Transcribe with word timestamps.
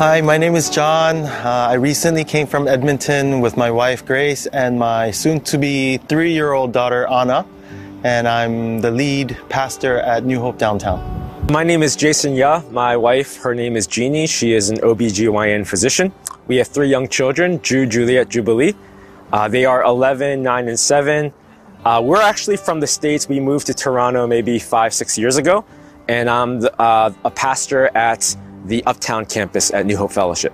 Hi, 0.00 0.22
my 0.22 0.38
name 0.38 0.56
is 0.56 0.70
John. 0.70 1.26
Uh, 1.26 1.68
I 1.68 1.74
recently 1.74 2.24
came 2.24 2.46
from 2.46 2.66
Edmonton 2.66 3.42
with 3.42 3.58
my 3.58 3.70
wife 3.70 4.06
Grace 4.06 4.46
and 4.46 4.78
my 4.78 5.10
soon 5.10 5.40
to 5.42 5.58
be 5.58 5.98
three 5.98 6.32
year 6.32 6.52
old 6.52 6.72
daughter 6.72 7.06
Anna, 7.06 7.44
and 8.02 8.26
I'm 8.26 8.80
the 8.80 8.90
lead 8.90 9.36
pastor 9.50 9.98
at 9.98 10.24
New 10.24 10.40
Hope 10.40 10.56
Downtown. 10.56 11.44
My 11.52 11.64
name 11.64 11.82
is 11.82 11.96
Jason 11.96 12.34
Ya. 12.34 12.62
My 12.70 12.96
wife, 12.96 13.36
her 13.42 13.54
name 13.54 13.76
is 13.76 13.86
Jeannie. 13.86 14.26
She 14.26 14.54
is 14.54 14.70
an 14.70 14.78
OBGYN 14.78 15.66
physician. 15.66 16.14
We 16.46 16.56
have 16.56 16.68
three 16.68 16.88
young 16.88 17.06
children, 17.06 17.60
Jude, 17.60 17.90
Juliet, 17.90 18.30
Jubilee. 18.30 18.72
Uh, 19.34 19.48
they 19.48 19.66
are 19.66 19.82
11, 19.84 20.42
9, 20.42 20.68
and 20.68 20.80
7. 20.80 21.30
Uh, 21.84 22.00
we're 22.02 22.22
actually 22.22 22.56
from 22.56 22.80
the 22.80 22.86
States. 22.86 23.28
We 23.28 23.38
moved 23.38 23.66
to 23.66 23.74
Toronto 23.74 24.26
maybe 24.26 24.58
five, 24.60 24.94
six 24.94 25.18
years 25.18 25.36
ago. 25.36 25.62
And 26.08 26.30
I'm 26.30 26.60
the, 26.60 26.80
uh, 26.80 27.12
a 27.22 27.30
pastor 27.30 27.94
at 27.94 28.34
the 28.66 28.84
Uptown 28.84 29.24
campus 29.26 29.72
at 29.72 29.86
New 29.86 29.96
Hope 29.96 30.12
Fellowship. 30.12 30.52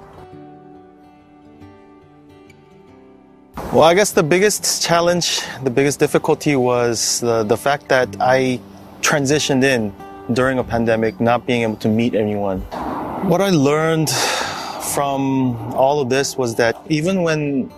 Well, 3.72 3.82
I 3.84 3.94
guess 3.94 4.12
the 4.12 4.22
biggest 4.22 4.82
challenge, 4.82 5.42
the 5.62 5.70
biggest 5.70 5.98
difficulty 5.98 6.56
was 6.56 7.20
the, 7.20 7.42
the 7.42 7.56
fact 7.56 7.88
that 7.88 8.08
I 8.20 8.60
transitioned 9.00 9.64
in 9.64 9.92
during 10.32 10.58
a 10.58 10.64
pandemic, 10.64 11.20
not 11.20 11.46
being 11.46 11.62
able 11.62 11.76
to 11.76 11.88
meet 11.88 12.14
anyone. 12.14 12.60
What 13.28 13.40
I 13.40 13.50
learned 13.50 14.10
from 14.94 15.56
all 15.74 16.00
of 16.00 16.08
this 16.08 16.36
was 16.36 16.54
that 16.56 16.76
even 16.88 17.22
when 17.22 17.70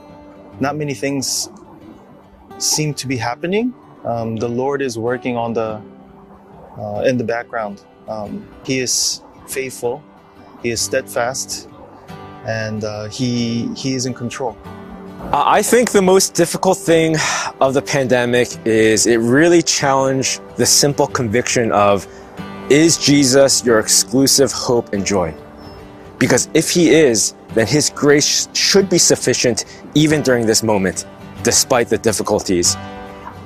not 0.60 0.76
many 0.76 0.94
things 0.94 1.48
seem 2.58 2.94
to 2.94 3.06
be 3.06 3.16
happening, 3.16 3.74
um, 4.04 4.36
the 4.36 4.48
Lord 4.48 4.82
is 4.82 4.98
working 4.98 5.36
on 5.36 5.52
the 5.52 5.80
uh, 6.78 7.02
in 7.06 7.18
the 7.18 7.24
background. 7.24 7.82
Um, 8.06 8.46
he 8.64 8.78
is 8.78 9.22
faithful, 9.48 10.02
He 10.62 10.70
is 10.70 10.80
steadfast, 10.80 11.68
and 12.46 12.84
uh, 12.84 13.08
He 13.08 13.68
He 13.74 13.94
is 13.94 14.06
in 14.06 14.14
control. 14.14 14.56
Uh, 15.20 15.42
I 15.44 15.62
think 15.62 15.90
the 15.90 16.02
most 16.02 16.34
difficult 16.34 16.78
thing 16.78 17.16
of 17.60 17.74
the 17.74 17.82
pandemic 17.82 18.48
is 18.64 19.06
it 19.06 19.16
really 19.16 19.62
challenged 19.62 20.40
the 20.56 20.64
simple 20.64 21.06
conviction 21.06 21.72
of 21.72 22.06
is 22.70 22.96
Jesus 22.98 23.64
your 23.64 23.78
exclusive 23.78 24.52
hope 24.52 24.92
and 24.92 25.04
joy? 25.04 25.34
Because 26.18 26.48
if 26.54 26.70
he 26.70 26.90
is, 26.90 27.34
then 27.54 27.66
his 27.66 27.90
grace 27.90 28.48
should 28.52 28.88
be 28.88 28.98
sufficient 28.98 29.64
even 29.94 30.22
during 30.22 30.46
this 30.46 30.62
moment, 30.62 31.06
despite 31.42 31.88
the 31.88 31.98
difficulties. 31.98 32.76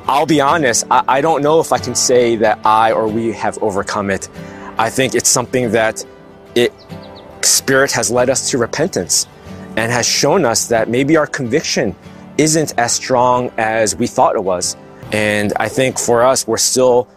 I'll 0.06 0.26
be 0.26 0.40
honest, 0.40 0.84
I, 0.90 1.04
I 1.08 1.20
don't 1.20 1.42
know 1.42 1.60
if 1.60 1.72
I 1.72 1.78
can 1.78 1.94
say 1.94 2.36
that 2.36 2.58
I 2.64 2.92
or 2.92 3.08
we 3.08 3.32
have 3.32 3.62
overcome 3.62 4.10
it. 4.10 4.28
I 4.78 4.90
think 4.90 5.14
it's 5.14 5.28
something 5.28 5.70
that 5.72 6.04
Spirit 7.44 7.92
has 7.92 8.10
led 8.10 8.30
us 8.30 8.50
to 8.50 8.58
repentance 8.58 9.26
and 9.76 9.90
has 9.90 10.06
shown 10.06 10.44
us 10.44 10.68
that 10.68 10.88
maybe 10.88 11.16
our 11.16 11.26
conviction 11.26 11.94
isn't 12.38 12.78
as 12.78 12.92
strong 12.92 13.50
as 13.58 13.96
we 13.96 14.06
thought 14.06 14.36
it 14.36 14.44
was. 14.44 14.76
And 15.12 15.52
I 15.56 15.68
think 15.68 15.98
for 15.98 16.22
us, 16.22 16.46
we're 16.46 16.56
still 16.56 17.08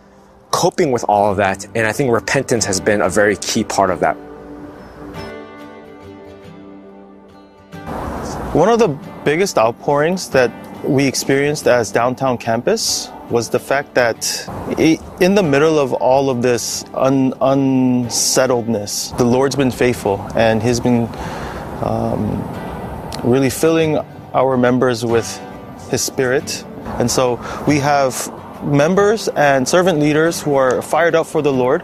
coping 0.52 0.92
with 0.92 1.06
all 1.08 1.32
of 1.32 1.38
that. 1.38 1.66
And 1.76 1.88
I 1.88 1.92
think 1.92 2.12
repentance 2.12 2.66
has 2.66 2.80
been 2.80 3.02
a 3.02 3.10
very 3.10 3.36
key 3.38 3.64
part 3.64 3.90
of 3.90 4.00
that. 4.02 4.16
One 8.54 8.70
of 8.70 8.80
the 8.80 8.88
biggest 9.26 9.58
outpourings 9.58 10.30
that 10.30 10.52
we 10.86 11.08
experienced 11.08 11.68
as 11.68 11.92
downtown 11.92 12.38
campus 12.38 13.10
was 13.30 13.50
the 13.50 13.60
fact 13.60 13.96
that 13.96 14.48
in 15.20 15.36
the 15.36 15.44
middle 15.44 15.80
of 15.80 15.94
all 15.94 16.30
of 16.30 16.42
this 16.42 16.86
un- 16.94 17.34
unsettledness, 17.42 19.12
the 19.18 19.24
Lord's 19.24 19.56
been 19.56 19.72
faithful 19.72 20.26
and 20.36 20.62
He's 20.62 20.80
been 20.80 21.10
um, 21.82 22.42
really 23.24 23.50
filling 23.50 23.98
our 24.34 24.58
members 24.58 25.04
with 25.04 25.42
His 25.90 26.02
Spirit. 26.02 26.64
And 27.00 27.10
so 27.10 27.40
we 27.68 27.80
have 27.80 28.32
members 28.64 29.28
and 29.30 29.68
servant 29.68 30.00
leaders 30.00 30.42
who 30.42 30.56
are 30.56 30.82
fired 30.82 31.16
up 31.16 31.26
for 31.26 31.42
the 31.42 31.54
Lord, 31.54 31.82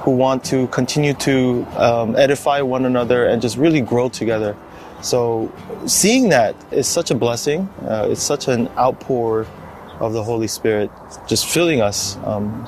who 0.00 0.12
want 0.12 0.44
to 0.44 0.68
continue 0.68 1.12
to 1.14 1.66
um, 1.76 2.16
edify 2.16 2.62
one 2.62 2.86
another 2.86 3.26
and 3.26 3.42
just 3.42 3.56
really 3.56 3.80
grow 3.80 4.08
together. 4.08 4.56
So 5.02 5.52
seeing 5.86 6.30
that 6.30 6.56
is 6.72 6.88
such 6.88 7.10
a 7.10 7.14
blessing. 7.14 7.68
Uh, 7.82 8.08
it's 8.10 8.22
such 8.22 8.48
an 8.48 8.68
outpour 8.78 9.46
of 10.00 10.12
the 10.12 10.22
Holy 10.22 10.48
Spirit, 10.48 10.90
just 11.26 11.46
filling 11.46 11.80
us. 11.80 12.16
Um, 12.24 12.66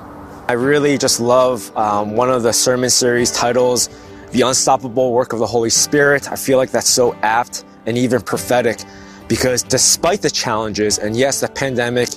I 0.49 0.55
really 0.55 0.99
just 0.99 1.21
love 1.21 1.75
um, 1.77 2.17
one 2.17 2.31
of 2.31 2.43
the 2.43 2.53
sermon 2.53 2.91
series 2.91 3.31
titles, 3.31 3.89
The 4.33 4.43
Unstoppable 4.43 5.13
Work 5.13 5.33
of 5.33 5.39
the 5.39 5.47
Holy 5.47 5.71
Spirit. 5.71 6.31
I 6.31 6.37
feel 6.37 6.59
like 6.59 6.71
that's 6.71 6.89
so 6.89 7.15
apt 7.23 7.65
and 7.87 7.97
even 7.97 8.21
prophetic 8.21 8.81
because 9.29 9.63
despite 9.63 10.23
the 10.23 10.31
challenges, 10.31 10.99
and 10.99 11.17
yes, 11.17 11.41
the 11.41 11.49
pandemic 11.49 12.09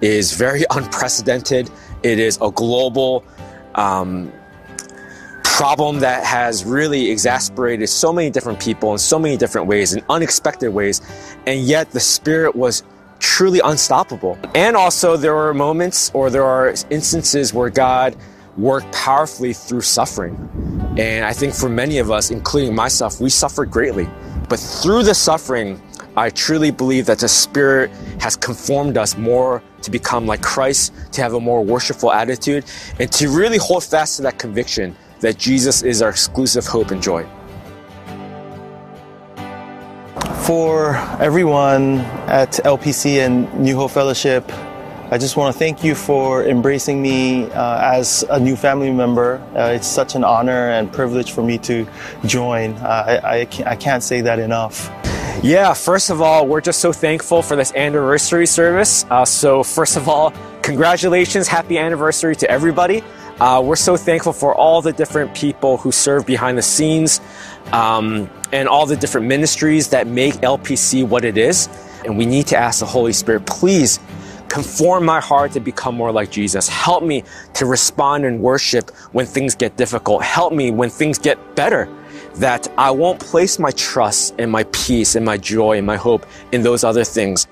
is 0.00 0.32
very 0.32 0.62
unprecedented, 0.70 1.68
it 2.04 2.20
is 2.20 2.38
a 2.40 2.52
global 2.52 3.24
um, 3.74 4.32
problem 5.42 5.98
that 5.98 6.24
has 6.24 6.64
really 6.64 7.10
exasperated 7.10 7.88
so 7.88 8.12
many 8.12 8.30
different 8.30 8.60
people 8.60 8.92
in 8.92 8.98
so 8.98 9.18
many 9.18 9.36
different 9.36 9.66
ways, 9.66 9.92
in 9.92 10.04
unexpected 10.08 10.70
ways, 10.70 11.00
and 11.46 11.60
yet 11.62 11.90
the 11.90 12.00
Spirit 12.00 12.54
was 12.54 12.84
truly 13.22 13.60
unstoppable. 13.64 14.36
And 14.54 14.76
also, 14.76 15.16
there 15.16 15.36
are 15.36 15.54
moments 15.54 16.10
or 16.12 16.28
there 16.28 16.44
are 16.44 16.74
instances 16.90 17.54
where 17.54 17.70
God 17.70 18.16
worked 18.56 18.92
powerfully 18.92 19.54
through 19.54 19.80
suffering. 19.80 20.36
And 20.98 21.24
I 21.24 21.32
think 21.32 21.54
for 21.54 21.68
many 21.68 21.98
of 21.98 22.10
us, 22.10 22.30
including 22.30 22.74
myself, 22.74 23.20
we 23.20 23.30
suffered 23.30 23.70
greatly. 23.70 24.08
But 24.48 24.58
through 24.58 25.04
the 25.04 25.14
suffering, 25.14 25.80
I 26.16 26.28
truly 26.28 26.70
believe 26.70 27.06
that 27.06 27.20
the 27.20 27.28
Spirit 27.28 27.90
has 28.20 28.36
conformed 28.36 28.98
us 28.98 29.16
more 29.16 29.62
to 29.80 29.90
become 29.90 30.26
like 30.26 30.42
Christ, 30.42 30.92
to 31.12 31.22
have 31.22 31.32
a 31.32 31.40
more 31.40 31.64
worshipful 31.64 32.12
attitude, 32.12 32.64
and 32.98 33.10
to 33.12 33.30
really 33.30 33.56
hold 33.56 33.84
fast 33.84 34.16
to 34.16 34.22
that 34.22 34.38
conviction 34.38 34.94
that 35.20 35.38
Jesus 35.38 35.82
is 35.82 36.02
our 36.02 36.10
exclusive 36.10 36.66
hope 36.66 36.90
and 36.90 37.02
joy. 37.02 37.26
For 40.46 40.96
everyone 41.20 41.98
at 42.26 42.50
LPC 42.64 43.24
and 43.24 43.52
New 43.60 43.76
Hope 43.76 43.92
Fellowship, 43.92 44.44
I 45.12 45.16
just 45.16 45.36
want 45.36 45.54
to 45.54 45.58
thank 45.58 45.84
you 45.84 45.94
for 45.94 46.44
embracing 46.44 47.00
me 47.00 47.44
uh, 47.52 47.94
as 47.96 48.24
a 48.28 48.40
new 48.40 48.56
family 48.56 48.90
member. 48.90 49.40
Uh, 49.54 49.74
it's 49.76 49.86
such 49.86 50.16
an 50.16 50.24
honor 50.24 50.70
and 50.70 50.92
privilege 50.92 51.30
for 51.30 51.44
me 51.44 51.58
to 51.58 51.86
join. 52.26 52.72
Uh, 52.72 53.20
I, 53.22 53.46
I, 53.64 53.76
can't, 53.76 54.02
say 54.02 54.20
that 54.22 54.40
enough. 54.40 54.90
Yeah, 55.44 55.74
first 55.74 56.10
of 56.10 56.20
all, 56.20 56.48
we're 56.48 56.60
just 56.60 56.80
so 56.80 56.92
thankful 56.92 57.40
for 57.42 57.54
this 57.54 57.72
anniversary 57.74 58.46
service. 58.46 59.06
Uh, 59.10 59.24
so, 59.24 59.62
first 59.62 59.96
of 59.96 60.08
all, 60.08 60.32
congratulations, 60.62 61.46
happy 61.46 61.78
anniversary 61.78 62.34
to 62.34 62.50
everybody. 62.50 63.04
Uh, 63.42 63.60
we're 63.60 63.74
so 63.74 63.96
thankful 63.96 64.32
for 64.32 64.54
all 64.54 64.80
the 64.80 64.92
different 64.92 65.34
people 65.34 65.76
who 65.76 65.90
serve 65.90 66.24
behind 66.24 66.56
the 66.56 66.62
scenes 66.62 67.20
um, 67.72 68.30
and 68.52 68.68
all 68.68 68.86
the 68.86 68.94
different 68.94 69.26
ministries 69.26 69.88
that 69.88 70.06
make 70.06 70.34
LPC 70.34 71.04
what 71.04 71.24
it 71.24 71.36
is. 71.36 71.68
And 72.04 72.16
we 72.16 72.24
need 72.24 72.46
to 72.46 72.56
ask 72.56 72.78
the 72.78 72.86
Holy 72.86 73.12
Spirit, 73.12 73.44
please 73.44 73.98
conform 74.48 75.04
my 75.04 75.20
heart 75.20 75.50
to 75.54 75.60
become 75.60 75.96
more 75.96 76.12
like 76.12 76.30
Jesus. 76.30 76.68
Help 76.68 77.02
me 77.02 77.24
to 77.54 77.66
respond 77.66 78.24
in 78.24 78.40
worship 78.40 78.90
when 79.10 79.26
things 79.26 79.56
get 79.56 79.76
difficult. 79.76 80.22
Help 80.22 80.52
me 80.52 80.70
when 80.70 80.88
things 80.88 81.18
get 81.18 81.56
better. 81.56 81.88
That 82.36 82.72
I 82.78 82.92
won't 82.92 83.18
place 83.18 83.58
my 83.58 83.72
trust 83.72 84.36
and 84.38 84.52
my 84.52 84.62
peace 84.70 85.16
and 85.16 85.24
my 85.26 85.36
joy 85.36 85.78
and 85.78 85.86
my 85.86 85.96
hope 85.96 86.26
in 86.52 86.62
those 86.62 86.84
other 86.84 87.02
things. 87.02 87.48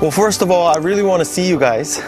Well, 0.00 0.12
first 0.12 0.42
of 0.42 0.52
all, 0.52 0.68
I 0.68 0.76
really 0.76 1.02
want 1.02 1.22
to 1.22 1.24
see 1.24 1.48
you 1.48 1.58
guys. 1.58 1.98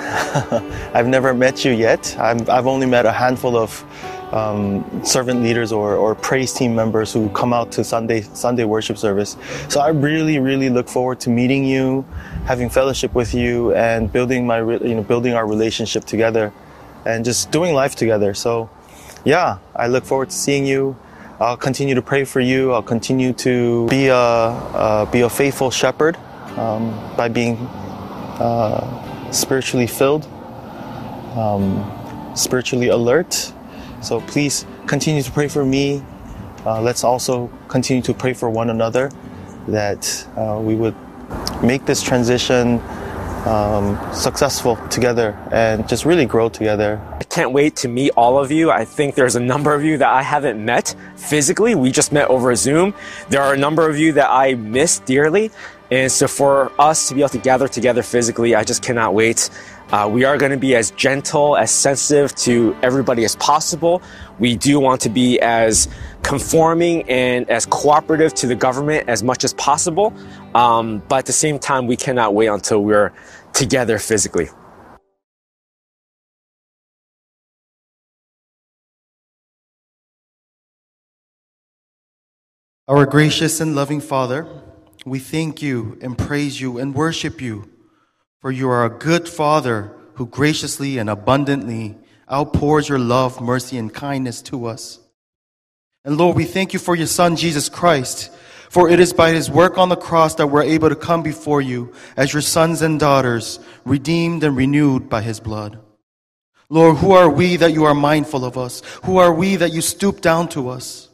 I've 0.95 1.09
never 1.09 1.35
met 1.35 1.65
you 1.65 1.73
yet. 1.73 2.17
i 2.21 2.29
have 2.29 2.69
only 2.69 2.87
met 2.87 3.05
a 3.05 3.11
handful 3.11 3.57
of 3.57 3.85
um, 4.33 5.05
servant 5.05 5.43
leaders 5.43 5.73
or, 5.73 5.97
or 5.97 6.15
praise 6.15 6.53
team 6.53 6.73
members 6.73 7.13
who 7.13 7.29
come 7.31 7.53
out 7.53 7.73
to 7.73 7.83
Sunday 7.83 8.21
Sunday 8.21 8.63
worship 8.63 8.97
service. 8.97 9.37
So 9.69 9.81
I 9.81 9.89
really, 9.89 10.39
really 10.39 10.71
look 10.71 10.89
forward 10.89 11.19
to 11.23 11.31
meeting 11.31 11.65
you, 11.65 12.05
having 12.45 12.71
fellowship 12.71 13.13
with 13.13 13.35
you, 13.35 13.75
and 13.75 14.13
building 14.13 14.47
my 14.47 14.61
you 14.61 14.95
know 14.95 15.03
building 15.03 15.35
our 15.35 15.45
relationship 15.45 16.05
together, 16.05 16.53
and 17.05 17.25
just 17.25 17.51
doing 17.51 17.75
life 17.75 17.97
together. 17.97 18.35
So, 18.35 18.71
yeah, 19.25 19.59
I 19.75 19.89
look 19.89 20.05
forward 20.05 20.31
to 20.31 20.37
seeing 20.37 20.65
you. 20.65 20.97
I'll 21.41 21.57
continue 21.57 21.97
to 21.97 22.03
pray 22.03 22.23
for 22.23 22.39
you. 22.39 22.71
I'll 22.73 22.85
continue 22.85 23.33
to 23.33 23.89
be 23.89 24.07
a 24.07 24.15
uh, 24.15 25.07
be 25.07 25.23
a 25.23 25.29
faithful 25.29 25.73
shepherd 25.73 26.17
um, 26.57 26.93
by 27.17 27.29
being 27.29 27.57
uh, 28.41 29.31
spiritually 29.31 29.87
filled, 29.87 30.27
um, 31.37 31.85
spiritually 32.35 32.89
alert. 32.89 33.53
So 34.03 34.21
please 34.23 34.67
continue 34.87 35.23
to 35.23 35.31
pray 35.31 35.49
for 35.49 35.65
me. 35.65 36.03
Uh, 36.65 36.81
let's 36.81 37.05
also 37.05 37.49
continue 37.69 38.03
to 38.03 38.15
pray 38.15 38.33
for 38.33 38.51
one 38.51 38.71
another 38.71 39.11
that 39.69 40.27
uh, 40.37 40.59
we 40.61 40.75
would 40.75 40.95
make 41.63 41.87
this 41.87 42.03
transition 42.03 42.81
um, 43.47 43.99
successful 44.13 44.77
together 44.89 45.39
and 45.53 45.89
just 45.89 46.05
really 46.05 46.27
grow 46.27 46.49
together. 46.49 47.01
I 47.13 47.25
can't 47.25 47.53
wait 47.53 47.77
to 47.77 47.89
meet 47.89 48.11
all 48.17 48.39
of 48.39 48.51
you. 48.51 48.71
I 48.71 48.85
think 48.85 49.15
there's 49.15 49.37
a 49.37 49.41
number 49.41 49.75
of 49.75 49.85
you 49.85 49.99
that 49.99 50.09
I 50.09 50.23
haven't 50.23 50.63
met 50.63 50.95
physically. 51.17 51.75
We 51.75 51.91
just 51.91 52.13
met 52.13 52.29
over 52.29 52.55
Zoom. 52.55 52.95
There 53.29 53.43
are 53.43 53.55
a 53.55 53.59
number 53.59 53.89
of 53.89 53.99
you 53.99 54.13
that 54.15 54.31
I 54.31 54.55
miss 54.55 54.99
dearly. 55.01 55.51
And 55.91 56.11
so 56.11 56.29
for 56.29 56.71
us 56.81 57.09
to 57.09 57.15
be 57.15 57.21
able 57.21 57.31
to 57.31 57.39
gather 57.39 57.67
together 57.67 58.03
physically, 58.03 58.55
I 58.55 58.65
just 58.65 58.83
cannot 58.83 59.15
wait. 59.15 59.51
Uh, 59.91 60.09
we 60.13 60.25
are 60.25 60.39
going 60.39 60.53
to 60.53 60.59
be 60.59 60.77
as 60.77 60.93
gentle, 60.93 61.57
as 61.57 61.73
sensitive 61.73 62.33
to 62.37 62.77
everybody 62.81 63.25
as 63.25 63.35
possible. 63.37 64.01
We 64.39 64.55
do 64.55 64.79
want 64.79 65.01
to 65.03 65.09
be 65.09 65.41
as 65.41 65.89
conforming 66.23 67.09
and 67.11 67.51
as 67.51 67.67
cooperative 67.67 68.35
to 68.35 68.47
the 68.47 68.55
government 68.55 69.09
as 69.09 69.25
much 69.25 69.43
as 69.43 69.53
possible. 69.55 70.15
Um, 70.55 71.03
but 71.09 71.19
at 71.19 71.27
the 71.27 71.33
same 71.33 71.59
time, 71.59 71.89
we 71.89 71.97
cannot 71.97 72.35
wait 72.35 72.47
until 72.47 72.85
we're 72.85 73.13
together 73.53 73.99
physically. 73.99 74.49
Our 82.87 83.07
gracious 83.07 83.61
and 83.61 83.77
loving 83.77 84.01
Father, 84.01 84.49
we 85.05 85.19
thank 85.19 85.63
you 85.63 85.99
and 86.01 86.17
praise 86.17 86.61
you 86.61 86.79
and 86.79 86.95
worship 86.95 87.41
you, 87.41 87.69
for 88.41 88.51
you 88.51 88.69
are 88.69 88.85
a 88.85 88.91
good 88.91 89.29
Father 89.29 89.93
who 90.15 90.27
graciously 90.27 90.99
and 90.99 91.09
abundantly 91.09 91.97
outpours 92.31 92.89
your 92.89 92.99
love, 92.99 93.41
mercy, 93.41 93.77
and 93.77 93.93
kindness 93.93 94.43
to 94.43 94.67
us. 94.67 95.01
And 96.05 96.17
Lord, 96.17 96.37
we 96.37 96.45
thank 96.45 96.73
you 96.73 96.79
for 96.79 96.95
your 96.95 97.07
Son, 97.07 97.37
Jesus 97.37 97.69
Christ, 97.69 98.33
for 98.71 98.89
it 98.89 99.01
is 99.01 99.13
by 99.13 99.33
his 99.33 99.51
work 99.51 99.77
on 99.77 99.89
the 99.89 99.97
cross 99.97 100.37
that 100.37 100.47
we're 100.47 100.63
able 100.63 100.89
to 100.89 100.97
come 100.97 101.23
before 101.23 101.61
you 101.61 101.93
as 102.17 102.33
your 102.33 102.43
sons 102.43 102.83
and 102.83 102.99
daughters, 102.99 103.59
redeemed 103.85 104.45
and 104.45 104.57
renewed 104.57 105.11
by 105.11 105.21
his 105.21 105.41
blood. 105.41 105.79
Lord, 106.71 106.99
who 106.99 107.11
are 107.13 107.29
we 107.29 107.57
that 107.57 107.73
you 107.73 107.85
are 107.85 107.95
mindful 107.95 108.45
of 108.45 108.57
us? 108.57 108.83
Who 109.05 109.19
are 109.19 109.35
we 109.35 109.57
that 109.57 109.73
you 109.73 109.81
stoop 109.81 110.21
down 110.21 110.49
to 110.51 110.69
us? 110.69 111.10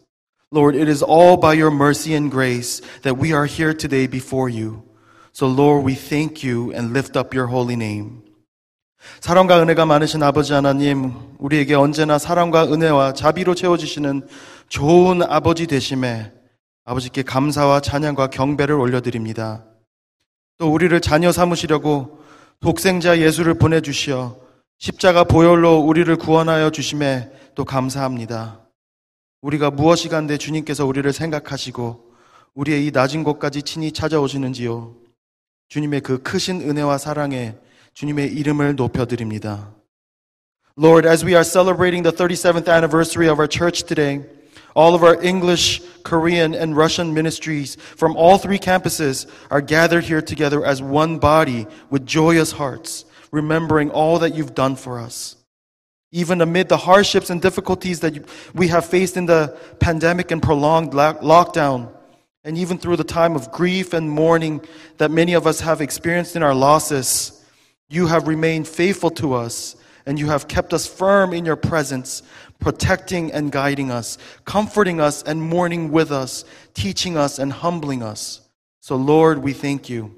Lord, 0.52 0.76
it 0.76 0.88
is 0.88 1.02
all 1.02 1.36
by 1.36 1.54
your 1.54 1.72
mercy 1.72 2.14
and 2.14 2.30
grace 2.30 2.80
that 3.02 3.18
we 3.18 3.32
are 3.32 3.46
here 3.46 3.74
today 3.74 4.06
before 4.06 4.48
you. 4.48 4.84
So 5.32 5.48
Lord, 5.48 5.84
we 5.84 5.94
thank 5.94 6.44
you 6.44 6.72
and 6.72 6.92
lift 6.92 7.16
up 7.16 7.34
your 7.34 7.48
holy 7.48 7.74
name. 7.74 8.22
사랑과 9.20 9.60
은혜가 9.60 9.86
많으신 9.86 10.22
아버지 10.22 10.52
하나님, 10.52 11.12
우리에게 11.38 11.74
언제나 11.74 12.18
사랑과 12.18 12.64
은혜와 12.64 13.12
자비로 13.12 13.54
채워주시는 13.54 14.26
좋은 14.68 15.22
아버지 15.22 15.66
되심에 15.66 16.32
아버지께 16.84 17.22
감사와 17.22 17.80
찬양과 17.80 18.28
경배를 18.28 18.76
올려드립니다. 18.76 19.64
또 20.58 20.72
우리를 20.72 20.98
자녀 21.00 21.32
삼으시려고 21.32 22.20
독생자 22.60 23.18
예수를 23.18 23.54
보내주시어 23.54 24.38
십자가 24.78 25.24
보혈로 25.24 25.80
우리를 25.80 26.14
구원하여 26.16 26.70
주심에 26.70 27.30
또 27.54 27.64
감사합니다. 27.64 28.65
우리가 29.45 29.71
무엇이 29.71 30.07
간데 30.07 30.37
주님께서 30.37 30.85
우리를 30.85 31.11
생각하시고 31.11 32.11
우리의 32.53 32.85
이 32.85 32.91
낮은 32.91 33.23
곳까지 33.23 33.63
친히 33.63 33.91
찾아오시는지요. 33.91 34.95
주님의 35.69 36.01
그 36.01 36.21
크신 36.21 36.61
은혜와 36.61 36.97
사랑에 36.97 37.55
주님의 37.93 38.33
이름을 38.33 38.75
높여드립니다. 38.75 39.73
Lord, 40.77 41.07
as 41.07 41.25
we 41.25 41.33
are 41.33 41.43
celebrating 41.43 42.03
the 42.03 42.15
37th 42.15 42.67
anniversary 42.67 43.27
of 43.29 43.39
our 43.39 43.47
church 43.47 43.83
today, 43.83 44.23
all 44.73 44.95
of 44.95 45.03
our 45.03 45.21
English, 45.21 45.81
Korean, 46.03 46.53
and 46.53 46.77
Russian 46.77 47.13
ministries 47.13 47.75
from 47.97 48.15
all 48.15 48.37
three 48.37 48.59
campuses 48.59 49.27
are 49.49 49.61
gathered 49.61 50.05
here 50.05 50.21
together 50.21 50.63
as 50.65 50.81
one 50.81 51.19
body 51.19 51.67
with 51.89 52.05
joyous 52.05 52.53
hearts, 52.53 53.05
remembering 53.31 53.91
all 53.91 54.19
that 54.19 54.33
you've 54.33 54.55
done 54.55 54.75
for 54.75 54.99
us. 54.99 55.34
Even 56.11 56.41
amid 56.41 56.67
the 56.67 56.77
hardships 56.77 57.29
and 57.29 57.41
difficulties 57.41 58.01
that 58.01 58.25
we 58.53 58.67
have 58.67 58.85
faced 58.85 59.15
in 59.15 59.27
the 59.27 59.57
pandemic 59.79 60.31
and 60.31 60.41
prolonged 60.41 60.91
lockdown, 60.91 61.89
and 62.43 62.57
even 62.57 62.77
through 62.77 62.97
the 62.97 63.03
time 63.03 63.35
of 63.35 63.51
grief 63.51 63.93
and 63.93 64.09
mourning 64.09 64.61
that 64.97 65.11
many 65.11 65.33
of 65.33 65.45
us 65.45 65.61
have 65.61 65.79
experienced 65.79 66.35
in 66.35 66.43
our 66.43 66.55
losses, 66.55 67.45
you 67.89 68.07
have 68.07 68.27
remained 68.27 68.67
faithful 68.67 69.11
to 69.11 69.33
us 69.33 69.75
and 70.05 70.19
you 70.19 70.27
have 70.27 70.47
kept 70.47 70.73
us 70.73 70.87
firm 70.87 71.33
in 71.33 71.45
your 71.45 71.55
presence, 71.55 72.23
protecting 72.59 73.31
and 73.31 73.51
guiding 73.51 73.91
us, 73.91 74.17
comforting 74.45 74.99
us 74.99 75.21
and 75.23 75.41
mourning 75.41 75.91
with 75.91 76.11
us, 76.11 76.43
teaching 76.73 77.15
us 77.15 77.37
and 77.37 77.53
humbling 77.53 78.01
us. 78.01 78.41
So, 78.79 78.95
Lord, 78.95 79.43
we 79.43 79.53
thank 79.53 79.89
you. 79.89 80.15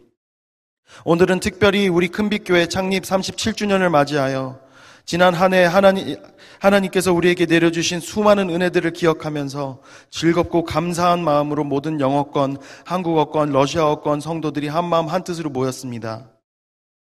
오늘은 1.05 1.39
특별히 1.39 1.87
우리 1.89 2.07
큰빛교회 2.07 2.67
창립 2.67 3.03
37주년을 3.03 3.89
맞이하여 3.89 4.59
지난 5.08 5.32
한 5.32 5.54
해 5.54 5.64
하나님, 5.64 6.16
하나님께서 6.60 7.14
우리에게 7.14 7.46
내려주신 7.46 7.98
수많은 7.98 8.50
은혜들을 8.50 8.92
기억하면서 8.92 9.80
즐겁고 10.10 10.64
감사한 10.64 11.24
마음으로 11.24 11.64
모든 11.64 11.98
영어권, 11.98 12.58
한국어권, 12.84 13.50
러시아어권 13.50 14.20
성도들이 14.20 14.68
한마음 14.68 15.06
한뜻으로 15.06 15.48
모였습니다. 15.48 16.30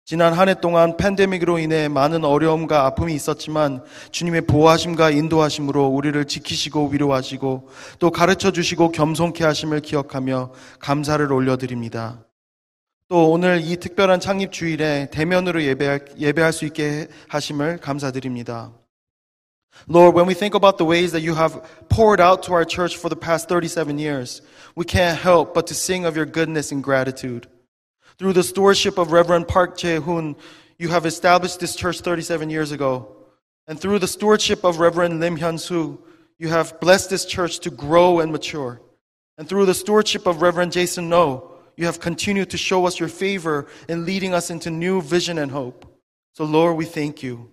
지난 0.04 0.34
한 0.34 0.48
해 0.48 0.54
동안 0.60 0.96
팬데믹으로 0.96 1.58
인해 1.58 1.88
많은 1.88 2.24
어려움과 2.24 2.86
아픔이 2.86 3.12
있었지만 3.12 3.82
주님의 4.12 4.42
보호하심과 4.42 5.10
인도하심으로 5.10 5.88
우리를 5.88 6.24
지키시고 6.26 6.90
위로하시고 6.90 7.68
또 7.98 8.10
가르쳐 8.12 8.52
주시고 8.52 8.92
겸손케 8.92 9.42
하심을 9.42 9.80
기억하며 9.80 10.52
감사를 10.78 11.32
올려드립니다. 11.32 12.25
또 13.07 13.31
오늘 13.31 13.59
이 13.61 13.75
특별한 13.75 14.19
창립 14.19 14.51
주일에 14.51 15.09
대면으로 15.11 15.63
예배할, 15.63 16.05
예배할 16.17 16.53
수 16.53 16.65
있게 16.65 17.07
하심을 17.27 17.79
감사드립니다. 17.79 18.71
Lord, 19.87 20.15
when 20.15 20.27
we 20.27 20.33
think 20.33 20.55
about 20.55 20.77
the 20.77 20.85
ways 20.85 21.11
that 21.11 21.23
you 21.23 21.33
have 21.35 21.61
poured 21.89 22.21
out 22.21 22.43
to 22.43 22.53
our 22.53 22.65
church 22.65 22.97
for 22.97 23.09
the 23.09 23.19
past 23.19 23.49
37 23.49 23.99
years, 23.99 24.41
we 24.75 24.85
can't 24.85 25.17
help 25.17 25.53
but 25.53 25.67
to 25.67 25.73
sing 25.73 26.05
of 26.05 26.15
your 26.15 26.25
goodness 26.25 26.71
and 26.71 26.83
gratitude. 26.83 27.47
Through 28.17 28.33
the 28.33 28.43
stewardship 28.43 28.97
of 28.97 29.11
Reverend 29.11 29.47
Park 29.47 29.77
Jae-hoon, 29.77 30.35
you 30.77 30.89
have 30.89 31.05
established 31.05 31.59
this 31.59 31.75
church 31.75 32.01
37 32.01 32.49
years 32.49 32.71
ago. 32.71 33.15
And 33.67 33.79
through 33.79 33.99
the 33.99 34.07
stewardship 34.07 34.63
of 34.63 34.79
Reverend 34.79 35.19
Lim 35.19 35.37
Hyun-soo, 35.37 35.99
you 36.37 36.49
have 36.49 36.79
blessed 36.79 37.09
this 37.09 37.25
church 37.25 37.59
to 37.61 37.69
grow 37.69 38.19
and 38.19 38.31
mature. 38.31 38.81
And 39.37 39.47
through 39.47 39.65
the 39.65 39.73
stewardship 39.73 40.27
of 40.27 40.41
Reverend 40.41 40.71
Jason 40.71 41.09
No, 41.09 41.51
you 41.76 41.86
have 41.86 42.00
continued 42.00 42.50
to 42.50 42.58
show 42.58 42.86
us 42.86 42.98
your 42.98 43.08
favor 43.08 43.66
in 43.88 44.04
leading 44.04 44.34
us 44.34 44.50
into 44.50 44.70
new 44.70 45.00
vision 45.00 45.38
and 45.38 45.52
hope. 45.52 45.86
So 46.32 46.44
Lord, 46.44 46.76
we 46.78 46.86
thank 46.86 47.26
you. 47.26 47.50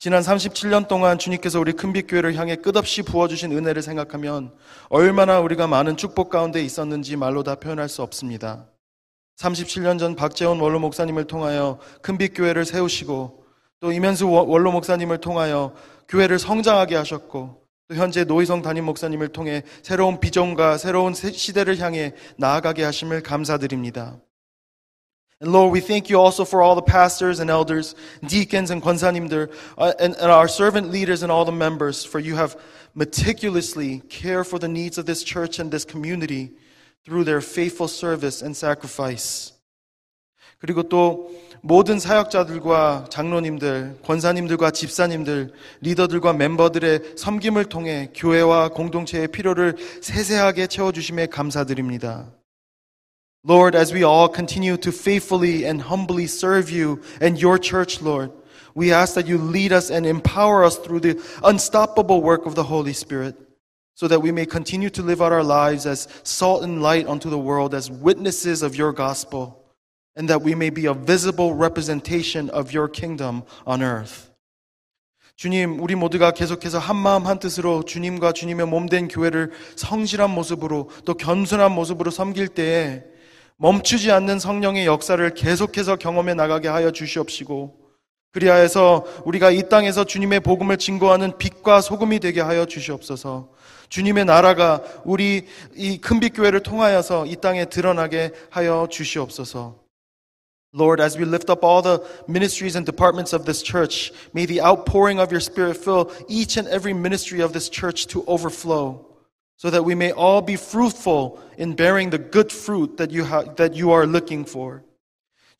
지난 0.00 0.22
37년 0.22 0.86
동안 0.86 1.18
주님께서 1.18 1.58
우리 1.58 1.72
큰빛교회를 1.72 2.36
향해 2.36 2.54
끝없이 2.54 3.02
부어주신 3.02 3.50
은혜를 3.50 3.82
생각하면 3.82 4.54
얼마나 4.90 5.40
우리가 5.40 5.66
많은 5.66 5.96
축복 5.96 6.30
가운데 6.30 6.62
있었는지 6.62 7.16
말로 7.16 7.42
다 7.42 7.56
표현할 7.56 7.88
수 7.88 8.02
없습니다. 8.02 8.66
37년 9.38 9.98
전 9.98 10.14
박재원 10.14 10.60
원로 10.60 10.78
목사님을 10.78 11.24
통하여 11.24 11.80
큰빛교회를 12.02 12.64
세우시고 12.64 13.44
또 13.80 13.92
이면수 13.92 14.28
원로 14.28 14.70
목사님을 14.72 15.18
통하여 15.18 15.74
교회를 16.08 16.38
성장하게 16.38 16.96
하셨고 16.96 17.67
또 17.87 17.95
현재 17.95 18.23
노희성 18.23 18.61
담임 18.61 18.85
목사님을 18.85 19.29
통해 19.29 19.63
새로운 19.81 20.19
비전과 20.19 20.77
새로운 20.77 21.13
시대를 21.13 21.79
향해 21.79 22.13
나아가게 22.37 22.83
하심을 22.83 23.21
감사드립니다. 23.23 24.19
And 25.41 25.51
Lord, 25.51 25.73
we 25.73 25.81
thank 25.81 26.09
you 26.09 26.17
also 26.17 26.43
for 26.45 26.63
all 26.63 26.75
the 26.75 26.85
pastors 26.85 27.41
and 27.41 27.51
elders, 27.51 27.95
deacons 28.25 28.71
and 28.71 28.81
권사님들, 28.81 29.49
uh, 29.77 29.91
and, 29.99 30.15
and 30.15 30.31
our 30.31 30.47
servant 30.47 30.89
leaders 30.89 31.21
and 31.21 31.31
all 31.31 31.43
the 31.43 31.51
members, 31.51 32.05
for 32.05 32.21
you 32.23 32.35
have 32.37 32.55
meticulously 32.95 34.01
cared 34.07 34.47
for 34.47 34.57
the 34.57 34.69
needs 34.69 34.97
of 34.97 35.05
this 35.05 35.21
church 35.21 35.59
and 35.59 35.69
this 35.69 35.83
community. 35.83 36.55
through 37.05 37.25
their 37.25 37.41
faithful 37.41 37.87
service 37.87 38.41
and 38.41 38.55
sacrifice. 38.55 39.51
그리고 40.59 40.83
또 40.83 41.31
모든 41.61 41.99
사역자들과 41.99 43.07
장로님들, 43.09 43.99
권사님들과 44.05 44.71
집사님들, 44.71 45.53
리더들과 45.81 46.33
멤버들의 46.33 47.13
섬김을 47.17 47.65
통해 47.65 48.09
교회와 48.15 48.69
공동체의 48.69 49.29
필요를 49.29 49.75
세세하게 50.01 50.67
채워주심에 50.67 51.27
감사드립니다. 51.27 52.31
Lord, 53.45 53.77
as 53.77 53.93
we 53.93 54.05
all 54.05 54.29
continue 54.33 54.77
to 54.77 54.91
faithfully 54.91 55.65
and 55.65 55.83
humbly 55.83 56.25
serve 56.25 56.71
you 56.71 57.01
and 57.21 57.41
your 57.41 57.59
church, 57.59 58.01
Lord, 58.01 58.31
we 58.73 58.93
ask 58.93 59.15
that 59.15 59.29
you 59.29 59.37
lead 59.37 59.73
us 59.73 59.91
and 59.91 60.07
empower 60.07 60.63
us 60.63 60.79
through 60.79 61.01
the 61.01 61.21
unstoppable 61.43 62.21
work 62.21 62.45
of 62.45 62.55
the 62.55 62.63
Holy 62.63 62.93
Spirit. 62.93 63.35
so 63.95 64.07
that 64.07 64.21
we 64.21 64.31
may 64.31 64.45
continue 64.45 64.89
to 64.89 65.03
live 65.03 65.21
out 65.21 65.31
our 65.31 65.43
lives 65.43 65.85
as 65.85 66.07
salt 66.23 66.63
and 66.63 66.81
light 66.81 67.07
unto 67.07 67.29
the 67.29 67.37
world, 67.37 67.75
as 67.75 67.91
witnesses 67.91 68.63
of 68.63 68.75
your 68.75 68.91
gospel, 68.91 69.56
And 70.18 70.28
that 70.28 70.44
we 70.44 70.52
may 70.52 70.70
be 70.70 70.86
a 70.86 70.94
visible 70.94 71.54
representation 71.54 72.50
of 72.50 72.76
your 72.76 72.90
kingdom 72.90 73.42
on 73.64 73.82
earth. 73.82 74.28
주님, 75.36 75.80
우리 75.80 75.94
모두가 75.94 76.32
계속해서 76.32 76.80
한 76.80 76.96
마음 76.96 77.24
한 77.24 77.38
뜻으로 77.38 77.84
주님과 77.84 78.32
주님의 78.32 78.66
몸된 78.66 79.06
교회를 79.06 79.52
성실한 79.76 80.30
모습으로 80.30 80.90
또 81.04 81.14
겸손한 81.14 81.70
모습으로 81.70 82.10
섬길 82.10 82.48
때에 82.48 83.04
멈추지 83.56 84.10
않는 84.10 84.40
성령의 84.40 84.86
역사를 84.86 85.34
계속해서 85.34 85.94
경험해 85.96 86.34
나가게 86.34 86.66
하여 86.66 86.90
주시옵시고 86.90 87.76
그리하여서 88.32 89.22
우리가 89.24 89.52
이 89.52 89.68
땅에서 89.68 90.04
주님의 90.04 90.40
복음을 90.40 90.76
증거하는 90.76 91.38
빛과 91.38 91.80
소금이 91.80 92.18
되게 92.18 92.40
하여 92.40 92.66
주시옵소서. 92.66 93.50
주님의 93.88 94.24
나라가 94.24 94.82
우리 95.04 95.46
이 95.76 95.98
큰빛 95.98 96.34
교회를 96.34 96.62
통하여서 96.64 97.26
이 97.26 97.36
땅에 97.36 97.64
드러나게 97.64 98.32
하여 98.50 98.88
주시옵소서. 98.90 99.87
Lord, 100.77 100.99
as 100.99 101.17
we 101.17 101.25
lift 101.25 101.49
up 101.51 101.63
all 101.63 101.83
the 101.83 102.03
ministries 102.27 102.75
and 102.75 102.85
departments 102.85 103.31
of 103.31 103.45
this 103.45 103.61
church, 103.61 104.11
may 104.33 104.47
the 104.47 104.61
outpouring 104.61 105.19
of 105.19 105.31
your 105.31 105.39
Spirit 105.39 105.77
fill 105.77 106.11
each 106.27 106.57
and 106.57 106.67
every 106.67 106.93
ministry 106.93 107.41
of 107.41 107.53
this 107.53 107.69
church 107.69 108.07
to 108.07 108.23
overflow, 108.25 109.05
so 109.55 109.69
that 109.69 109.85
we 109.85 109.93
may 109.93 110.11
all 110.11 110.41
be 110.41 110.55
fruitful 110.55 111.39
in 111.57 111.75
bearing 111.75 112.09
the 112.09 112.17
good 112.17 112.51
fruit 112.51 112.97
that 112.97 113.11
you, 113.11 113.23
ha- 113.23 113.43
that 113.55 113.75
you 113.75 113.91
are 113.91 114.07
looking 114.07 114.45
for. 114.45 114.83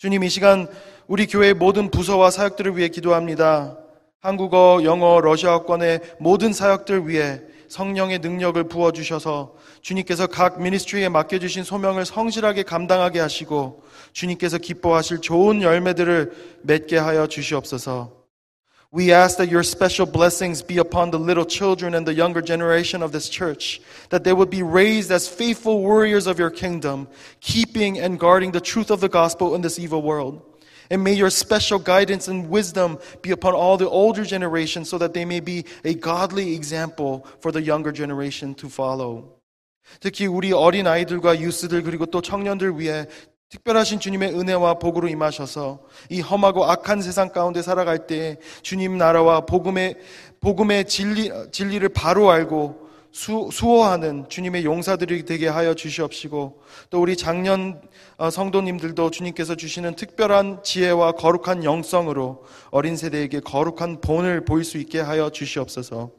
주님, 0.02 0.24
이 0.24 0.30
시간 0.30 0.68
우리 1.08 1.28
교회의 1.28 1.54
모든 1.54 1.92
부서와 1.92 2.32
사역들을 2.32 2.76
위해 2.76 2.90
기도합니다. 2.90 3.78
한국어, 4.20 4.82
영어, 4.84 5.22
러시아어권의 5.22 6.18
모든 6.20 6.54
사역들 6.54 7.08
위해 7.08 7.42
성령의 7.68 8.20
능력을 8.20 8.64
부어주셔서 8.66 9.56
주님께서 9.82 10.28
각 10.28 10.62
미니스트리에 10.62 11.10
맡겨주신 11.10 11.64
소명을 11.64 12.06
성실하게 12.06 12.64
감당하게 12.64 13.20
하시고 13.20 13.84
주님께서 14.14 14.58
기뻐하실 14.58 15.20
좋은 15.22 15.62
열매들을 15.62 16.62
맺게 16.64 16.98
하여 16.98 17.28
주시옵소서. 17.28 18.24
We 18.96 19.12
ask 19.12 19.38
that 19.38 19.50
your 19.50 19.64
special 19.64 20.06
blessings 20.06 20.62
be 20.62 20.78
upon 20.78 21.10
the 21.10 21.18
little 21.18 21.46
children 21.46 21.96
and 21.96 22.06
the 22.06 22.14
younger 22.14 22.46
generation 22.46 23.02
of 23.02 23.12
this 23.12 23.28
church, 23.28 23.82
that 24.10 24.24
they 24.24 24.34
would 24.34 24.52
be 24.52 24.62
raised 24.62 25.12
as 25.12 25.28
faithful 25.28 25.82
warriors 25.82 26.28
of 26.28 26.38
your 26.38 26.52
kingdom, 26.52 27.08
keeping 27.42 27.98
and 27.98 28.20
guarding 28.20 28.52
the 28.52 28.62
truth 28.62 28.92
of 28.92 29.02
the 29.02 29.10
gospel 29.10 29.56
in 29.56 29.62
this 29.62 29.80
evil 29.80 30.04
world. 30.04 30.44
And 30.91 31.05
may 31.05 31.15
your 31.15 31.31
special 31.31 31.79
guidance 31.79 32.29
and 32.29 32.49
wisdom 32.49 32.99
be 33.21 33.31
upon 33.31 33.55
all 33.55 33.77
the 33.77 33.89
older 33.89 34.25
generation 34.25 34.85
so 34.85 34.99
that 34.99 35.13
they 35.13 35.25
may 35.25 35.41
be 35.41 35.65
a 35.85 35.95
godly 35.95 36.55
example 36.55 37.27
for 37.41 37.53
the 37.53 37.63
younger 37.63 37.93
generation 37.93 38.55
to 38.55 38.69
follow. 38.69 39.39
특히 40.01 40.27
우리 40.27 40.53
어린 40.53 40.87
아이들과 40.87 41.41
유스들 41.41 41.83
그리고 41.83 42.07
또 42.07 42.21
청년들 42.21 42.79
위해 42.79 43.07
특별하신 43.51 43.99
주님의 44.01 44.39
은혜와 44.39 44.75
복으로 44.75 45.09
임하셔서 45.09 45.81
이 46.11 46.21
험하고 46.21 46.67
악한 46.67 47.01
세상 47.01 47.31
가운데 47.31 47.63
살아갈 47.63 48.07
때 48.07 48.37
주님 48.63 48.99
나라와 48.99 49.41
복음의 49.41 49.97
복음의 50.41 50.87
진리 50.87 51.33
진리를 51.51 51.89
바로 51.91 52.31
알고 52.31 52.88
수, 53.18 53.50
수호하는 53.52 54.28
주님의 54.28 54.66
용사들이 54.66 55.26
되게 55.26 55.48
하여 55.48 55.76
주시옵시고 55.76 56.62
또 56.90 57.02
우리 57.02 57.16
작년 57.16 57.80
성도님들도 58.32 59.12
주님께서 59.12 59.56
주시는 59.56 59.96
특별한 59.96 60.64
지혜와 60.64 61.12
거룩한 61.14 61.64
영성으로 61.64 62.44
어린 62.72 62.98
세대에게 62.98 63.42
거룩한 63.42 64.02
본을 64.02 64.46
보일 64.46 64.64
수 64.64 64.78
있게 64.80 65.00
하여 65.00 65.30
주시옵소서. 65.30 66.10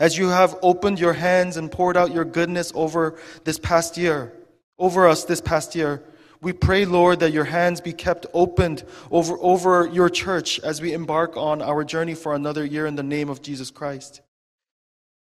As 0.00 0.18
you 0.18 0.32
have 0.32 0.56
opened 0.62 1.00
your 1.00 1.16
hands 1.16 1.58
and 1.58 1.70
poured 1.70 1.98
out 1.98 2.10
your 2.10 2.24
goodness 2.24 2.72
over 2.74 3.14
this 3.44 3.60
past 3.60 4.00
year, 4.00 4.32
over 4.78 5.06
us 5.06 5.26
this 5.26 5.42
past 5.42 5.76
year, 5.76 6.02
we 6.40 6.52
pray, 6.52 6.84
Lord, 6.84 7.20
that 7.20 7.32
your 7.32 7.44
hands 7.44 7.80
be 7.80 7.92
kept 7.92 8.26
opened 8.34 8.84
over, 9.10 9.36
over 9.40 9.86
your 9.86 10.08
church 10.08 10.58
as 10.60 10.80
we 10.80 10.92
embark 10.92 11.36
on 11.36 11.62
our 11.62 11.84
journey 11.84 12.14
for 12.14 12.34
another 12.34 12.64
year 12.64 12.86
in 12.86 12.96
the 12.96 13.02
name 13.02 13.30
of 13.30 13.40
Jesus 13.40 13.70
Christ. 13.70 14.20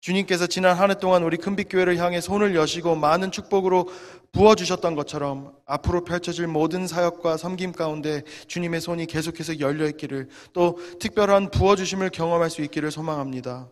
주님께서 0.05 0.47
지난 0.47 0.75
한 0.75 0.89
해 0.89 0.95
동안 0.95 1.23
우리 1.23 1.37
큰빛교회를 1.37 1.97
향해 1.97 2.21
손을 2.21 2.55
여시고 2.55 2.95
많은 2.95 3.31
축복으로 3.31 3.87
부어주셨던 4.31 4.95
것처럼 4.95 5.53
앞으로 5.65 6.03
펼쳐질 6.03 6.47
모든 6.47 6.87
사역과 6.87 7.37
섬김 7.37 7.73
가운데 7.73 8.23
주님의 8.47 8.81
손이 8.81 9.05
계속해서 9.05 9.59
열려 9.59 9.87
있기를 9.87 10.29
또 10.53 10.79
특별한 10.99 11.51
부어주심을 11.51 12.09
경험할 12.09 12.49
수 12.49 12.61
있기를 12.63 12.89
소망합니다. 12.89 13.69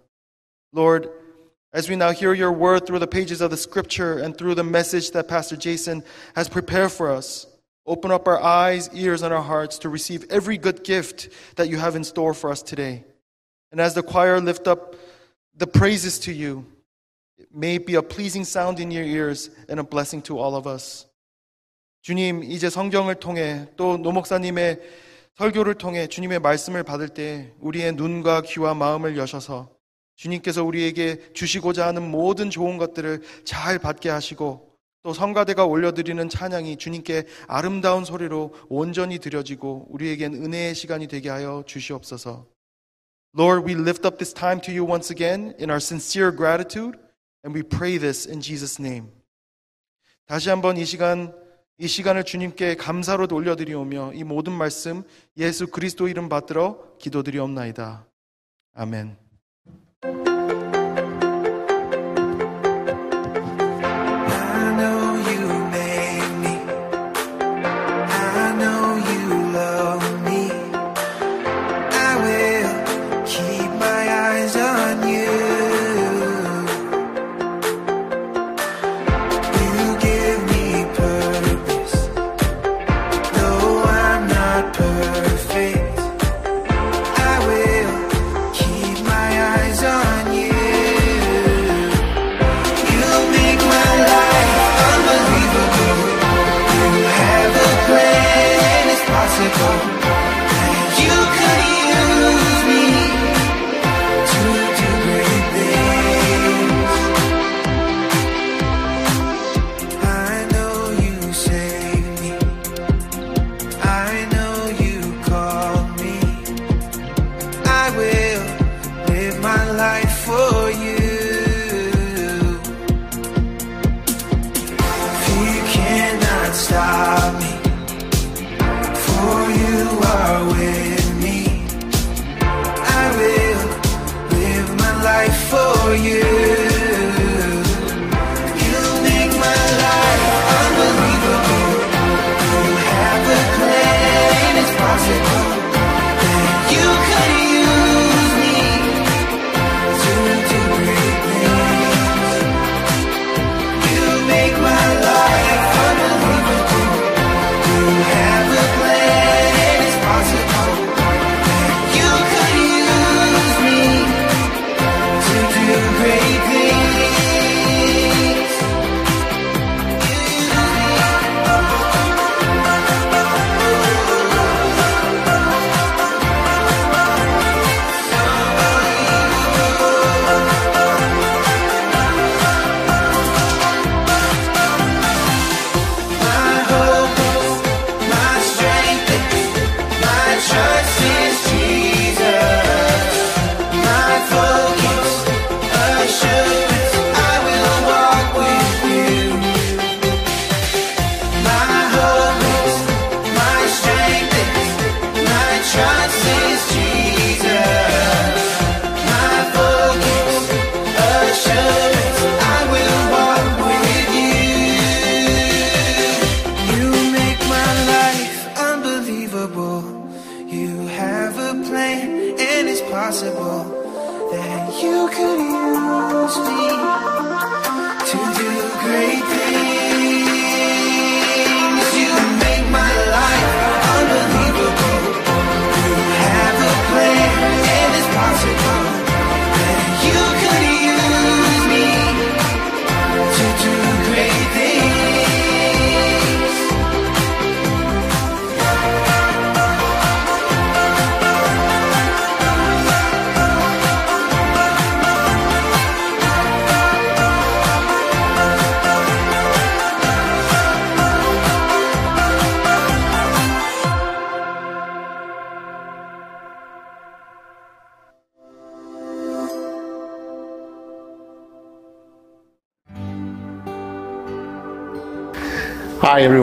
Lord, 0.76 1.10
as 1.76 1.90
we 1.90 1.96
now 1.96 2.12
hear 2.12 2.36
your 2.36 2.52
word 2.52 2.86
through 2.86 3.00
the 3.00 3.10
pages 3.10 3.42
of 3.42 3.50
the 3.50 3.58
scripture 3.58 4.22
and 4.24 4.38
through 4.38 4.54
the 4.54 4.68
message 4.68 5.12
that 5.12 5.28
Pastor 5.28 5.58
Jason 5.58 6.04
has 6.36 6.48
prepared 6.48 6.92
for 6.92 7.10
us, 7.10 7.48
open 7.88 8.12
up 8.12 8.28
our 8.28 8.40
eyes, 8.40 8.88
ears, 8.94 9.24
and 9.24 9.34
our 9.34 9.42
hearts 9.42 9.80
to 9.80 9.90
receive 9.90 10.26
every 10.30 10.60
good 10.60 10.84
gift 10.84 11.30
that 11.56 11.70
you 11.70 11.80
have 11.80 11.96
in 11.96 12.04
store 12.04 12.36
for 12.36 12.52
us 12.52 12.62
today. 12.62 13.04
And 13.72 13.82
as 13.82 13.96
the 13.96 14.04
choir 14.04 14.40
lift 14.40 14.68
up 14.68 14.94
the 15.59 15.67
praises 15.67 16.19
to 16.21 16.33
you. 16.33 16.65
May 17.51 17.79
be 17.79 17.95
a 17.95 18.03
pleasing 18.03 18.45
sound 18.45 18.81
in 18.81 18.91
your 18.91 19.05
ears 19.05 19.51
and 19.69 19.81
a 19.81 19.85
blessing 19.85 20.23
to 20.25 20.39
all 20.39 20.57
of 20.57 20.69
us. 20.69 21.07
주님, 22.03 22.45
이제 22.45 22.69
성경을 22.69 23.17
통해 23.17 23.67
또 23.77 23.97
노목사님의 23.97 24.81
설교를 25.37 25.75
통해 25.75 26.07
주님의 26.07 26.41
말씀을 26.41 26.83
받을 26.83 27.09
때 27.09 27.53
우리의 27.61 27.93
눈과 27.93 28.43
귀와 28.43 28.75
마음을 28.75 29.17
여셔서 29.17 29.71
주님께서 30.17 30.63
우리에게 30.63 31.33
주시고자 31.33 31.87
하는 31.87 32.09
모든 32.09 32.51
좋은 32.51 32.79
것들을 32.79 33.23
잘 33.45 33.79
받게 33.79 34.11
하시고 34.11 34.75
또 35.03 35.13
성가대가 35.13 35.65
올려드리는 35.65 36.29
찬양이 36.29 36.77
주님께 36.77 37.25
아름다운 37.47 38.05
소리로 38.05 38.55
온전히 38.69 39.19
드려지고 39.19 39.87
우리에겐 39.91 40.35
은혜의 40.35 40.75
시간이 40.75 41.09
되게 41.09 41.29
하여 41.29 41.63
주시옵소서. 41.67 42.47
Lord, 43.37 43.65
we 43.65 43.75
lift 43.75 44.07
up 44.07 44.19
this 44.19 44.33
time 44.33 44.61
to 44.61 44.73
you 44.73 44.85
once 44.85 45.11
again 45.11 45.57
in 45.59 45.69
our 45.69 45.81
sincere 45.81 46.31
gratitude, 46.31 46.97
and 47.43 47.53
we 47.53 47.65
pray 47.65 47.99
this 47.99 48.27
in 48.27 48.41
Jesus' 48.41 48.81
name. 48.81 49.11
다시 50.29 50.51
한번 50.51 50.77
이 50.77 50.85
시간, 50.85 51.35
이 51.77 51.89
시간을 51.89 52.23
주님께 52.25 52.77
감사로 52.77 53.27
돌려드리오며 53.27 54.13
이 54.15 54.23
모든 54.23 54.53
말씀 54.53 55.03
예수 55.37 55.67
그리스도 55.67 56.07
이름 56.07 56.29
받들어 56.29 56.97
기도드리옵나이다. 56.99 58.07
아멘. 58.75 59.24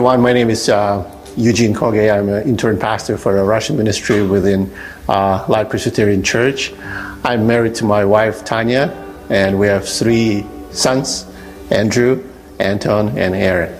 Everyone. 0.02 0.20
My 0.20 0.32
name 0.32 0.50
is 0.50 0.68
uh, 0.68 1.08
Eugene 1.36 1.72
Koge. 1.72 2.12
I'm 2.12 2.28
an 2.28 2.42
intern 2.42 2.76
pastor 2.76 3.16
for 3.16 3.38
a 3.38 3.44
Russian 3.44 3.76
ministry 3.76 4.26
within 4.26 4.68
uh, 5.08 5.46
Light 5.48 5.70
Presbyterian 5.70 6.24
Church. 6.24 6.72
I'm 7.22 7.46
married 7.46 7.76
to 7.76 7.84
my 7.84 8.04
wife, 8.04 8.44
Tanya, 8.44 8.90
and 9.30 9.60
we 9.60 9.68
have 9.68 9.88
three 9.88 10.44
sons 10.72 11.24
Andrew, 11.70 12.20
Anton, 12.58 13.16
and 13.16 13.36
Aaron. 13.36 13.72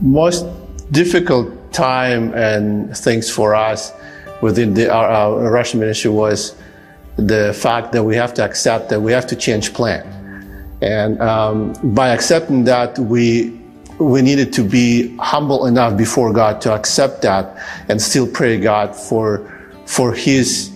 Most 0.00 0.46
difficult 0.90 1.70
time 1.70 2.32
and 2.32 2.96
things 2.96 3.28
for 3.28 3.54
us 3.54 3.92
within 4.40 4.72
the, 4.72 4.90
our, 4.90 5.06
our 5.06 5.50
Russian 5.50 5.80
ministry 5.80 6.10
was 6.10 6.56
the 7.16 7.52
fact 7.52 7.92
that 7.92 8.02
we 8.02 8.16
have 8.16 8.32
to 8.32 8.42
accept 8.42 8.88
that 8.88 9.02
we 9.02 9.12
have 9.12 9.26
to 9.26 9.36
change 9.36 9.74
plan. 9.74 10.13
And 10.84 11.18
um, 11.22 11.72
by 11.94 12.10
accepting 12.10 12.64
that, 12.64 12.98
we 12.98 13.58
we 13.98 14.20
needed 14.20 14.52
to 14.52 14.62
be 14.62 15.16
humble 15.16 15.64
enough 15.64 15.96
before 15.96 16.30
God 16.30 16.60
to 16.62 16.74
accept 16.74 17.22
that 17.22 17.56
and 17.88 18.02
still 18.02 18.26
pray 18.26 18.60
God 18.60 18.94
for 18.94 19.50
for 19.86 20.12
His 20.12 20.70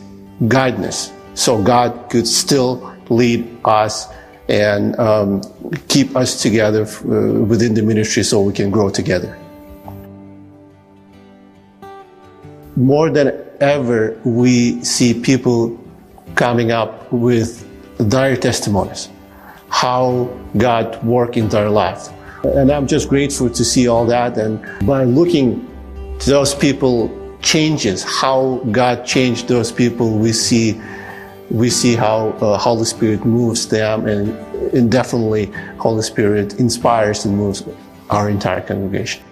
guidance, 0.48 1.12
so 1.34 1.62
God 1.62 2.08
could 2.08 2.26
still 2.26 2.90
lead 3.10 3.46
us 3.66 4.08
and 4.48 4.98
um, 4.98 5.42
keep 5.88 6.16
us 6.16 6.40
together 6.40 6.84
uh, 6.84 7.44
within 7.44 7.74
the 7.74 7.82
ministry, 7.82 8.22
so 8.22 8.40
we 8.40 8.54
can 8.54 8.70
grow 8.70 8.88
together. 8.88 9.36
More 12.76 13.10
than 13.10 13.44
ever, 13.60 14.18
we 14.24 14.82
see 14.82 15.12
people 15.12 15.78
coming 16.34 16.72
up 16.72 17.12
with 17.12 17.66
dire 18.08 18.36
testimonies 18.36 19.10
how 19.70 20.28
God 20.56 21.02
worked 21.04 21.36
in 21.36 21.48
their 21.48 21.70
life. 21.70 22.08
And 22.44 22.70
I'm 22.70 22.86
just 22.86 23.08
grateful 23.08 23.50
to 23.50 23.64
see 23.64 23.88
all 23.88 24.06
that. 24.06 24.38
And 24.38 24.60
by 24.86 25.04
looking 25.04 25.66
to 26.20 26.30
those 26.30 26.54
people 26.54 27.10
changes, 27.42 28.02
how 28.02 28.56
God 28.70 29.04
changed 29.04 29.48
those 29.48 29.72
people, 29.72 30.18
we 30.18 30.32
see 30.32 30.80
we 31.50 31.70
see 31.70 31.94
how 31.94 32.28
uh, 32.40 32.58
Holy 32.58 32.84
Spirit 32.84 33.24
moves 33.24 33.68
them, 33.68 34.06
and, 34.06 34.36
and 34.74 34.92
definitely 34.92 35.46
Holy 35.78 36.02
Spirit 36.02 36.60
inspires 36.60 37.24
and 37.24 37.36
moves 37.36 37.62
our 38.10 38.28
entire 38.28 38.60
congregation. 38.60 39.22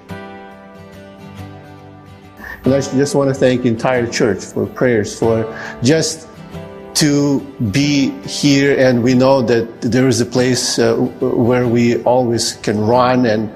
And 2.64 2.74
I 2.74 2.80
just 2.80 3.14
want 3.14 3.28
to 3.28 3.34
thank 3.34 3.64
entire 3.64 4.06
church 4.06 4.42
for 4.44 4.66
prayers, 4.66 5.18
for 5.18 5.44
just 5.82 6.26
to 6.95 7.39
be 7.71 8.09
here 8.27 8.77
and 8.77 9.01
we 9.03 9.13
know 9.13 9.41
that 9.41 9.81
there 9.81 10.07
is 10.07 10.21
a 10.21 10.25
place 10.25 10.77
uh, 10.77 10.95
where 11.19 11.67
we 11.67 12.01
always 12.03 12.53
can 12.57 12.79
run 12.79 13.25
and 13.25 13.49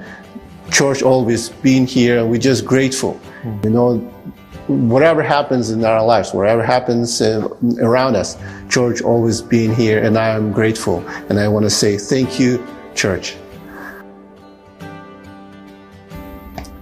church 0.70 1.02
always 1.02 1.50
being 1.50 1.86
here 1.86 2.18
and 2.18 2.30
we're 2.30 2.40
just 2.40 2.64
grateful 2.64 3.20
you 3.62 3.70
know 3.70 3.98
whatever 4.66 5.22
happens 5.22 5.70
in 5.70 5.84
our 5.84 6.04
lives 6.04 6.32
whatever 6.32 6.62
happens 6.62 7.20
uh, 7.20 7.46
around 7.80 8.16
us 8.16 8.36
church 8.68 9.00
always 9.02 9.40
being 9.40 9.72
here 9.74 10.02
and 10.02 10.18
i 10.18 10.28
am 10.28 10.50
grateful 10.50 11.06
and 11.28 11.38
i 11.38 11.46
want 11.46 11.64
to 11.64 11.70
say 11.70 11.96
thank 11.96 12.40
you 12.40 12.58
church 12.94 13.36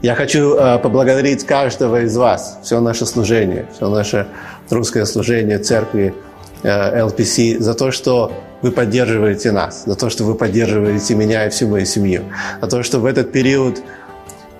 Я 0.05 0.15
хочу 0.15 0.55
э, 0.55 0.79
поблагодарить 0.81 1.47
каждого 1.47 2.03
из 2.03 2.15
вас, 2.15 2.59
все 2.63 2.79
наше 2.79 3.07
служение, 3.07 3.67
все 3.73 3.89
наше 3.89 4.27
русское 4.69 5.07
служение 5.07 5.59
церкви 5.59 6.13
э, 6.13 6.28
LPC 6.64 7.60
за 7.60 7.74
то, 7.74 7.92
что 7.92 8.32
вы 8.62 8.72
поддерживаете 8.72 9.52
нас, 9.52 9.84
за 9.86 9.96
то, 9.96 10.10
что 10.10 10.24
вы 10.24 10.36
поддерживаете 10.36 11.16
меня 11.16 11.46
и 11.46 11.50
всю 11.50 11.68
мою 11.68 11.86
семью, 11.86 12.24
за 12.62 12.68
то, 12.68 12.84
что 12.84 13.00
в 13.00 13.06
этот 13.06 13.32
период 13.32 13.82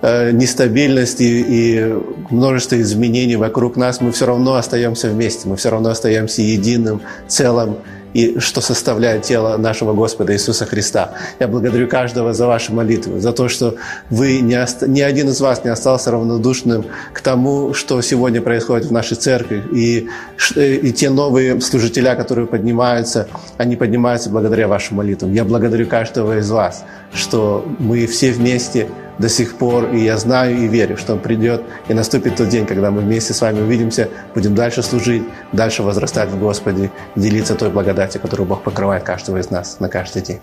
э, 0.02 0.30
нестабильности 0.30 1.22
и 1.22 1.94
множества 2.30 2.80
изменений 2.80 3.36
вокруг 3.36 3.76
нас 3.76 4.00
мы 4.00 4.12
все 4.12 4.26
равно 4.26 4.54
остаемся 4.54 5.08
вместе, 5.08 5.48
мы 5.48 5.56
все 5.56 5.70
равно 5.70 5.90
остаемся 5.90 6.42
единым 6.42 7.02
целым 7.28 7.78
и 8.14 8.38
что 8.38 8.60
составляет 8.60 9.22
тело 9.22 9.56
нашего 9.56 9.92
Господа 9.92 10.32
Иисуса 10.32 10.66
Христа. 10.66 11.12
Я 11.38 11.48
благодарю 11.48 11.88
каждого 11.88 12.32
за 12.32 12.46
ваши 12.46 12.72
молитвы, 12.72 13.20
за 13.20 13.32
то, 13.32 13.48
что 13.48 13.76
вы 14.10 14.40
не 14.40 14.56
оста... 14.56 14.88
ни 14.88 15.00
один 15.00 15.28
из 15.28 15.40
вас 15.40 15.64
не 15.64 15.70
остался 15.70 16.10
равнодушным 16.10 16.84
к 17.12 17.20
тому, 17.20 17.74
что 17.74 18.00
сегодня 18.02 18.40
происходит 18.40 18.86
в 18.86 18.92
нашей 18.92 19.16
церкви. 19.16 19.62
И, 19.72 20.08
и 20.56 20.92
те 20.92 21.10
новые 21.10 21.60
служителя, 21.60 22.14
которые 22.14 22.46
поднимаются, 22.46 23.28
они 23.58 23.76
поднимаются 23.76 24.30
благодаря 24.30 24.68
вашим 24.68 24.96
молитвам. 24.96 25.32
Я 25.32 25.44
благодарю 25.44 25.86
каждого 25.86 26.38
из 26.38 26.50
вас, 26.50 26.84
что 27.13 27.65
мы 27.79 28.05
все 28.07 28.31
вместе 28.31 28.89
до 29.17 29.29
сих 29.29 29.57
пор, 29.57 29.93
и 29.93 29.99
я 29.99 30.17
знаю 30.17 30.57
и 30.57 30.67
верю, 30.67 30.97
что 30.97 31.13
Он 31.13 31.19
придет, 31.19 31.63
и 31.87 31.93
наступит 31.93 32.35
тот 32.35 32.49
день, 32.49 32.65
когда 32.65 32.91
мы 32.91 33.01
вместе 33.01 33.33
с 33.33 33.41
вами 33.41 33.61
увидимся, 33.61 34.09
будем 34.33 34.55
дальше 34.55 34.83
служить, 34.83 35.23
дальше 35.53 35.83
возрастать 35.83 36.29
в 36.29 36.39
Господе, 36.39 36.91
делиться 37.15 37.55
той 37.55 37.69
благодатью, 37.69 38.21
которую 38.21 38.47
Бог 38.47 38.63
покрывает 38.63 39.03
каждого 39.03 39.37
из 39.37 39.49
нас 39.49 39.79
на 39.79 39.89
каждый 39.89 40.21
день. 40.21 40.39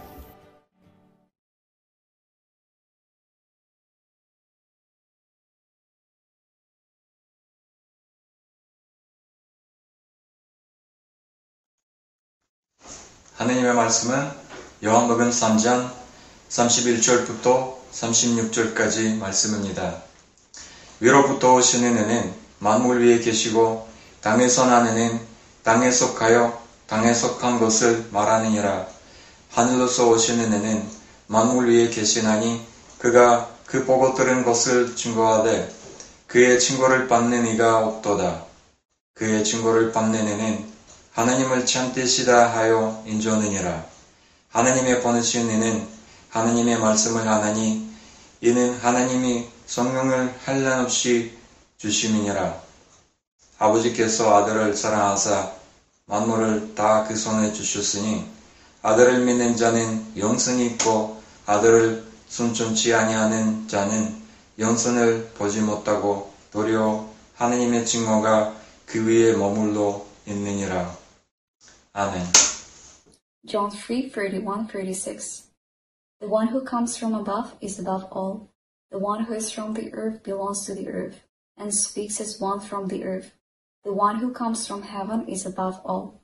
하느님의 13.42 13.74
말씀은 13.74 14.30
요한복음 14.84 15.30
3장 15.30 15.95
31절부터 16.49 17.75
36절까지 17.91 19.17
말씀입니다. 19.17 20.01
위로부터 20.99 21.55
오시는 21.55 21.91
이는 21.91 22.33
만물 22.59 23.05
위에 23.05 23.19
계시고 23.19 23.87
땅에서 24.21 24.65
나는 24.65 24.93
이는 24.93 25.19
땅에 25.63 25.91
속하여 25.91 26.61
땅에 26.87 27.13
속한 27.13 27.59
것을 27.59 28.07
말하느니라. 28.11 28.87
하늘로서 29.51 30.09
오시는 30.09 30.45
이는 30.53 30.89
만물 31.27 31.69
위에 31.69 31.89
계시나니 31.89 32.65
그가 32.97 33.49
그 33.65 33.85
보고 33.85 34.15
들은 34.15 34.45
것을 34.45 34.95
증거하되 34.95 35.69
그의 36.27 36.59
증거를 36.59 37.07
받는 37.07 37.47
이가 37.47 37.85
없도다. 37.85 38.45
그의 39.15 39.43
증거를 39.43 39.91
받는 39.91 40.27
이는 40.27 40.65
하나님을 41.11 41.65
참되시다 41.65 42.55
하여 42.55 43.03
인조느니라. 43.05 43.85
하나님의 44.49 45.01
보내신 45.01 45.49
이는 45.51 45.96
하나님의 46.37 46.79
말씀을 46.79 47.27
하나니 47.27 47.89
이는 48.41 48.77
하나님이 48.77 49.47
성령을 49.65 50.35
한량없이 50.45 51.35
주심이니라. 51.77 52.61
아버지께서 53.57 54.35
아들을 54.37 54.75
사랑하사 54.75 55.51
만물을 56.05 56.75
다 56.75 57.05
그 57.07 57.15
손에 57.15 57.51
주셨으니 57.51 58.23
아들을 58.83 59.25
믿는 59.25 59.57
자는 59.57 60.15
영생이 60.15 60.67
있고 60.67 61.21
아들을 61.45 62.05
순종치 62.27 62.93
아니하는 62.93 63.67
자는 63.67 64.15
영생을 64.59 65.31
보지 65.37 65.61
못하고 65.61 66.31
도리어 66.51 67.09
하나님의 67.35 67.85
증거가 67.85 68.55
그 68.85 69.05
위에 69.05 69.33
머물러 69.33 70.05
있느니라. 70.27 70.95
아멘. 71.93 72.23
John 73.47 73.71
3 73.71 74.11
31 74.11 74.93
36. 74.93 75.46
The 76.19 76.27
one 76.27 76.47
who 76.47 76.61
comes 76.61 76.97
from 76.97 77.13
above 77.13 77.55
is 77.61 77.77
above 77.77 78.05
all. 78.11 78.49
The 78.89 78.97
one 78.97 79.25
who 79.25 79.33
is 79.33 79.51
from 79.51 79.73
the 79.73 79.93
earth 79.93 80.23
belongs 80.23 80.65
to 80.65 80.73
the 80.73 80.89
earth 80.89 81.23
and 81.55 81.73
speaks 81.73 82.19
as 82.19 82.39
one 82.39 82.59
from 82.59 82.87
the 82.87 83.03
earth. 83.03 83.33
The 83.83 83.93
one 83.93 84.17
who 84.17 84.33
comes 84.33 84.65
from 84.65 84.81
heaven 84.81 85.27
is 85.27 85.45
above 85.45 85.79
all. 85.85 86.21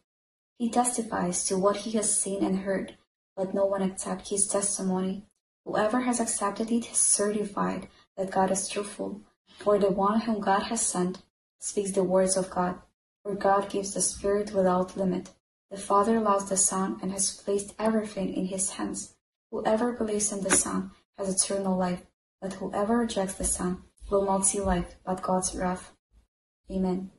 He 0.58 0.69
testifies 0.69 1.43
to 1.45 1.58
what 1.58 1.77
he 1.77 1.91
has 1.91 2.19
seen 2.19 2.43
and 2.43 2.60
heard, 2.60 2.97
but 3.36 3.53
no 3.53 3.65
one 3.65 3.84
accepts 3.84 4.29
his 4.29 4.47
testimony. 4.47 5.25
Whoever 5.65 6.01
has 6.01 6.19
accepted 6.19 6.71
it 6.71 6.86
has 6.86 6.97
certified 6.97 7.88
that 8.17 8.32
God 8.32 8.49
is 8.49 8.67
truthful, 8.67 9.21
for 9.60 9.77
the 9.77 9.91
one 9.91 10.21
whom 10.21 10.39
God 10.39 10.63
has 10.63 10.82
sent 10.82 11.21
speaks 11.60 11.91
the 11.91 12.03
words 12.03 12.36
of 12.36 12.49
God, 12.49 12.82
for 13.23 13.36
God 13.36 13.69
gives 13.69 13.93
the 13.93 14.01
Spirit 14.01 14.53
without 14.53 14.97
limit. 14.97 15.29
The 15.69 15.77
Father 15.77 16.19
loves 16.19 16.49
the 16.49 16.58
Son 16.58 16.99
and 17.01 17.12
has 17.12 17.38
placed 17.38 17.75
everything 17.77 18.34
in 18.34 18.47
his 18.47 18.71
hands. 18.71 19.13
Whoever 19.53 19.93
believes 19.93 20.31
in 20.31 20.41
the 20.41 20.49
Son 20.49 20.89
has 21.15 21.29
eternal 21.29 21.77
life, 21.77 22.01
but 22.41 22.53
whoever 22.53 22.97
rejects 22.97 23.35
the 23.35 23.43
Son 23.43 23.83
will 24.09 24.25
not 24.25 24.47
see 24.47 24.59
life, 24.59 24.95
but 25.05 25.21
God's 25.21 25.53
wrath. 25.53 25.91
Amen. 26.71 27.11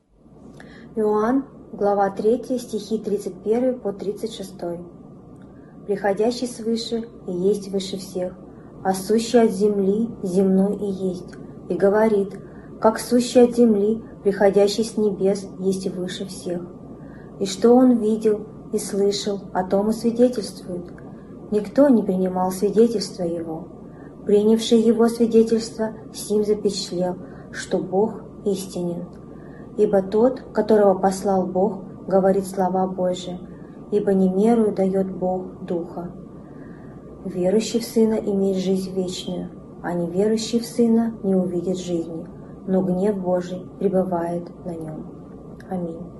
Иоанн, 0.97 1.45
глава 1.71 2.09
3, 2.09 2.59
стихи 2.59 2.99
31 2.99 3.79
по 3.79 3.93
36. 3.93 4.53
«Приходящий 5.87 6.47
свыше 6.47 7.07
и 7.25 7.31
есть 7.31 7.69
выше 7.69 7.95
всех, 7.99 8.33
а 8.83 8.93
сущий 8.93 9.41
от 9.41 9.51
земли 9.51 10.09
земной 10.21 10.75
и 10.75 10.91
есть, 10.91 11.33
и 11.69 11.75
говорит, 11.75 12.37
как 12.81 12.99
сущий 12.99 13.45
от 13.45 13.55
земли, 13.55 14.03
приходящий 14.25 14.83
с 14.83 14.97
небес, 14.97 15.47
есть 15.59 15.87
выше 15.87 16.25
всех. 16.25 16.63
И 17.39 17.45
что 17.45 17.73
он 17.73 17.99
видел 17.99 18.45
и 18.73 18.77
слышал, 18.77 19.39
о 19.53 19.63
том 19.63 19.91
и 19.91 19.93
свидетельствует. 19.93 21.04
Никто 21.51 21.89
не 21.89 22.03
принимал 22.03 22.51
свидетельства 22.51 23.23
его. 23.23 23.67
Принявший 24.25 24.79
его 24.79 25.07
свидетельство, 25.07 25.91
с 26.13 26.29
ним 26.29 26.43
запечатлел, 26.43 27.15
что 27.51 27.77
Бог 27.77 28.23
истинен. 28.45 29.05
Ибо 29.77 30.01
тот, 30.01 30.41
которого 30.53 30.97
послал 30.97 31.45
Бог, 31.45 31.83
говорит 32.07 32.47
слова 32.47 32.87
Божии, 32.87 33.39
ибо 33.91 34.13
не 34.13 34.29
мерую 34.29 34.73
дает 34.73 35.13
Бог 35.15 35.63
Духа. 35.65 36.11
Верующий 37.25 37.79
в 37.79 37.85
Сына 37.85 38.15
имеет 38.15 38.57
жизнь 38.57 38.93
вечную, 38.93 39.49
а 39.83 39.93
неверующий 39.93 40.59
в 40.59 40.65
Сына 40.65 41.15
не 41.23 41.35
увидит 41.35 41.77
жизни, 41.77 42.25
но 42.67 42.81
гнев 42.81 43.17
Божий 43.17 43.65
пребывает 43.79 44.47
на 44.65 44.75
нем. 44.75 45.05
Аминь. 45.69 46.14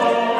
Oh. 0.00 0.37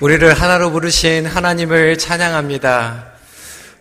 우리를 0.00 0.32
하나로 0.32 0.70
부르신 0.70 1.26
하나님을 1.26 1.98
찬양합니다. 1.98 3.12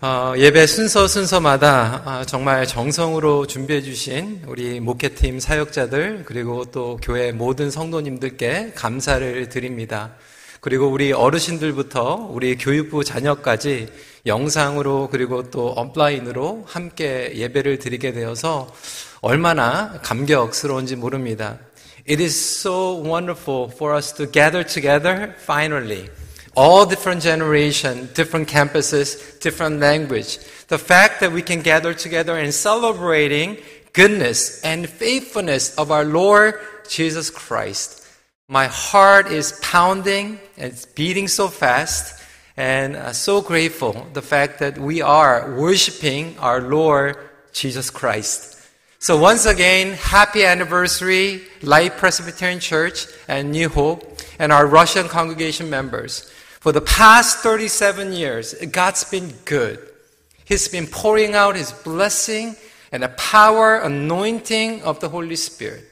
어, 0.01 0.34
예배 0.36 0.67
순서 0.67 1.08
순서마다 1.08 2.03
어, 2.05 2.25
정말 2.25 2.67
정성으로 2.67 3.47
준비해 3.47 3.82
주신 3.82 4.41
우리 4.45 4.82
목회팀 4.82 5.39
사역자들 5.39 6.23
그리고 6.25 6.65
또 6.65 6.99
교회 7.01 7.32
모든 7.32 7.71
성도님들께 7.71 8.73
감사를 8.75 9.47
드립니다. 9.47 10.12
그리고 10.60 10.89
우리 10.89 11.13
어르신들부터 11.13 12.27
우리 12.29 12.58
교육부 12.58 13.05
자녀까지 13.05 13.88
영상으로 14.25 15.08
그리고 15.10 15.49
또 15.49 15.73
온라인으로 15.73 16.65
함께 16.67 17.32
예배를 17.34 17.79
드리게 17.79 18.12
되어서 18.12 18.75
얼마나 19.21 20.01
감격스러운지 20.03 20.97
모릅니다. 20.97 21.60
It 22.10 22.19
is 22.19 22.36
so 22.36 22.95
wonderful 22.95 23.69
for 23.69 23.93
us 23.93 24.12
to 24.13 24.26
gather 24.26 24.63
together 24.63 25.36
finally. 25.38 26.10
All 26.56 26.88
different 26.88 27.22
generation, 27.22 28.10
different 28.15 28.50
campuses, 28.50 29.39
different 29.39 29.80
language. 29.80 30.39
The 30.69 30.80
fact 30.80 31.19
that 31.19 31.32
we 31.32 31.43
can 31.43 31.62
gather 31.62 31.93
together 31.93 32.36
and 32.36 32.52
celebrating 32.52 33.58
goodness 33.93 34.60
and 34.63 34.89
faithfulness 34.89 35.76
of 35.76 35.91
our 35.91 36.04
Lord 36.04 36.60
Jesus 36.89 37.30
Christ. 37.30 38.04
My 38.48 38.65
heart 38.65 39.32
is 39.32 39.60
pounding 39.62 40.39
and 40.58 40.74
it's 40.74 40.88
beating 40.88 41.28
so 41.28 41.48
fast 41.48 42.24
and 42.58 43.15
so 43.15 43.39
grateful 43.39 44.08
the 44.13 44.24
fact 44.24 44.58
that 44.62 44.80
we 44.80 45.04
are 45.04 45.56
worshiping 45.60 46.39
our 46.39 46.60
Lord 46.60 47.17
Jesus 47.54 47.91
Christ. 47.91 48.59
So 48.98 49.18
once 49.18 49.44
again, 49.44 49.92
happy 49.92 50.44
anniversary, 50.44 51.42
Light 51.62 51.98
Presbyterian 51.98 52.59
Church 52.59 53.07
and 53.29 53.53
New 53.53 53.68
Hope 53.68 54.18
and 54.38 54.50
our 54.50 54.66
Russian 54.66 55.09
congregation 55.09 55.68
members. 55.68 56.31
For 56.61 56.72
the 56.72 56.81
past 56.81 57.40
37 57.40 58.12
years, 58.12 58.55
God's 58.72 59.05
been 59.05 59.35
good. 59.44 59.79
He's 60.46 60.68
been 60.68 60.87
pouring 60.87 61.35
out 61.35 61.57
His 61.57 61.72
blessing 61.72 62.57
and 62.92 63.03
the 63.03 63.11
power, 63.11 63.77
anointing 63.77 64.83
of 64.83 65.00
the 65.00 65.09
Holy 65.09 65.37
Spirit. 65.37 65.85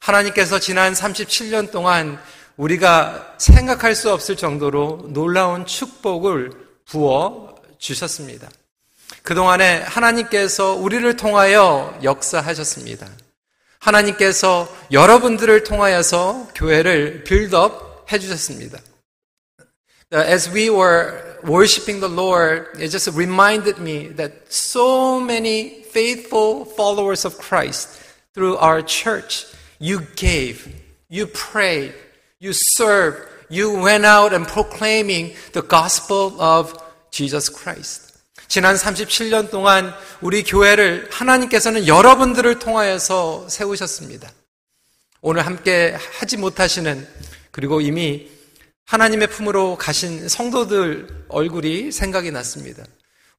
하나님께서 0.00 0.58
지난 0.58 0.92
37년 0.92 1.70
동안 1.70 2.18
우리가 2.56 3.36
생각할 3.38 3.94
수 3.94 4.12
없을 4.12 4.36
정도로 4.36 5.08
놀라운 5.08 5.64
축복을 5.64 6.52
부어 6.84 7.54
주셨습니다. 7.78 8.50
그동안에 9.24 9.82
하나님께서 9.82 10.74
우리를 10.74 11.16
통하여 11.16 11.98
역사하셨습니다. 12.02 13.08
하나님께서 13.78 14.68
여러분들을 14.92 15.64
통하여서 15.64 16.48
교회를 16.54 17.24
빌드업 17.24 18.06
해주셨습니다. 18.12 18.78
As 20.12 20.50
we 20.50 20.68
were 20.68 21.38
worshiping 21.44 22.00
the 22.00 22.12
Lord, 22.12 22.66
it 22.76 22.90
just 22.90 23.10
reminded 23.14 23.80
me 23.80 24.14
that 24.16 24.34
so 24.50 25.20
many 25.20 25.84
faithful 25.88 26.64
followers 26.64 27.24
of 27.26 27.38
Christ 27.38 28.00
through 28.34 28.58
our 28.58 28.84
church 28.84 29.46
You 29.82 30.02
gave, 30.14 30.68
you 31.08 31.26
prayed, 31.26 31.94
you 32.38 32.52
served, 32.52 33.26
you 33.48 33.80
went 33.80 34.04
out 34.04 34.34
and 34.34 34.46
proclaiming 34.46 35.32
the 35.54 35.62
gospel 35.62 36.38
of 36.38 36.76
Jesus 37.10 37.48
Christ. 37.48 38.03
지난 38.47 38.75
37년 38.75 39.49
동안 39.49 39.93
우리 40.21 40.43
교회를 40.43 41.09
하나님께서는 41.11 41.87
여러분들을 41.87 42.59
통하여서 42.59 43.49
세우셨습니다. 43.49 44.31
오늘 45.21 45.45
함께 45.45 45.97
하지 46.19 46.37
못하시는 46.37 47.07
그리고 47.51 47.81
이미 47.81 48.29
하나님의 48.85 49.27
품으로 49.27 49.77
가신 49.77 50.27
성도들 50.27 51.25
얼굴이 51.29 51.91
생각이 51.91 52.31
났습니다. 52.31 52.83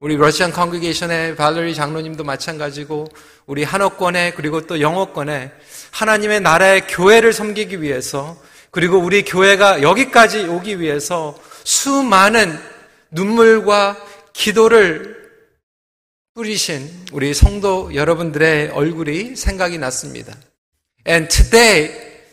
우리 0.00 0.16
러시안 0.16 0.52
컨그게이션의 0.52 1.36
발레리 1.36 1.74
장로님도 1.74 2.24
마찬가지고 2.24 3.06
우리 3.46 3.62
한어권에 3.62 4.32
그리고 4.32 4.66
또 4.66 4.80
영어권에 4.80 5.52
하나님의 5.92 6.40
나라의 6.40 6.86
교회를 6.88 7.32
섬기기 7.32 7.80
위해서 7.80 8.36
그리고 8.70 8.98
우리 8.98 9.24
교회가 9.24 9.80
여기까지 9.82 10.48
오기 10.48 10.80
위해서 10.80 11.38
수많은 11.64 12.58
눈물과 13.10 13.96
기도를 14.35 15.21
뿌리신 16.33 17.07
우리 17.11 17.33
성도 17.33 17.93
여러분들의 17.93 18.69
얼굴이 18.69 19.35
생각이 19.35 19.77
났습니다. 19.77 20.33
And 21.05 21.27
today, 21.27 21.91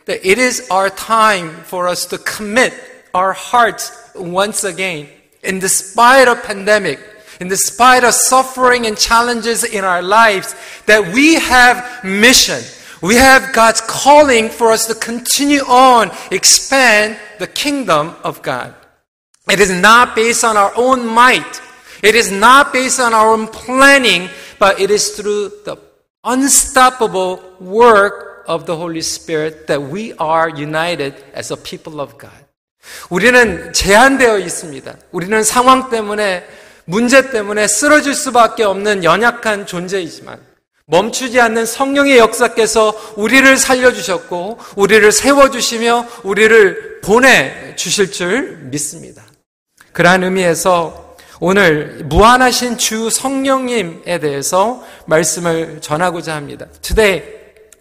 it 0.09 0.41
is 0.41 0.71
our 0.71 0.89
time 0.95 1.51
for 1.65 1.89
us 1.89 2.07
to 2.09 2.19
commit 2.19 2.73
our 3.15 3.33
hearts 3.33 3.93
once 4.15 4.65
again 4.65 5.09
in 5.43 5.59
the 5.59 5.69
spite 5.69 6.29
of 6.29 6.43
pandemic, 6.43 6.99
in 7.41 7.49
the 7.49 7.57
spite 7.57 8.05
of 8.05 8.15
suffering 8.15 8.87
and 8.87 8.97
challenges 8.97 9.65
in 9.65 9.85
our 9.85 10.03
lives, 10.03 10.55
that 10.87 11.13
we 11.13 11.35
have 11.35 11.85
mission. 12.05 12.63
We 13.01 13.15
have 13.15 13.53
God's 13.53 13.81
calling 13.81 14.49
for 14.49 14.71
us 14.73 14.87
to 14.87 14.95
continue 14.95 15.61
on, 15.61 16.11
expand 16.31 17.17
the 17.39 17.47
kingdom 17.47 18.15
of 18.25 18.43
God. 18.43 18.75
It 19.51 19.61
is 19.61 19.71
not 19.71 20.15
based 20.15 20.45
on 20.45 20.57
our 20.57 20.73
own 20.77 21.07
might. 21.07 21.63
It 22.04 22.16
is 22.16 22.32
not 22.32 22.74
based 22.74 23.00
on 23.00 23.14
our 23.14 23.32
own 23.32 23.48
planning, 23.48 24.30
but 24.60 24.78
it 24.80 24.92
is 24.92 25.16
through 25.16 25.64
the 25.64 25.78
unstoppable 26.26 27.40
work 27.62 28.44
of 28.46 28.66
the 28.66 28.76
Holy 28.76 29.00
Spirit 29.00 29.68
that 29.68 29.82
we 29.82 30.14
are 30.20 30.50
united 30.50 31.16
as 31.34 31.54
a 31.54 31.56
people 31.56 32.02
of 32.02 32.18
God. 32.18 32.44
우리는 33.10 33.72
제한되어 33.72 34.40
있습니다. 34.40 34.96
우리는 35.12 35.44
상황 35.44 35.90
때문에, 35.90 36.46
문제 36.84 37.32
때문에 37.32 37.68
쓰러질 37.68 38.14
수밖에 38.14 38.64
없는 38.64 39.06
연약한 39.06 39.66
존재이지만, 39.66 40.40
멈추지 40.86 41.40
않는 41.40 41.66
성령의 41.66 42.18
역사께서 42.18 43.14
우리를 43.16 43.56
살려주셨고, 43.56 44.60
우리를 44.76 45.10
세워주시며, 45.10 46.08
우리를 46.24 47.00
보내주실 47.00 48.12
줄 48.12 48.58
믿습니다. 48.64 49.24
그러한 49.94 50.26
의미에서 50.26 51.03
오늘 51.46 52.06
무한하신 52.06 52.78
주 52.78 53.10
성령님에 53.10 54.18
대해서 54.20 54.82
말씀을 55.08 55.82
전하고자 55.82 56.34
합니다. 56.34 56.68
Today, 56.82 57.22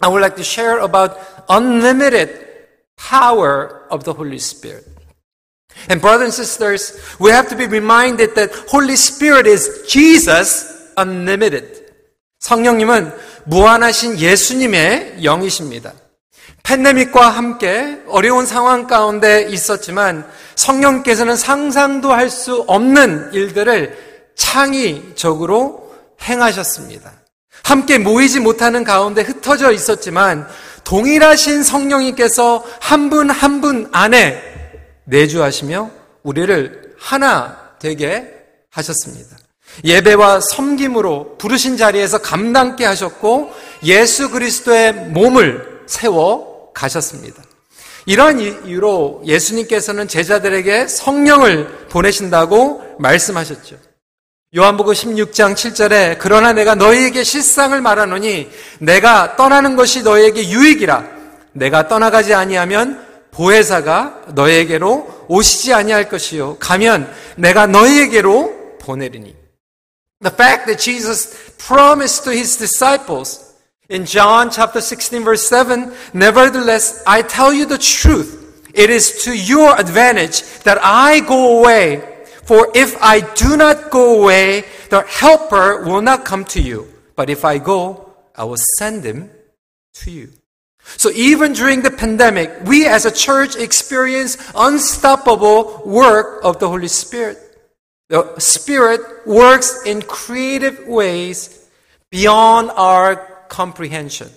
I 0.00 0.10
would 0.10 0.20
like 0.20 0.34
to 0.34 0.42
share 0.42 0.82
about 0.82 1.14
unlimited 1.48 2.40
power 2.96 3.86
of 3.88 4.02
the 4.02 4.18
Holy 4.18 4.38
Spirit. 4.38 4.84
And 5.88 6.00
brothers 6.00 6.24
and 6.24 6.34
sisters, 6.34 6.98
we 7.20 7.30
have 7.30 7.48
to 7.50 7.56
be 7.56 7.66
reminded 7.66 8.34
that 8.34 8.50
Holy 8.66 8.94
Spirit 8.94 9.48
is 9.48 9.86
Jesus 9.86 10.66
unlimited. 10.96 11.86
성령님은 12.40 13.14
무한하신 13.44 14.18
예수님의 14.18 15.22
영이십니다. 15.22 15.92
팬데믹과 16.62 17.28
함께 17.28 17.98
어려운 18.08 18.46
상황 18.46 18.86
가운데 18.86 19.46
있었지만 19.50 20.26
성령께서는 20.54 21.36
상상도 21.36 22.12
할 22.12 22.30
수 22.30 22.64
없는 22.66 23.30
일들을 23.32 24.32
창의적으로 24.36 25.92
행하셨습니다. 26.22 27.12
함께 27.64 27.98
모이지 27.98 28.40
못하는 28.40 28.84
가운데 28.84 29.22
흩어져 29.22 29.72
있었지만 29.72 30.46
동일하신 30.84 31.62
성령님께서 31.62 32.64
한 32.80 33.10
분 33.10 33.30
한 33.30 33.60
분 33.60 33.88
안에 33.92 34.42
내주하시며 35.04 35.90
우리를 36.22 36.94
하나 36.98 37.58
되게 37.78 38.28
하셨습니다. 38.70 39.36
예배와 39.84 40.40
섬김으로 40.40 41.36
부르신 41.38 41.76
자리에서 41.76 42.18
감당케 42.18 42.84
하셨고 42.84 43.52
예수 43.84 44.30
그리스도의 44.30 44.92
몸을 44.92 45.82
세워 45.86 46.51
가셨습니다. 46.74 47.42
이런 48.06 48.40
이유로 48.40 49.22
예수님께서는 49.24 50.08
제자들에게 50.08 50.88
성령을 50.88 51.86
보내신다고 51.88 52.96
말씀하셨죠. 52.98 53.76
요한복음 54.54 54.92
16장 54.92 55.54
7절에 55.54 56.18
그러나 56.18 56.52
내가 56.52 56.74
너희에게 56.74 57.24
실상을 57.24 57.80
말하노니 57.80 58.50
내가 58.80 59.36
떠나는 59.36 59.76
것이 59.76 60.02
너희에게 60.02 60.50
유익이라 60.50 61.08
내가 61.52 61.88
떠나가지 61.88 62.34
아니하면 62.34 63.02
보혜사가 63.30 64.24
너희에게로 64.34 65.24
오시지 65.28 65.72
아니할 65.72 66.10
것이요 66.10 66.58
가면 66.58 67.10
내가 67.36 67.66
너희에게로 67.66 68.76
보내리니 68.78 69.34
The 70.22 70.34
fact 70.34 70.66
that 70.66 70.76
Jesus 70.76 71.56
promised 71.56 72.24
to 72.24 72.32
his 72.32 72.58
disciples 72.58 73.51
in 73.88 74.06
John 74.06 74.50
chapter 74.50 74.80
16 74.80 75.24
verse 75.24 75.46
7, 75.46 75.92
nevertheless, 76.14 77.02
I 77.06 77.22
tell 77.22 77.52
you 77.52 77.66
the 77.66 77.78
truth. 77.78 78.70
It 78.74 78.88
is 78.90 79.24
to 79.24 79.36
your 79.36 79.78
advantage 79.78 80.42
that 80.60 80.78
I 80.82 81.20
go 81.20 81.58
away. 81.58 82.08
For 82.44 82.68
if 82.74 83.00
I 83.02 83.20
do 83.34 83.56
not 83.56 83.90
go 83.90 84.22
away, 84.22 84.64
the 84.90 85.02
helper 85.02 85.84
will 85.84 86.02
not 86.02 86.24
come 86.24 86.44
to 86.46 86.60
you. 86.60 86.88
But 87.14 87.28
if 87.28 87.44
I 87.44 87.58
go, 87.58 88.12
I 88.34 88.44
will 88.44 88.58
send 88.78 89.04
him 89.04 89.30
to 89.94 90.10
you. 90.10 90.32
So 90.84 91.10
even 91.10 91.52
during 91.52 91.82
the 91.82 91.90
pandemic, 91.90 92.50
we 92.64 92.86
as 92.86 93.04
a 93.04 93.10
church 93.10 93.56
experience 93.56 94.36
unstoppable 94.54 95.82
work 95.84 96.40
of 96.42 96.58
the 96.58 96.68
Holy 96.68 96.88
Spirit. 96.88 97.38
The 98.08 98.38
Spirit 98.38 99.00
works 99.26 99.82
in 99.86 100.02
creative 100.02 100.86
ways 100.86 101.68
beyond 102.10 102.70
our 102.72 103.31
comprehension. 103.52 104.30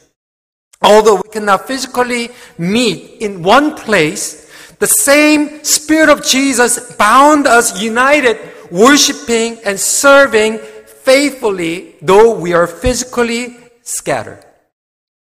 Although 0.82 1.16
we 1.16 1.30
cannot 1.32 1.68
physically 1.68 2.30
meet 2.58 3.22
in 3.22 3.42
one 3.42 3.76
place, 3.76 4.52
the 4.80 4.88
same 4.88 5.64
Spirit 5.64 6.10
of 6.10 6.24
Jesus 6.24 6.94
bound 6.98 7.48
us 7.48 7.82
united, 7.82 8.38
worshiping 8.70 9.58
and 9.66 9.80
serving 9.80 10.60
faithfully, 10.86 11.96
though 12.02 12.38
we 12.38 12.52
are 12.54 12.68
physically 12.68 13.58
scattered. 13.84 14.44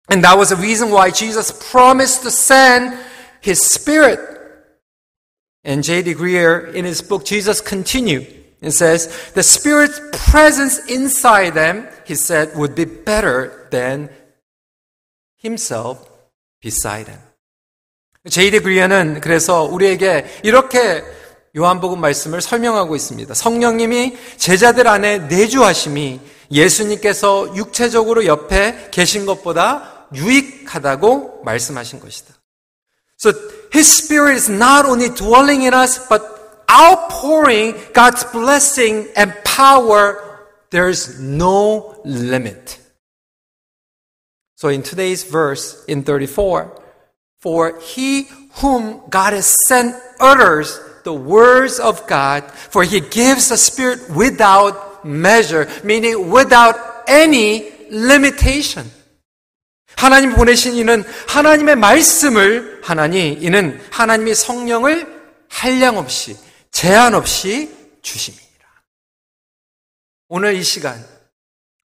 And 0.09 0.25
that 0.25 0.37
was 0.37 0.51
the 0.51 0.57
reason 0.57 0.91
why 0.91 1.11
Jesus 1.11 1.71
promised 1.71 2.23
to 2.23 2.31
send 2.31 2.99
His 3.41 3.63
Spirit. 3.63 4.19
And 5.63 5.85
J.D. 5.85 6.15
Greear, 6.15 6.75
in 6.75 6.85
his 6.85 7.03
book, 7.03 7.25
Jesus 7.25 7.61
Continued, 7.61 8.27
and 8.63 8.73
says, 8.73 9.31
the 9.35 9.43
Spirit's 9.43 10.01
presence 10.13 10.79
inside 10.91 11.55
them, 11.55 11.89
he 12.07 12.15
said, 12.15 12.55
would 12.55 12.75
be 12.75 12.85
better 12.85 13.69
than 13.71 14.09
Himself 15.43 16.09
beside 16.61 17.07
them. 17.07 17.21
J.D. 18.29 18.61
그리어는 18.61 19.21
그래서 19.21 19.63
우리에게 19.63 20.27
이렇게 20.43 21.05
요한복음 21.57 22.01
말씀을 22.01 22.41
설명하고 22.41 22.97
있습니다. 22.97 23.33
성령님이 23.35 24.17
제자들 24.37 24.89
안에 24.89 25.21
내주하심이 25.21 26.21
예수님께서 26.51 27.57
육체적으로 27.57 28.27
옆에 28.27 28.89
계신 28.91 29.27
것보다 29.27 30.07
유익하다고 30.15 31.43
말씀하신 31.45 32.01
것이다. 32.01 32.35
So 33.19 33.33
His 33.73 34.03
Spirit 34.03 34.35
is 34.35 34.51
not 34.51 34.87
only 34.87 35.09
dwelling 35.09 35.65
in 35.65 35.73
us, 35.73 36.07
but 36.09 36.23
outpouring 36.71 37.75
God's 37.93 38.25
blessing 38.31 39.09
and 39.17 39.33
power. 39.45 40.26
There's 40.70 41.20
no 41.20 42.00
limit. 42.06 42.80
So 44.56 44.70
in 44.70 44.84
today's 44.84 45.24
verse, 45.24 45.84
in 45.86 46.04
34, 46.04 46.80
for 47.40 47.80
he 47.80 48.28
whom 48.62 49.02
God 49.10 49.34
has 49.34 49.56
sent 49.68 49.96
utters 50.20 50.80
the 51.04 51.14
words 51.14 51.80
of 51.80 52.06
God, 52.08 52.50
for 52.52 52.84
he 52.84 53.00
gives 53.02 53.50
the 53.50 53.58
Spirit 53.58 54.00
without 54.16 55.04
measure, 55.04 55.68
meaning 55.84 56.30
without 56.30 56.76
any 57.08 57.72
limitation. 57.90 58.90
하나님 59.98 60.34
보내신 60.34 60.76
이는 60.76 61.04
하나님의 61.28 61.76
말씀을 61.76 62.82
하나니 62.84 63.34
이는 63.34 63.80
하나님의 63.92 64.36
성령을 64.36 65.08
한량 65.48 65.98
없이 65.98 66.38
제한 66.72 67.14
없이 67.14 67.70
주십니다. 68.02 68.45
오늘 70.29 70.55
이 70.55 70.63
시간 70.63 71.05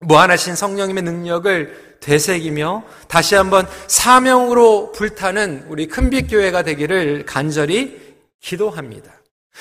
무한하신 0.00 0.56
성령님의 0.56 1.04
능력을 1.04 1.98
되새기며 2.00 2.84
다시 3.06 3.36
한번 3.36 3.68
사명으로 3.86 4.92
불타는 4.92 5.66
우리 5.68 5.86
큰빛 5.86 6.28
교회가 6.28 6.62
되기를 6.64 7.24
간절히 7.24 8.16
기도합니다. 8.40 9.12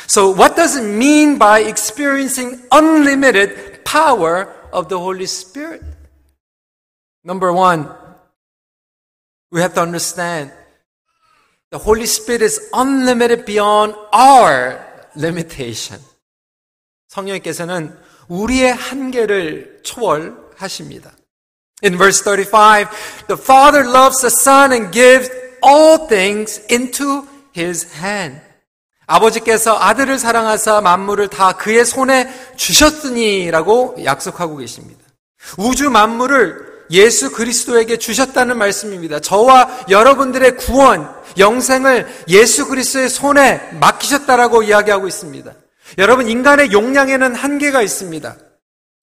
So 0.08 0.34
what 0.34 0.56
does 0.56 0.78
it 0.78 0.88
mean 0.88 1.38
by 1.38 1.62
experiencing 1.62 2.68
unlimited 2.72 3.84
power 3.84 4.48
of 4.72 4.88
the 4.88 4.98
Holy 4.98 5.26
Spirit? 5.26 5.84
Number 7.24 7.54
one, 7.54 7.88
we 9.52 9.62
have 9.62 9.76
to 9.76 9.82
understand 9.82 10.52
the 11.70 11.78
Holy 11.78 12.08
Spirit 12.08 12.42
is 12.42 12.70
unlimited 12.74 13.46
beyond 13.46 13.94
our 14.12 14.80
limitation. 15.16 16.02
성령님께서는 17.10 17.96
우리의 18.28 18.74
한계를 18.74 19.80
초월하십니다. 19.84 21.12
In 21.84 21.98
verse 21.98 22.24
35, 22.24 22.90
the 23.28 23.42
Father 23.42 23.88
loves 23.88 24.22
the 24.22 24.32
Son 24.32 24.72
and 24.72 24.92
gives 24.92 25.30
all 25.66 26.08
things 26.08 26.62
into 26.72 27.28
His 27.58 27.88
hand. 27.98 28.42
아버지께서 29.08 29.78
아들을 29.78 30.18
사랑하사 30.20 30.82
만물을 30.82 31.28
다 31.28 31.54
그의 31.54 31.86
손에 31.86 32.32
주셨으니라고 32.56 33.98
약속하고 34.04 34.58
계십니다. 34.58 35.02
우주 35.58 35.90
만물을 35.90 36.72
예수 36.92 37.32
그리스도에게 37.32 37.98
주셨다는 37.98 38.58
말씀입니다. 38.58 39.20
저와 39.20 39.86
여러분들의 39.90 40.58
구원, 40.58 41.10
영생을 41.38 42.08
예수 42.28 42.68
그리스도의 42.68 43.10
손에 43.10 43.72
맡기셨다라고 43.80 44.64
이야기하고 44.64 45.08
있습니다. 45.08 45.54
여러분, 45.98 46.30
인간의 46.30 46.72
용량에는 46.72 47.36
한계가 47.36 47.82
있습니다. 47.82 48.38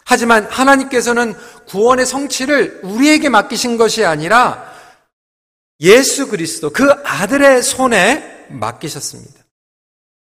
하지만 0.05 0.45
하나님께서는 0.45 1.35
구원의 1.67 2.07
성취를 2.07 2.81
우리에게 2.83 3.29
맡기신 3.29 3.77
것이 3.77 4.05
아니라 4.05 4.73
예수 5.81 6.29
그리스도, 6.29 6.71
그 6.71 6.91
아들의 7.05 7.63
손에 7.63 8.47
맡기셨습니다. 8.49 9.39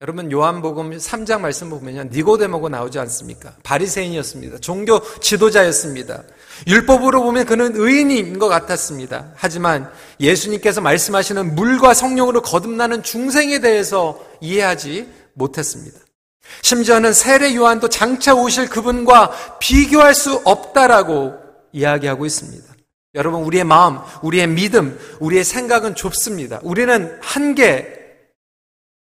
여러분 0.02 0.32
요한복음 0.32 0.92
3장 0.98 1.40
말씀 1.40 1.70
보면요. 1.70 2.10
니고데모가 2.12 2.68
나오지 2.68 3.00
않습니까? 3.00 3.56
바리새인이었습니다. 3.64 4.58
종교 4.58 5.02
지도자였습니다. 5.20 6.24
율법으로 6.68 7.24
보면 7.24 7.46
그는 7.46 7.72
의인인 7.76 8.38
것 8.38 8.50
같았습니다. 8.50 9.32
하지만 9.36 9.90
예수님께서 10.20 10.82
말씀하시는 10.82 11.56
물과 11.56 11.94
성령으로 11.94 12.42
거듭나는 12.42 13.04
중생에 13.04 13.60
대해서 13.60 14.20
이해하지 14.42 15.08
못했습니다. 15.34 16.00
심지어는 16.62 17.14
세례 17.14 17.56
요한도 17.56 17.90
장차 17.90 18.34
오실 18.34 18.70
그분과 18.70 19.58
비교할 19.60 20.14
수 20.14 20.42
없다라고 20.46 21.34
이야기하고 21.72 22.26
있습니다. 22.26 22.66
여러분 23.16 23.44
우리의 23.44 23.64
마음, 23.64 24.00
우리의 24.22 24.48
믿음, 24.48 25.00
우리의 25.20 25.44
생각은 25.44 25.96
좁습니다. 25.96 26.60
우리는 26.64 27.18
한계 27.22 27.96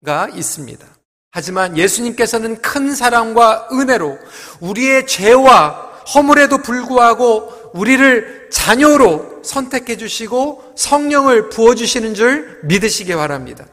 가 0.05 0.28
있습니다. 0.33 0.87
하지만 1.31 1.76
예수님께서는 1.76 2.62
큰 2.62 2.95
사랑과 2.95 3.68
은혜로 3.70 4.18
우리의 4.61 5.07
죄와 5.07 5.91
허물에도 6.14 6.59
불구하고 6.59 7.70
우리를 7.74 8.49
자녀로 8.51 9.43
선택해 9.45 9.97
주시고 9.97 10.72
성령을 10.76 11.51
부어 11.51 11.74
주시는 11.74 12.14
줄 12.14 12.61
믿으시기 12.64 13.14
바랍니다. 13.14 13.66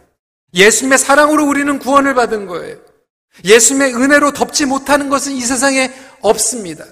예수님의 0.54 0.98
사랑으로 0.98 1.48
우리는 1.48 1.80
구원을 1.80 2.14
받은 2.14 2.46
거예요. 2.46 2.78
예수님의 3.45 3.95
은혜로 3.95 4.33
덮지 4.33 4.67
못하는 4.67 5.09
것은 5.09 5.33
이 5.33 5.41
세상에 5.41 5.91
없습니다. 6.21 6.85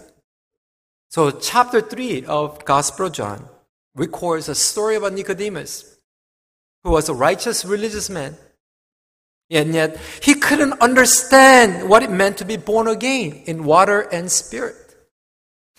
So 1.13 1.39
chapter 1.39 1.87
3 1.87 2.25
of 2.27 2.65
Gospel 2.65 3.07
of 3.07 3.13
John 3.13 3.49
records 3.95 4.49
a 4.49 4.55
story 4.55 4.97
about 4.97 5.13
Nicodemus, 5.13 5.99
who 6.85 6.93
was 6.93 7.11
a 7.11 7.15
righteous 7.15 7.65
religious 7.67 8.11
man 8.11 8.37
And 9.51 9.75
yet, 9.75 9.99
he 10.23 10.35
couldn't 10.35 10.81
understand 10.81 11.89
what 11.89 12.05
it 12.05 12.11
meant 12.11 12.39
to 12.39 12.45
be 12.45 12.57
born 12.57 12.87
again 12.87 13.43
in 13.47 13.65
water 13.65 14.03
and 14.13 14.31
spirit. 14.31 14.77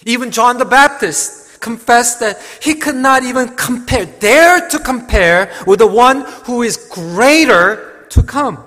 Even 0.06 0.32
John 0.32 0.58
the 0.58 0.66
Baptist 0.66 1.62
confessed 1.62 2.20
that 2.20 2.42
he 2.62 2.76
could 2.76 2.96
not 2.96 3.24
even 3.24 3.56
compare, 3.56 4.06
dare 4.06 4.68
to 4.70 4.80
compare 4.80 5.54
with 5.66 5.80
the 5.80 5.88
one 5.88 6.26
who 6.46 6.64
is 6.64 6.76
greater 6.76 8.06
to 8.10 8.24
come. 8.24 8.62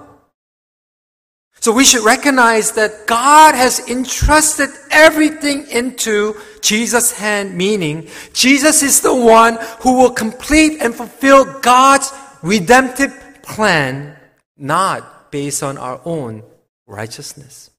So 1.62 1.74
we 1.74 1.84
should 1.84 2.06
recognize 2.06 2.72
that 2.74 3.06
God 3.06 3.54
has 3.54 3.80
entrusted 3.90 4.70
everything 4.92 5.68
into 5.68 6.36
Jesus' 6.62 7.12
hand, 7.12 7.58
meaning 7.58 8.08
Jesus 8.34 8.82
is 8.82 9.02
the 9.02 9.14
one 9.14 9.58
who 9.82 9.98
will 9.98 10.12
complete 10.12 10.82
and 10.82 10.96
fulfill 10.96 11.60
God's 11.60 12.12
redemptive 12.42 13.42
plan 13.44 14.16
not 14.58 15.32
based 15.32 15.64
on 15.64 15.78
our 15.78 16.00
own 16.06 16.44
righteousness. 16.88 17.70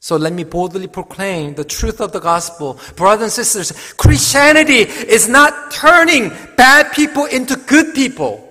So 0.00 0.16
let 0.16 0.32
me 0.32 0.42
boldly 0.42 0.88
proclaim 0.88 1.54
the 1.54 1.64
truth 1.64 2.00
of 2.00 2.10
the 2.10 2.18
gospel. 2.18 2.78
Brothers 2.96 3.38
and 3.38 3.46
sisters, 3.46 3.92
Christianity 3.92 4.80
is 4.80 5.28
not 5.28 5.70
turning 5.70 6.30
bad 6.56 6.92
people 6.92 7.26
into 7.26 7.54
good 7.54 7.94
people. 7.94 8.41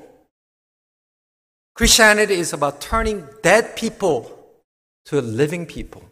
Christianity 1.82 2.36
is 2.36 2.54
about 2.54 2.80
turning 2.80 3.28
dead 3.42 3.76
people 3.76 4.32
to 5.06 5.20
living 5.20 5.66
people. 5.66 6.04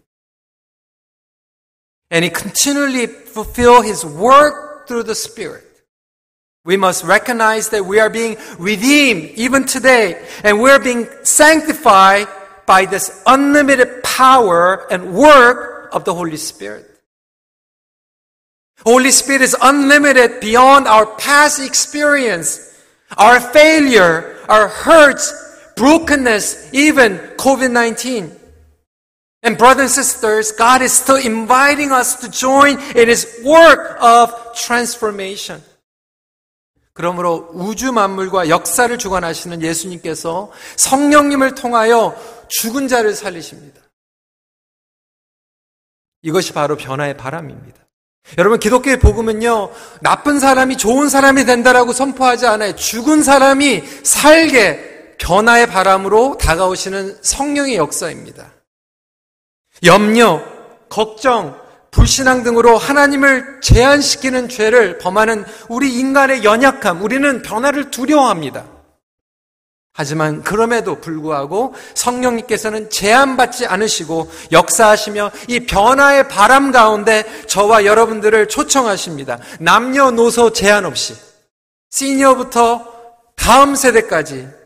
And 2.09 2.23
he 2.25 2.31
continually 2.31 3.05
fulfill 3.05 3.83
his 3.83 4.03
work 4.03 4.87
through 4.87 5.03
the 5.03 5.13
Spirit. 5.13 5.63
We 6.65 6.75
must 6.75 7.03
recognize 7.03 7.69
that 7.69 7.85
we 7.85 7.99
are 7.99 8.09
being 8.09 8.35
redeemed 8.57 9.29
even 9.35 9.65
today, 9.65 10.25
and 10.43 10.59
we're 10.59 10.79
being 10.79 11.07
sanctified 11.21 12.27
by 12.65 12.85
this 12.85 13.21
unlimited 13.27 14.01
power 14.01 14.91
and 14.91 15.13
work 15.13 15.93
of 15.93 16.03
the 16.03 16.15
Holy 16.15 16.37
Spirit. 16.37 16.89
Holy 18.83 19.11
Spirit 19.11 19.43
is 19.43 19.55
unlimited 19.61 20.39
beyond 20.41 20.87
our 20.87 21.05
past 21.17 21.59
experience, 21.61 22.75
our 23.19 23.39
failure, 23.39 24.35
our 24.49 24.67
hurts, 24.67 25.45
brokenness, 25.79 26.69
even 26.73 27.17
COVID-19. 27.37 28.37
And 29.41 29.57
brothers 29.57 29.95
and 29.97 30.05
sisters, 30.05 30.51
God 30.51 30.81
is 30.81 30.91
still 30.91 31.15
inviting 31.15 31.93
us 31.93 32.19
to 32.19 32.29
join 32.29 32.77
in 32.95 33.07
His 33.07 33.25
work 33.45 33.97
of 34.03 34.33
transformation. 34.53 35.63
그러므로 36.91 37.49
우주 37.53 37.93
만물과 37.93 38.49
역사를 38.49 38.97
주관하시는 38.97 39.61
예수님께서 39.61 40.51
성령님을 40.75 41.55
통하여 41.55 42.13
죽은 42.49 42.89
자를 42.89 43.15
살리십니다. 43.15 43.79
이것이 46.21 46.51
바로 46.51 46.75
변화의 46.75 47.15
바람입니다. 47.15 47.79
여러분 48.37 48.59
기독교의 48.59 48.99
복음은요 48.99 49.71
나쁜 50.01 50.41
사람이 50.41 50.75
좋은 50.75 51.07
사람이 51.07 51.45
된다라고 51.45 51.93
선포하지 51.93 52.47
않아요. 52.47 52.75
죽은 52.75 53.23
사람이 53.23 53.81
살게 54.03 54.98
변화의 55.19 55.67
바람으로 55.67 56.37
다가오시는 56.37 57.19
성령의 57.21 57.75
역사입니다. 57.75 58.51
염려, 59.83 60.43
걱정, 60.89 61.59
불신앙 61.91 62.43
등으로 62.43 62.77
하나님을 62.77 63.61
제한시키는 63.61 64.49
죄를 64.49 64.97
범하는 64.97 65.45
우리 65.67 65.93
인간의 65.99 66.43
연약함, 66.43 67.01
우리는 67.01 67.41
변화를 67.41 67.91
두려워합니다. 67.91 68.65
하지만 69.93 70.43
그럼에도 70.43 71.01
불구하고 71.01 71.73
성령님께서는 71.93 72.89
제한받지 72.89 73.65
않으시고 73.65 74.31
역사하시며 74.51 75.31
이 75.49 75.65
변화의 75.65 76.29
바람 76.29 76.71
가운데 76.71 77.25
저와 77.47 77.85
여러분들을 77.85 78.47
초청하십니다. 78.47 79.39
남녀노소 79.59 80.53
제한 80.53 80.85
없이 80.85 81.15
시니어부터 81.89 82.85
다음 83.35 83.75
세대까지 83.75 84.58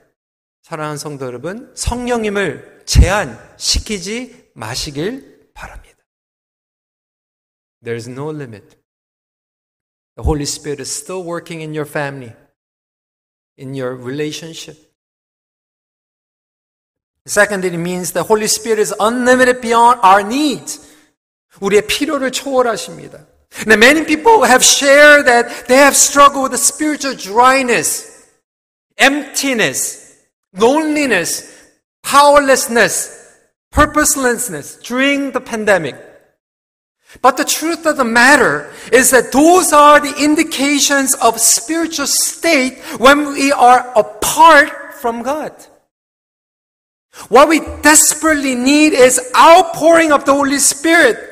사랑하는 0.72 0.99
성도 0.99 1.24
여러분 1.26 1.72
성령님을 1.74 2.84
제한시키지 2.86 4.51
마시길 4.55 5.51
바랍니다. 5.55 5.97
There's 7.82 8.09
no 8.11 8.30
limit. 8.30 8.76
The 10.16 10.24
Holy 10.24 10.43
Spirit 10.43 10.80
is 10.80 10.91
still 10.91 11.22
working 11.22 11.62
in 11.62 11.74
your 11.74 11.89
family, 11.89 12.34
in 13.57 13.74
your 13.74 13.95
relationship. 13.95 14.76
Second, 17.24 17.64
it 17.64 17.76
means 17.76 18.12
the 18.12 18.24
Holy 18.24 18.49
Spirit 18.49 18.80
is 18.80 18.93
unlimited 18.99 19.61
beyond 19.61 20.01
our 20.03 20.22
needs. 20.22 20.80
우리의 21.61 21.86
필요를 21.86 22.32
초월하십니다. 22.32 23.26
Now, 23.66 23.76
many 23.76 24.05
people 24.05 24.45
have 24.45 24.64
shared 24.64 25.26
that 25.26 25.66
they 25.66 25.78
have 25.78 25.97
struggled 25.97 26.51
with 26.51 26.61
spiritual 26.61 27.16
dryness, 27.16 28.26
emptiness, 28.99 30.01
loneliness, 30.54 31.70
powerlessness, 32.04 33.38
purposelessness 33.72 34.78
during 34.78 35.32
the 35.32 35.41
pandemic. 35.41 35.95
But 37.22 37.38
the 37.38 37.45
truth 37.45 37.86
of 37.86 37.97
the 37.97 38.04
matter 38.04 38.72
is 38.91 39.12
that 39.12 39.32
those 39.32 39.72
are 39.72 39.99
the 39.99 40.24
indications 40.24 41.14
of 41.16 41.39
spiritual 41.39 42.08
state 42.08 42.80
when 42.97 43.34
we 43.34 43.51
are 43.51 43.91
apart 43.97 44.95
from 44.95 45.22
God. 45.22 45.54
What 47.30 47.47
we 47.47 47.60
desperately 47.82 48.56
need 48.56 48.93
is 48.93 49.32
outpouring 49.38 50.12
of 50.12 50.26
the 50.26 50.34
Holy 50.34 50.58
Spirit. 50.58 51.30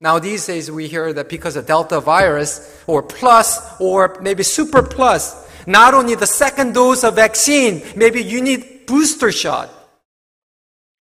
Now, 0.00 0.18
these 0.18 0.46
days 0.46 0.70
we 0.70 0.88
hear 0.88 1.12
that 1.12 1.28
because 1.28 1.56
of 1.56 1.66
Delta 1.66 2.00
virus, 2.00 2.82
or 2.86 3.02
plus, 3.02 3.80
or 3.80 4.16
maybe 4.20 4.42
super 4.42 4.82
plus, 4.82 5.47
not 5.67 5.93
only 5.93 6.15
the 6.15 6.27
second 6.27 6.73
dose 6.73 7.03
of 7.03 7.15
vaccine, 7.15 7.81
maybe 7.95 8.21
you 8.21 8.41
need 8.41 8.85
booster 8.85 9.31
shot. 9.31 9.69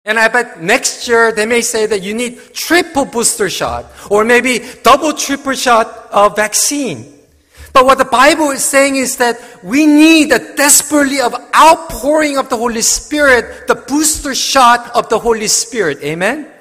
And 0.04 0.18
I 0.18 0.28
bet 0.28 0.62
next 0.62 1.08
year 1.08 1.32
they 1.32 1.46
may 1.46 1.62
say 1.62 1.86
that 1.86 2.02
you 2.02 2.14
need 2.14 2.54
triple 2.54 3.04
booster 3.04 3.50
shot, 3.50 3.86
or 4.08 4.24
maybe 4.24 4.62
double, 4.82 5.12
triple 5.12 5.54
shot 5.54 6.08
of 6.12 6.36
vaccine. 6.36 7.12
But 7.72 7.84
what 7.84 7.98
the 7.98 8.06
Bible 8.06 8.52
is 8.52 8.64
saying 8.64 8.96
is 8.96 9.16
that 9.16 9.36
we 9.62 9.84
need 9.84 10.32
a 10.32 10.38
desperately 10.56 11.20
of 11.20 11.34
outpouring 11.54 12.38
of 12.38 12.48
the 12.48 12.56
Holy 12.56 12.80
Spirit, 12.80 13.66
the 13.66 13.74
booster 13.74 14.34
shot 14.34 14.94
of 14.94 15.10
the 15.10 15.18
Holy 15.18 15.48
Spirit. 15.48 16.02
Amen? 16.02 16.52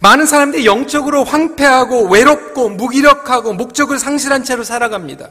많은 0.00 0.26
사람들이 0.26 0.66
영적으로 0.66 1.24
황폐하고 1.24 2.08
외롭고 2.08 2.68
무기력하고 2.68 3.54
목적을 3.54 3.98
상실한 3.98 4.44
채로 4.44 4.64
살아갑니다. 4.64 5.30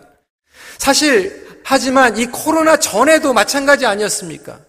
사실, 0.78 1.47
하지만 1.65 2.17
이 2.17 2.27
코로나 2.27 2.77
전에도 2.77 3.33
마찬가지 3.33 3.87
아니었습니까? 3.87 4.61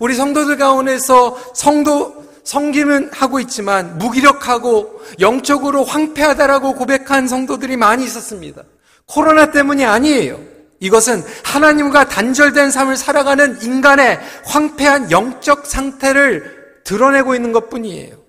우리 0.00 0.14
성도들 0.14 0.56
가운데서 0.56 1.52
성도 1.54 2.22
성김은 2.44 3.10
하고 3.12 3.38
있지만 3.40 3.98
무기력하고 3.98 5.00
영적으로 5.20 5.84
황폐하다라고 5.84 6.74
고백한 6.74 7.28
성도들이 7.28 7.76
많이 7.76 8.04
있었습니다. 8.04 8.62
코로나 9.06 9.50
때문이 9.50 9.84
아니에요. 9.84 10.40
이것은 10.80 11.22
하나님과 11.44 12.08
단절된 12.08 12.72
삶을 12.72 12.96
살아가는 12.96 13.62
인간의 13.62 14.18
황폐한 14.44 15.12
영적 15.12 15.66
상태를 15.66 16.82
드러내고 16.84 17.36
있는 17.36 17.52
것 17.52 17.70
뿐이에요. 17.70 18.20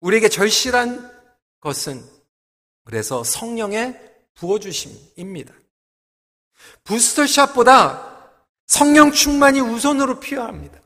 우리에게 0.00 0.28
절실한 0.28 1.08
것은 1.60 2.02
그래서 2.84 3.22
성령의 3.22 3.96
부어주심입니다. 4.34 5.54
부스터샷보다 6.84 8.10
성령 8.66 9.12
충만이 9.12 9.60
우선으로 9.60 10.20
필요합니다. 10.20 10.78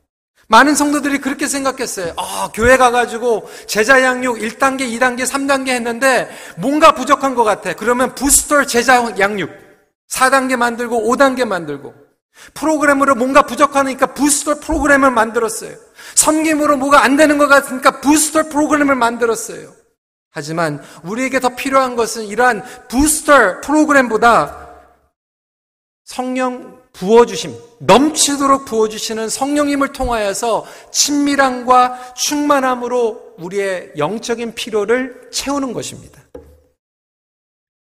많은 0.49 0.75
성도들이 0.75 1.19
그렇게 1.19 1.47
생각했어요. 1.47 2.15
아, 2.17 2.51
교회 2.55 2.77
가가지고 2.77 3.49
제자 3.67 4.03
양육 4.03 4.39
1단계, 4.39 4.81
2단계, 4.81 5.27
3단계 5.27 5.69
했는데 5.69 6.31
뭔가 6.59 6.95
부족한 6.95 7.35
것 7.35 7.45
같아. 7.45 7.73
그러면 7.75 8.15
부스터 8.15 8.65
제자 8.67 9.03
양육 9.19 9.51
4단계 10.11 10.57
만들고 10.57 11.11
5단계 11.11 11.45
만들고 11.45 11.95
프로그램으로 12.53 13.15
뭔가 13.15 13.43
부족하니까 13.43 14.07
부스터 14.15 14.61
프로그램을 14.61 15.11
만들었어요. 15.11 15.77
섬김으로 16.15 16.77
뭐가 16.77 17.03
안 17.03 17.17
되는 17.17 17.39
것 17.39 17.49
같으니까 17.49 18.01
부스터 18.01 18.49
프로그램을 18.49 18.95
만들었어요. 18.95 19.73
하지만 20.31 20.83
우리에게 21.05 21.39
더 21.41 21.51
필요한 21.51 21.97
것은 21.97 22.25
이러한 22.25 22.63
부스터 22.89 23.61
프로그램보다 23.61 24.64
성령 26.05 26.83
부어주심, 26.93 27.55
넘치도록 27.81 28.67
부어주시는 28.67 29.29
성령님을 29.29 29.93
통하여서 29.93 30.67
친밀함과 30.93 32.15
충만함으로 32.15 33.35
우리의 33.39 33.93
영적인 33.97 34.55
필요를 34.55 35.31
채우는 35.33 35.73
것입니다. 35.73 36.23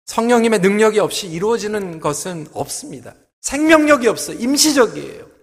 성령님의 0.05 0.59
능력이 0.59 0.99
없이 0.99 1.27
이루어지는 1.27 1.99
것은 1.99 2.47
없습니다. 2.53 3.13
생명력이 3.41 4.07
없어. 4.07 4.33
임시적이에요. 4.33 5.33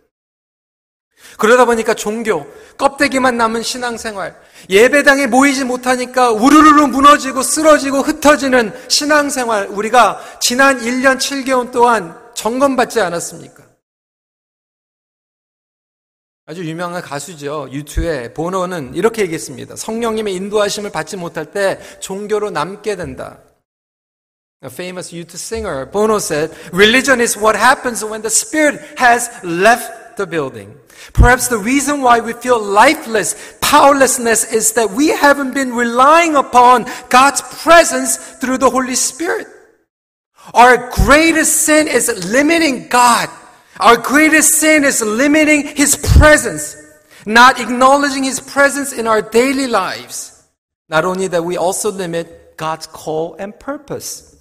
그러다 1.37 1.65
보니까 1.65 1.95
종교, 1.95 2.47
껍데기만 2.77 3.37
남은 3.37 3.63
신앙생활, 3.63 4.37
예배당에 4.69 5.27
모이지 5.27 5.65
못하니까 5.65 6.31
우르르르 6.31 6.87
무너지고 6.87 7.43
쓰러지고 7.43 8.01
흩어지는 8.01 8.73
신앙생활, 8.89 9.69
우리가 9.69 10.21
지난 10.41 10.81
1년 10.81 11.19
7개월 11.19 11.71
동안 11.71 12.19
점검받지 12.41 13.01
않았습니까? 13.03 13.63
아주 16.47 16.65
유명한 16.65 17.03
가수죠. 17.03 17.69
유튜에 17.71 18.33
보노는 18.33 18.95
이렇게 18.95 19.23
얘기했습니다. 19.23 19.77
성령님의 19.77 20.35
인도하심을 20.37 20.91
받지 20.91 21.19
못할 21.19 21.53
때 21.53 21.79
종교로 22.01 22.51
남게 22.51 22.97
된다. 22.97 23.41
A 24.65 24.71
famous 24.71 25.15
youth 25.15 25.37
singer, 25.37 25.91
Bono 25.91 26.17
said, 26.17 26.51
Religion 26.73 27.21
is 27.21 27.39
what 27.39 27.59
happens 27.59 28.03
when 28.05 28.23
the 28.23 28.31
spirit 28.31 28.81
has 28.97 29.31
left 29.45 30.17
the 30.17 30.27
building. 30.27 30.75
Perhaps 31.13 31.49
the 31.49 31.59
reason 31.59 32.01
why 32.01 32.21
we 32.21 32.33
feel 32.33 32.59
lifeless, 32.59 33.37
powerlessness 33.61 34.51
is 34.53 34.73
that 34.73 34.91
we 34.91 35.09
haven't 35.09 35.53
been 35.53 35.77
relying 35.77 36.37
upon 36.37 36.87
God's 37.11 37.43
presence 37.63 38.17
through 38.41 38.59
the 38.59 38.71
Holy 38.71 38.97
Spirit. 38.97 39.60
Our 40.55 40.91
greatest 40.91 41.63
sin 41.63 41.89
is 41.89 42.31
limiting 42.31 42.89
God. 42.89 43.29
Our 43.79 43.97
greatest 43.97 44.55
sin 44.55 44.85
is 44.85 45.01
limiting 45.01 45.67
His 45.67 45.97
presence, 46.19 46.77
not 47.27 47.61
acknowledging 47.61 48.25
His 48.25 48.41
presence 48.41 48.93
in 48.93 49.07
our 49.07 49.23
daily 49.23 49.67
lives. 49.67 50.49
Not 50.89 51.05
only 51.05 51.29
that, 51.29 51.45
we 51.45 51.57
also 51.57 51.91
limit 51.91 52.57
God's 52.57 52.87
call 52.87 53.37
and 53.37 53.59
purpose. 53.59 54.37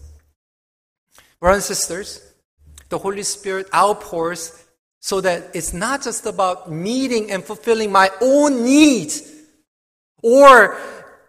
Brothers 1.39 1.69
and 1.69 1.77
sisters, 1.77 2.33
the 2.89 2.97
Holy 2.97 3.23
Spirit 3.23 3.67
outpours 3.73 4.65
so 4.99 5.21
that 5.21 5.51
it's 5.53 5.73
not 5.73 6.03
just 6.03 6.25
about 6.25 6.69
meeting 6.69 7.31
and 7.31 7.43
fulfilling 7.43 7.91
my 7.91 8.09
own 8.19 8.63
needs 8.65 9.31
or 10.21 10.77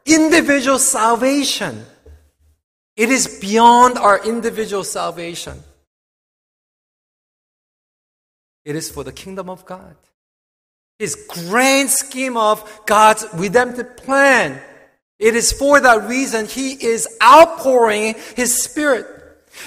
individual 0.04 0.78
salvation. 0.78 1.84
It 2.96 3.10
is 3.10 3.38
beyond 3.40 3.98
our 3.98 4.24
individual 4.24 4.84
salvation. 4.84 5.62
It 8.64 8.76
is 8.76 8.90
for 8.90 9.04
the 9.04 9.12
kingdom 9.12 9.48
of 9.48 9.64
God. 9.64 9.96
His 10.98 11.16
grand 11.28 11.90
scheme 11.90 12.36
of 12.36 12.62
God's 12.84 13.26
redemptive 13.34 13.96
plan. 13.96 14.60
It 15.18 15.34
is 15.34 15.52
for 15.52 15.80
that 15.80 16.08
reason 16.08 16.46
He 16.46 16.72
is 16.72 17.08
outpouring 17.22 18.16
His 18.36 18.62
Spirit. 18.62 19.06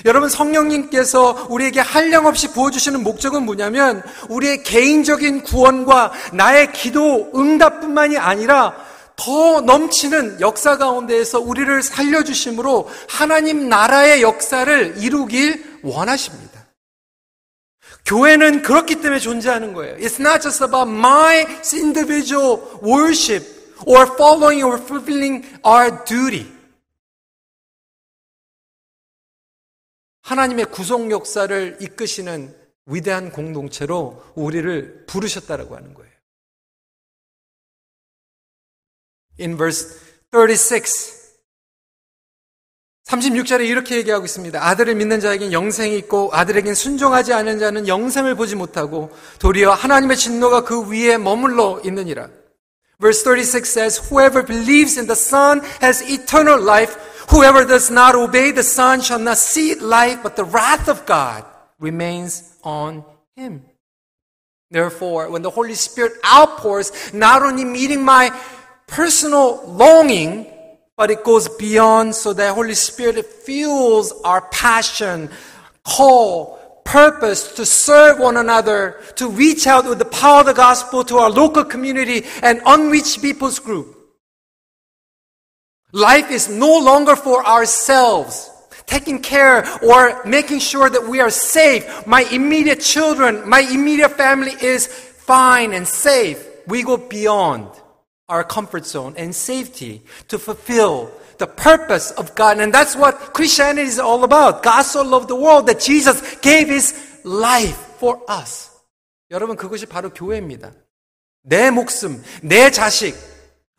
여러분 0.06 0.30
성령님께서 0.30 1.48
우리에게 1.50 1.80
한량 1.80 2.26
없이 2.26 2.52
부어주시는 2.52 3.04
목적은 3.04 3.44
뭐냐면 3.44 4.02
우리의 4.30 4.64
개인적인 4.64 5.44
구원과 5.44 6.12
나의 6.34 6.72
기도 6.72 7.32
응답뿐만이 7.36 8.18
아니라 8.18 8.76
더 9.16 9.62
넘치는 9.62 10.42
역사 10.42 10.78
가운데에서 10.78 11.40
우리를 11.40 11.82
살려주심으로 11.82 12.90
하나님 13.10 13.70
나라의 13.70 14.22
역사를 14.22 14.98
이루길 14.98 15.80
원하십니다. 15.84 16.54
교회는 18.06 18.64
그렇기 18.64 18.96
때문에 18.96 19.20
존재하는 19.20 19.74
거예요. 19.74 19.96
It's 19.98 20.20
not 20.20 20.42
just 20.42 20.64
about 20.64 20.90
my 20.90 21.46
individual 21.74 22.60
worship 22.84 23.46
or 23.86 24.06
following 24.14 24.64
or 24.64 24.78
fulfilling 24.78 25.46
our 25.66 26.04
duty. 26.06 26.52
하나님의 30.22 30.66
구속 30.66 31.12
역사를 31.12 31.78
이끄시는 31.80 32.56
위대한 32.86 33.32
공동체로 33.32 34.24
우리를 34.36 35.06
부르셨다라고 35.08 35.76
하는 35.76 35.94
거예요. 35.94 36.13
In 39.40 39.58
verse 39.58 40.00
36 40.32 41.24
36절에 43.08 43.68
이렇게 43.68 43.98
얘기하고 43.98 44.26
있습니다. 44.26 44.66
아들을 44.66 44.96
믿는 44.96 45.20
자에겐 45.20 45.52
영생이 45.52 45.98
있고 46.00 46.30
아들에겐 46.34 46.74
순종하지 46.74 47.34
않은 47.34 47.60
자는 47.60 47.88
영생을 47.88 48.36
보지 48.36 48.56
못하고 48.56 49.12
도리어 49.40 49.74
하나님의 49.74 50.18
진노가 50.18 50.64
그 50.64 50.90
위에 50.90 51.18
머물러 51.18 51.82
있느니라. 51.84 52.30
Verse 53.00 53.24
36 53.24 53.70
says, 53.70 53.98
Whoever 54.10 54.46
believes 54.46 54.98
in 54.98 55.08
the 55.08 55.16
Son 55.16 55.62
has 55.82 56.02
eternal 56.02 56.62
life. 56.62 56.96
Whoever 57.30 57.66
does 57.66 57.92
not 57.92 58.16
obey 58.16 58.52
the 58.52 58.64
Son 58.64 59.02
shall 59.02 59.20
not 59.20 59.38
see 59.38 59.76
life, 59.76 60.24
but 60.24 60.38
the 60.38 60.46
wrath 60.46 60.88
of 60.88 61.06
God 61.06 61.44
remains 61.80 62.56
on 62.64 63.04
him. 63.36 63.66
Therefore, 64.72 65.30
when 65.30 65.42
the 65.42 65.50
Holy 65.50 65.76
Spirit 65.76 66.14
outpours, 66.24 67.14
not 67.14 67.44
only 67.44 67.66
meeting 67.66 68.04
my 68.04 68.32
personal 68.88 69.66
longing, 69.68 70.48
but 70.96 71.10
it 71.10 71.24
goes 71.24 71.50
beyond 71.50 72.16
so 72.16 72.34
that 72.34 72.54
Holy 72.54 72.76
Spirit 72.76 73.26
fuels 73.26 74.14
our 74.24 74.42
passion, 74.50 75.30
call, 75.84 76.82
purpose 76.86 77.54
to 77.54 77.66
serve 77.66 78.20
one 78.20 78.38
another, 78.38 79.02
to 79.16 79.30
reach 79.30 79.68
out 79.68 79.86
with 79.86 80.00
the 80.00 80.06
power 80.06 80.42
of 80.42 80.46
the 80.46 80.54
gospel 80.54 81.04
to 81.06 81.18
our 81.18 81.30
local 81.30 81.64
community 81.64 82.24
and 82.42 82.62
unreached 82.66 83.22
people's 83.22 83.60
group. 83.60 83.98
Life 85.92 86.32
is 86.32 86.50
no 86.50 86.80
longer 86.80 87.16
for 87.16 87.46
ourselves, 87.46 88.50
taking 88.86 89.22
care 89.22 89.66
or 89.84 90.24
making 90.26 90.60
sure 90.60 90.90
that 90.90 91.08
we 91.08 91.20
are 91.20 91.30
safe. 91.30 92.08
My 92.08 92.22
immediate 92.32 92.82
children, 92.82 93.48
my 93.48 93.60
immediate 93.62 94.12
family 94.12 94.54
is 94.62 94.88
fine 94.88 95.74
and 95.74 95.88
safe. 95.88 96.44
We 96.68 96.84
go 96.84 96.98
beyond 96.98 97.70
our 98.34 98.44
comfort 98.44 98.86
zone 98.86 99.14
and 99.16 99.30
safety 99.30 100.02
to 100.28 100.40
fulfill 100.40 101.12
the 101.38 101.46
purpose 101.46 102.10
of 102.18 102.34
God. 102.34 102.60
And 102.60 102.74
that's 102.74 102.96
what 102.96 103.34
Christianity 103.34 103.88
is 103.88 104.00
all 104.00 104.24
about. 104.24 104.64
God 104.64 104.82
so 104.82 105.04
loved 105.04 105.30
the 105.30 105.36
world 105.36 105.68
that 105.68 105.80
Jesus 105.80 106.18
gave 106.42 106.68
his 106.68 106.98
life 107.24 107.78
for 108.00 108.20
us. 108.28 108.72
여러분, 109.30 109.56
그것이 109.56 109.86
바로 109.86 110.10
교회입니다. 110.10 110.72
내 111.44 111.70
목숨, 111.70 112.24
내 112.42 112.72
자식, 112.72 113.16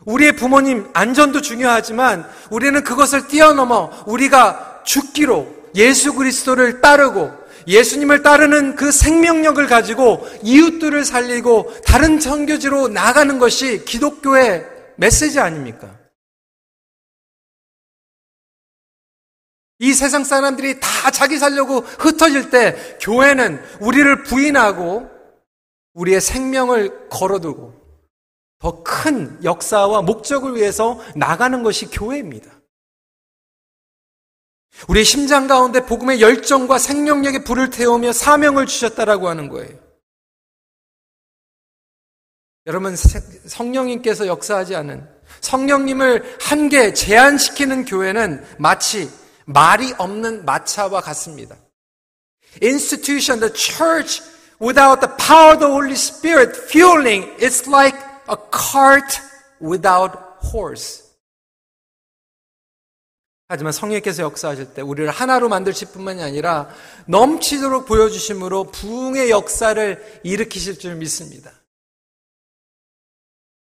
우리의 0.05 0.37
부모님 0.37 0.89
안전도 0.93 1.41
중요하지만 1.41 2.29
우리는 2.51 2.85
그것을 2.85 3.27
뛰어넘어 3.27 3.91
우리가 4.07 4.83
죽기로 4.85 5.47
예수 5.75 6.13
그리스도를 6.15 6.81
따르고 6.81 7.44
예수님을 7.67 8.23
따르는 8.23 8.77
그 8.77 8.93
생명력을 8.93 9.67
가지고 9.67 10.27
이웃들을 10.43 11.05
살리고 11.05 11.73
다른 11.85 12.21
선교지로 12.21 12.89
나가는 12.89 13.39
것이 13.39 13.85
기독교의 13.85 14.67
메시지 14.97 15.41
아닙니까? 15.41 15.99
이 19.79 19.93
세상 19.93 20.25
사람들이 20.25 20.81
다 20.81 21.11
자기 21.11 21.39
살려고 21.39 21.81
흩어질 21.81 22.51
때 22.51 22.97
교회는 23.01 23.63
우리를 23.81 24.23
부인하고 24.23 25.11
우리의 25.95 26.21
생명을 26.21 27.09
걸어두고 27.09 27.85
더 28.61 28.83
큰 28.83 29.39
역사와 29.45 30.01
목적을 30.03 30.57
위해서 30.57 30.99
나가는 31.15 31.63
것이 31.63 31.91
교회입니다. 31.91 32.51
우리의 34.89 35.05
심장 35.05 35.47
가운데 35.47 35.85
복음의 35.87 36.21
열정과 36.21 36.79
생명력의 36.79 37.45
불을 37.45 37.71
태우며 37.71 38.13
사명을 38.13 38.67
주셨다라고 38.67 39.29
하는 39.29 39.49
거예요. 39.49 39.79
여러분 42.67 42.97
성령님께서 42.97 44.27
역사하지 44.27 44.75
않은 44.77 45.07
성령님을 45.41 46.39
한계 46.41 46.95
제한시키는 46.95 47.85
교회는 47.85 48.45
마치 48.59 49.11
말이 49.45 49.93
없는 49.99 50.45
마차와 50.45 51.01
같습니다. 51.03 51.57
Institution, 52.63 53.41
the 53.41 53.53
church, 53.53 54.23
without 54.61 55.01
the 55.01 55.15
power 55.17 55.53
of 55.53 55.59
the 55.59 55.71
Holy 55.71 55.93
Spirit 55.93 56.57
fueling, 56.57 57.29
it's 57.39 57.69
like 57.69 57.99
a 58.29 58.37
cart 58.51 59.21
without 59.61 60.17
horse. 60.41 61.04
하지만 63.48 63.74
성령께서 63.74 64.22
역사하실 64.24 64.74
때 64.76 64.82
우리를 64.82 65.10
하나로 65.10 65.50
만들실 65.50 65.90
뿐만이 65.92 66.22
아니라 66.22 66.70
넘치도록 67.08 67.88
보여주심으로 67.88 68.66
부흥의 68.66 69.32
역사를 69.32 70.22
일으키실 70.24 70.78
줄 70.78 70.96
믿습니다. 70.96 71.52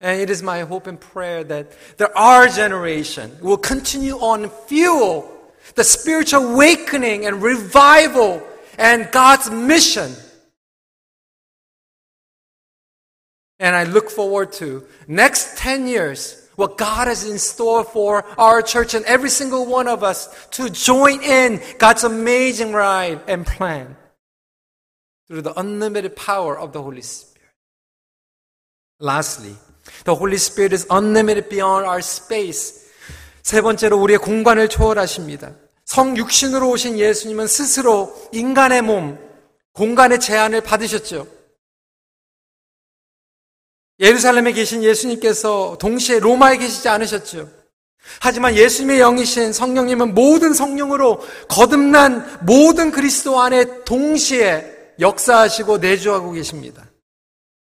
And 0.01 0.19
it 0.19 0.29
is 0.29 0.43
my 0.43 0.61
hope 0.61 0.89
and 0.89 0.99
prayer 0.99 1.47
that 1.47 1.69
there 1.97 2.11
our 2.17 2.49
generation 2.49 3.37
will 3.41 3.61
continue 3.61 4.17
on 4.17 4.49
fuel 4.67 5.29
the 5.75 5.83
spiritual 5.83 6.51
awakening 6.51 7.25
and 7.25 7.41
revival 7.41 8.41
and 8.77 9.09
God's 9.11 9.49
mission. 9.49 10.11
And 13.59 13.75
I 13.75 13.83
look 13.83 14.09
forward 14.09 14.51
to 14.53 14.83
next 15.07 15.57
10 15.59 15.87
years 15.87 16.44
what 16.56 16.76
God 16.76 17.08
has 17.08 17.24
in 17.24 17.38
store 17.38 17.84
for 17.84 18.24
our 18.38 18.60
church 18.62 18.94
and 18.94 19.04
every 19.04 19.30
single 19.30 19.66
one 19.66 19.88
of 19.88 20.02
us 20.02 20.28
to 20.52 20.68
join 20.68 21.22
in 21.22 21.60
God's 21.78 22.04
amazing 22.04 22.72
ride 22.72 23.20
and 23.28 23.46
plan 23.46 23.96
through 25.28 25.42
the 25.42 25.58
unlimited 25.58 26.16
power 26.16 26.58
of 26.58 26.72
the 26.72 26.82
Holy 26.82 27.02
Spirit. 27.02 27.52
Lastly, 28.98 29.54
the 30.04 30.14
Holy 30.14 30.38
Spirit 30.38 30.72
is 30.72 30.86
unlimited 30.90 31.48
beyond 31.48 31.86
our 31.86 32.00
space. 32.00 32.86
세 33.42 33.60
번째로 33.60 33.98
우리의 33.98 34.18
공간을 34.18 34.68
초월하십니다. 34.68 35.52
성육신으로 35.84 36.68
오신 36.70 36.98
예수님은 36.98 37.46
스스로 37.46 38.12
인간의 38.32 38.82
몸, 38.82 39.18
공간의 39.72 40.18
제한을 40.18 40.62
받으셨죠. 40.62 41.35
예루살렘에 43.98 44.52
계신 44.52 44.82
예수님께서 44.82 45.78
동시에 45.80 46.18
로마에 46.18 46.58
계시지 46.58 46.88
않으셨죠. 46.88 47.50
하지만 48.20 48.54
예수님의 48.54 48.98
영이신 48.98 49.52
성령님은 49.52 50.14
모든 50.14 50.52
성령으로 50.52 51.20
거듭난 51.48 52.40
모든 52.46 52.90
그리스도 52.90 53.40
안에 53.40 53.84
동시에 53.84 54.94
역사하시고 55.00 55.78
내주하고 55.78 56.32
계십니다. 56.32 56.84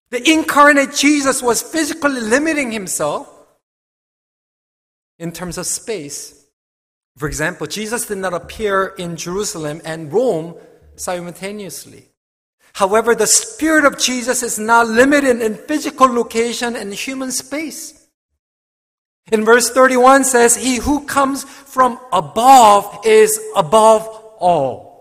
The 0.09 0.23
incarnate 0.27 0.93
Jesus 0.93 1.43
was 1.43 1.63
physically 1.63 2.21
limiting 2.21 2.71
himself 2.71 3.29
in 5.19 5.32
terms 5.32 5.57
of 5.57 5.65
space. 5.65 6.36
For 7.17 7.27
example, 7.27 7.67
Jesus 7.67 8.07
did 8.07 8.19
not 8.19 8.34
appear 8.34 8.93
in 8.97 9.15
Jerusalem 9.15 9.82
and 9.86 10.11
Rome 10.11 10.55
simultaneously. 10.95 12.11
However, 12.74 13.14
the 13.14 13.26
Spirit 13.26 13.84
of 13.84 13.98
Jesus 13.98 14.42
is 14.42 14.59
not 14.59 14.86
limited 14.86 15.40
in 15.40 15.54
physical 15.54 16.09
location 16.09 16.76
and 16.76 16.92
human 16.92 17.32
space. 17.32 18.07
In 19.32 19.44
verse 19.44 19.70
31 19.70 20.24
says, 20.24 20.57
He 20.57 20.76
who 20.76 21.07
comes 21.07 21.44
from 21.44 21.98
above 22.12 23.00
is 23.04 23.40
above 23.57 24.07
all. 24.38 24.96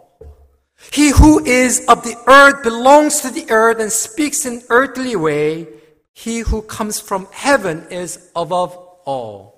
He 0.92 1.10
who 1.10 1.44
is 1.44 1.86
of 1.88 2.04
the 2.04 2.16
earth 2.28 2.64
belongs 2.64 3.22
to 3.22 3.30
the 3.30 3.50
earth 3.50 3.80
and 3.80 3.92
speaks 3.92 4.46
in 4.46 4.64
earthly 4.70 5.16
way. 5.16 5.68
He 6.14 6.40
who 6.40 6.62
comes 6.62 7.00
from 7.00 7.28
heaven 7.32 7.88
is 7.90 8.32
above 8.36 8.78
all. 9.06 9.56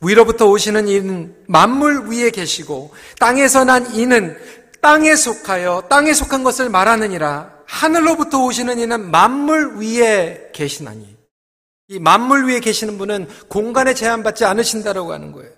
위로부터 0.00 0.46
오시는 0.46 0.88
이는 0.88 1.36
만물 1.46 2.08
위에 2.08 2.30
계시고 2.30 2.92
땅에서 3.18 3.64
난 3.64 3.94
이는 3.94 4.36
땅에 4.85 5.15
속하여 5.15 5.85
땅에 5.89 6.13
속한 6.13 6.43
것을 6.43 6.69
말하느니라 6.69 7.51
하늘로부터 7.65 8.45
오시는 8.45 8.77
이는 8.77 9.09
만물 9.09 9.77
위에 9.77 10.51
계시나니 10.53 11.17
이 11.87 11.97
만물 11.97 12.45
위에 12.45 12.59
계시는 12.59 12.99
분은 12.99 13.27
공간에 13.47 13.95
제한받지 13.95 14.45
않으신다라고 14.45 15.11
하는 15.11 15.31
거예요. 15.31 15.49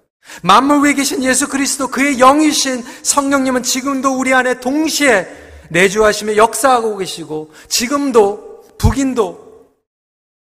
만물 0.43 0.85
위에 0.85 0.93
계신 0.93 1.25
예수 1.25 1.49
그리스도 1.49 1.89
그의 1.89 2.19
영이신 2.19 2.85
성령님은 3.03 3.63
지금도 3.63 4.17
우리 4.17 4.33
안에 4.33 4.61
동시에 4.61 5.27
내주하시며 5.71 6.37
역사하고 6.37 6.95
계시고 6.95 7.51
지금도 7.67 8.77
북인도 8.77 9.67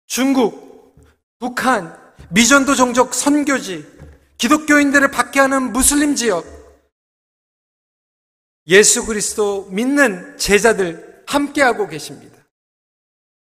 중국 0.07 0.95
북한 1.41 1.93
미전도 2.29 2.77
종족 2.77 3.15
선교지 3.15 3.85
기독교인들을 4.39 5.11
박해하는 5.11 5.73
무슬림 5.73 6.15
지역 6.15 6.60
예수 8.70 9.06
그리스도 9.06 9.68
믿는 9.70 10.38
제자들 10.38 11.24
함께하고 11.28 11.88
계십니다. 11.88 12.36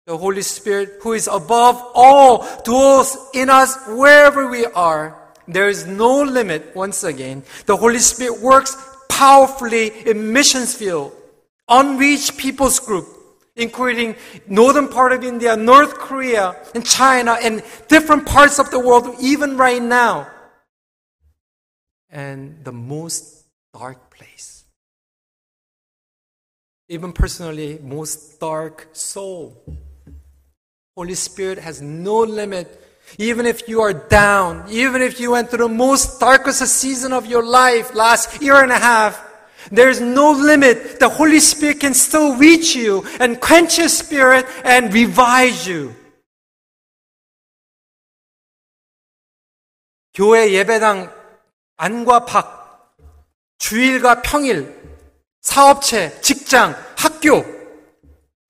The 0.05 0.19
Holy 0.19 0.41
Spirit 0.41 0.99
who 1.01 1.13
is 1.13 1.29
above 1.29 1.81
all 1.95 2.43
dwells 2.63 3.17
in 3.33 3.49
us 3.49 3.77
wherever 3.87 4.49
we 4.49 4.65
are. 4.75 5.15
There 5.47 5.69
is 5.69 5.87
no 5.87 6.23
limit 6.23 6.75
once 6.75 7.03
again. 7.03 7.43
The 7.65 7.77
Holy 7.77 7.99
Spirit 7.99 8.41
works 8.41 8.75
powerfully 9.07 9.91
in 10.05 10.33
missions 10.33 10.75
field, 10.75 11.13
unreached 11.69 12.37
people's 12.37 12.79
group, 12.79 13.07
including 13.55 14.15
northern 14.47 14.89
part 14.89 15.13
of 15.13 15.23
India, 15.23 15.55
North 15.55 15.95
Korea, 15.95 16.55
and 16.75 16.85
China, 16.85 17.37
and 17.41 17.63
different 17.87 18.25
parts 18.25 18.59
of 18.59 18.71
the 18.71 18.79
world, 18.79 19.15
even 19.21 19.55
right 19.55 19.81
now. 19.81 20.27
And 22.09 22.63
the 22.63 22.73
most 22.73 23.45
dark 23.73 24.11
place. 24.11 24.56
Even 26.89 27.13
personally, 27.13 27.79
most 27.81 28.39
dark 28.39 28.89
soul. 28.93 29.63
Holy 30.95 31.15
Spirit 31.15 31.57
has 31.59 31.81
no 31.81 32.19
limit. 32.19 32.79
Even 33.17 33.45
if 33.45 33.67
you 33.67 33.81
are 33.81 33.93
down, 33.93 34.65
even 34.69 35.01
if 35.01 35.19
you 35.19 35.31
went 35.31 35.49
through 35.49 35.67
the 35.67 35.73
most 35.73 36.19
darkest 36.19 36.65
season 36.67 37.13
of 37.13 37.25
your 37.25 37.43
life 37.43 37.93
last 37.95 38.41
year 38.41 38.61
and 38.61 38.71
a 38.71 38.77
half, 38.77 39.21
there's 39.71 40.01
no 40.01 40.31
limit. 40.31 40.99
The 40.99 41.09
Holy 41.09 41.39
Spirit 41.39 41.79
can 41.79 41.93
still 41.93 42.35
reach 42.35 42.75
you 42.75 43.05
and 43.19 43.39
quench 43.39 43.77
your 43.77 43.89
spirit 43.89 44.45
and 44.63 44.93
revive 44.93 45.67
you. 45.67 45.95
교회 50.13 50.51
예배당 50.51 51.11
안과 51.77 52.25
밖, 52.25 52.93
주일과 53.57 54.21
평일, 54.21 54.76
사업체, 55.48 56.20
직장, 56.20 56.76
학교, 56.94 57.42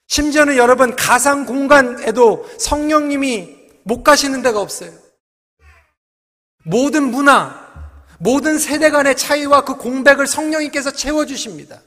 심지어는 0.08 0.56
여러분 0.56 0.96
가상 0.96 1.46
공간에도 1.46 2.44
성령님이 2.58 3.56
못 3.84 4.02
가시는 4.02 4.42
데가 4.42 4.60
없어요. 4.60 4.90
모든 6.64 7.04
문화, 7.12 7.54
모든 8.18 8.58
세대 8.58 8.90
간의 8.90 9.16
차이와 9.16 9.64
그 9.64 9.76
공백을 9.76 10.26
성령님께서 10.26 10.90
채워주십니다. 10.90 11.80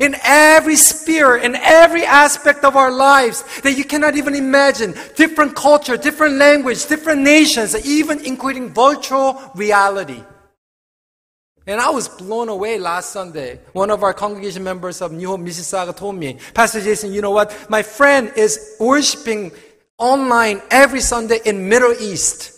In 0.00 0.14
every 0.14 0.74
sphere, 0.74 1.42
in 1.42 1.56
every 1.56 2.06
aspect 2.06 2.64
of 2.64 2.78
our 2.78 2.94
lives 2.94 3.42
that 3.62 3.76
you 3.76 3.82
cannot 3.84 4.16
even 4.16 4.36
imagine, 4.36 4.94
different 5.16 5.60
culture, 5.60 6.00
different 6.00 6.38
language, 6.38 6.86
different 6.86 7.22
nations, 7.28 7.74
even 7.84 8.24
including 8.24 8.72
virtual 8.72 9.34
reality. 9.56 10.22
And 11.66 11.80
I 11.80 11.88
was 11.90 12.08
blown 12.08 12.48
away 12.50 12.78
last 12.78 13.10
Sunday. 13.10 13.58
One 13.72 13.90
of 13.90 14.02
our 14.02 14.12
congregation 14.12 14.62
members 14.62 15.00
of 15.00 15.12
New 15.12 15.28
Hope 15.28 15.40
Mississauga 15.40 15.96
told 15.96 16.16
me, 16.16 16.38
Pastor 16.52 16.80
Jason, 16.80 17.12
you 17.12 17.22
know 17.22 17.30
what? 17.30 17.70
My 17.70 17.82
friend 17.82 18.30
is 18.36 18.76
worshiping 18.78 19.50
online 19.96 20.60
every 20.70 21.00
Sunday 21.00 21.38
in 21.44 21.68
Middle 21.68 21.94
East. 21.98 22.50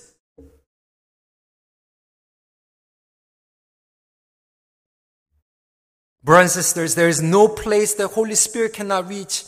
Brothers 6.24 6.56
and 6.56 6.64
sisters, 6.64 6.96
there 6.96 7.08
is 7.08 7.22
no 7.22 7.46
place 7.46 7.94
the 7.94 8.08
Holy 8.08 8.34
Spirit 8.34 8.72
cannot 8.72 9.08
reach. 9.08 9.44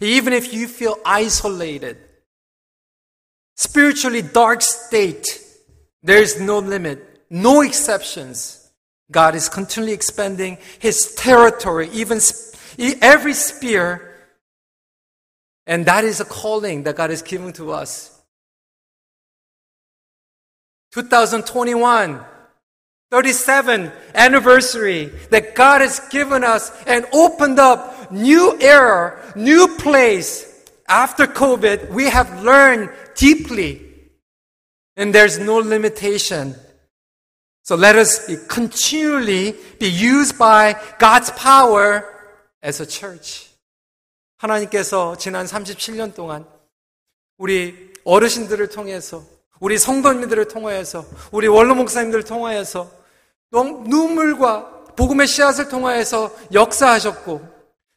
Even 0.00 0.32
if 0.32 0.54
you 0.54 0.66
feel 0.66 0.96
isolated, 1.04 1.98
spiritually 3.54 4.22
dark 4.22 4.62
state, 4.62 5.26
there 6.02 6.22
is 6.22 6.40
no 6.40 6.60
limit, 6.60 7.26
no 7.28 7.60
exceptions. 7.60 8.61
God 9.12 9.34
is 9.34 9.48
continually 9.48 9.92
expanding 9.92 10.58
His 10.78 11.14
territory, 11.14 11.88
even 11.92 12.18
every 13.00 13.34
sphere. 13.34 14.08
And 15.66 15.86
that 15.86 16.04
is 16.04 16.20
a 16.20 16.24
calling 16.24 16.82
that 16.84 16.96
God 16.96 17.10
is 17.10 17.22
giving 17.22 17.52
to 17.54 17.70
us. 17.70 18.20
2021, 20.92 22.20
37th 23.12 23.92
anniversary 24.14 25.12
that 25.30 25.54
God 25.54 25.80
has 25.80 26.00
given 26.10 26.42
us 26.42 26.72
and 26.86 27.06
opened 27.12 27.58
up 27.58 28.10
new 28.10 28.58
era, 28.60 29.32
new 29.36 29.76
place. 29.78 30.48
After 30.88 31.26
COVID, 31.26 31.90
we 31.90 32.10
have 32.10 32.42
learned 32.42 32.90
deeply 33.14 33.92
and 34.96 35.14
there's 35.14 35.38
no 35.38 35.56
limitation. 35.58 36.54
So 37.64 37.76
let 37.76 37.96
us 37.96 38.26
continually 38.48 39.54
be 39.78 39.88
used 39.88 40.36
by 40.36 40.74
God's 40.98 41.30
power 41.30 42.02
as 42.64 42.82
a 42.82 42.86
church. 42.86 43.50
하나님께서 44.38 45.16
지난 45.16 45.46
37년 45.46 46.14
동안 46.14 46.44
우리 47.38 47.92
어르신들을 48.04 48.68
통해서 48.68 49.22
우리 49.60 49.78
성도님들을 49.78 50.48
통하여서 50.48 51.04
우리 51.30 51.46
원로 51.46 51.76
목사님들을 51.76 52.24
통하여서 52.24 52.90
눈물과 53.52 54.86
복음의 54.96 55.28
씨앗을 55.28 55.68
통하여서 55.68 56.34
역사하셨고 56.52 57.48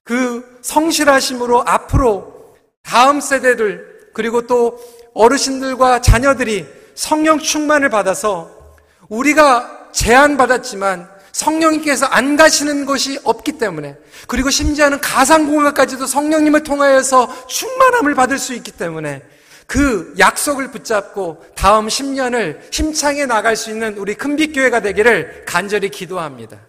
그 0.03 0.59
성실하심으로 0.61 1.63
앞으로 1.65 2.55
다음 2.83 3.19
세대들 3.19 4.11
그리고 4.13 4.45
또 4.45 4.79
어르신들과 5.15 6.01
자녀들이 6.01 6.67
성령 6.93 7.39
충만을 7.39 7.89
받아서 7.89 8.54
우리가 9.09 9.89
제한받았지만 9.91 11.09
성령님께서 11.31 12.05
안 12.05 12.37
가시는 12.37 12.85
것이 12.85 13.19
없기 13.23 13.53
때문에 13.53 13.97
그리고 14.27 14.49
심지어는 14.49 15.01
가상공학까지도 15.01 16.05
성령님을 16.05 16.63
통하여서 16.63 17.47
충만함을 17.47 18.15
받을 18.15 18.37
수 18.39 18.53
있기 18.53 18.71
때문에 18.71 19.21
그 19.67 20.13
약속을 20.17 20.71
붙잡고 20.71 21.43
다음 21.55 21.87
10년을 21.87 22.59
힘차게 22.71 23.25
나갈 23.25 23.55
수 23.55 23.69
있는 23.69 23.97
우리 23.97 24.15
큰빛교회가 24.15 24.79
되기를 24.81 25.43
간절히 25.45 25.89
기도합니다. 25.89 26.59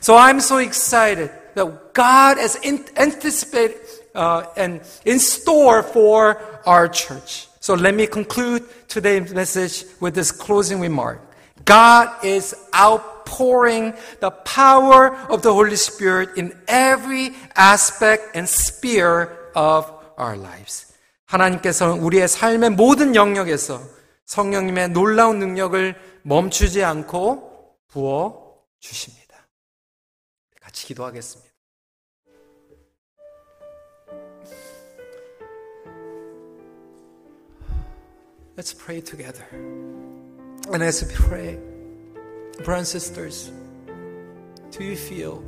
So 0.00 0.16
I'm 0.16 0.36
so 0.36 0.60
excited 0.60 1.30
that 1.54 1.92
God 1.92 2.38
has 2.38 2.58
anticipated 2.64 3.80
uh, 4.14 4.44
and 4.56 4.80
in 5.04 5.16
store 5.16 5.82
for 5.82 6.38
our 6.66 6.88
church. 6.88 7.48
So 7.60 7.74
let 7.74 7.94
me 7.94 8.06
conclude 8.06 8.64
today's 8.88 9.32
message 9.32 9.84
with 10.00 10.14
this 10.14 10.32
closing 10.32 10.80
remark. 10.80 11.20
God 11.64 12.08
is 12.24 12.54
outpouring 12.74 13.94
the 14.20 14.30
power 14.44 15.16
of 15.28 15.42
the 15.42 15.52
Holy 15.52 15.76
Spirit 15.76 16.30
in 16.36 16.52
every 16.66 17.34
aspect 17.56 18.36
and 18.36 18.48
sphere 18.48 19.28
of 19.54 19.90
our 20.18 20.36
lives. 20.36 20.92
하나님께서는 21.26 22.00
우리의 22.00 22.28
삶의 22.28 22.70
모든 22.70 23.14
영역에서 23.14 23.80
성령님의 24.26 24.90
놀라운 24.90 25.38
능력을 25.38 25.94
멈추지 26.22 26.84
않고 26.84 27.76
부어 27.88 28.58
주십니다. 28.80 29.48
같이 30.60 30.86
기도하겠습니다. 30.86 31.52
Let's 38.56 38.74
pray 38.74 39.00
together. 39.00 39.46
And 40.70 40.82
as 40.82 41.02
we 41.02 41.12
pray, 41.14 41.58
brothers 42.64 42.94
and 42.94 43.02
sisters, 43.02 43.50
do 44.70 44.84
you 44.84 44.96
feel 44.96 45.42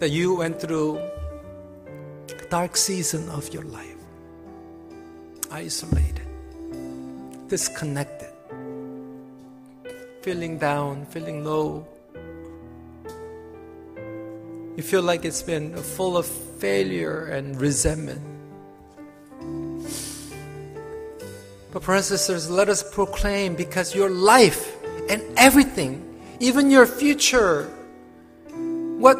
that 0.00 0.10
you 0.10 0.34
went 0.34 0.60
through 0.60 0.98
a 0.98 2.46
dark 2.50 2.76
season 2.76 3.28
of 3.30 3.52
your 3.54 3.64
life? 3.64 3.94
isolated, 5.54 6.26
disconnected, 7.46 8.32
feeling 10.20 10.58
down, 10.58 11.06
feeling 11.06 11.44
low. 11.44 11.86
You 14.76 14.82
feel 14.82 15.02
like 15.02 15.24
it's 15.24 15.42
been 15.42 15.76
full 15.76 16.16
of 16.16 16.26
failure 16.26 17.26
and 17.26 17.60
resentment. 17.60 18.33
Sisters, 21.84 22.50
let 22.50 22.68
us 22.68 22.82
proclaim 22.82 23.54
because 23.54 23.94
your 23.94 24.08
life 24.08 24.76
and 25.10 25.22
everything, 25.36 26.00
even 26.40 26.70
your 26.70 26.86
future, 26.86 27.64
what 28.98 29.18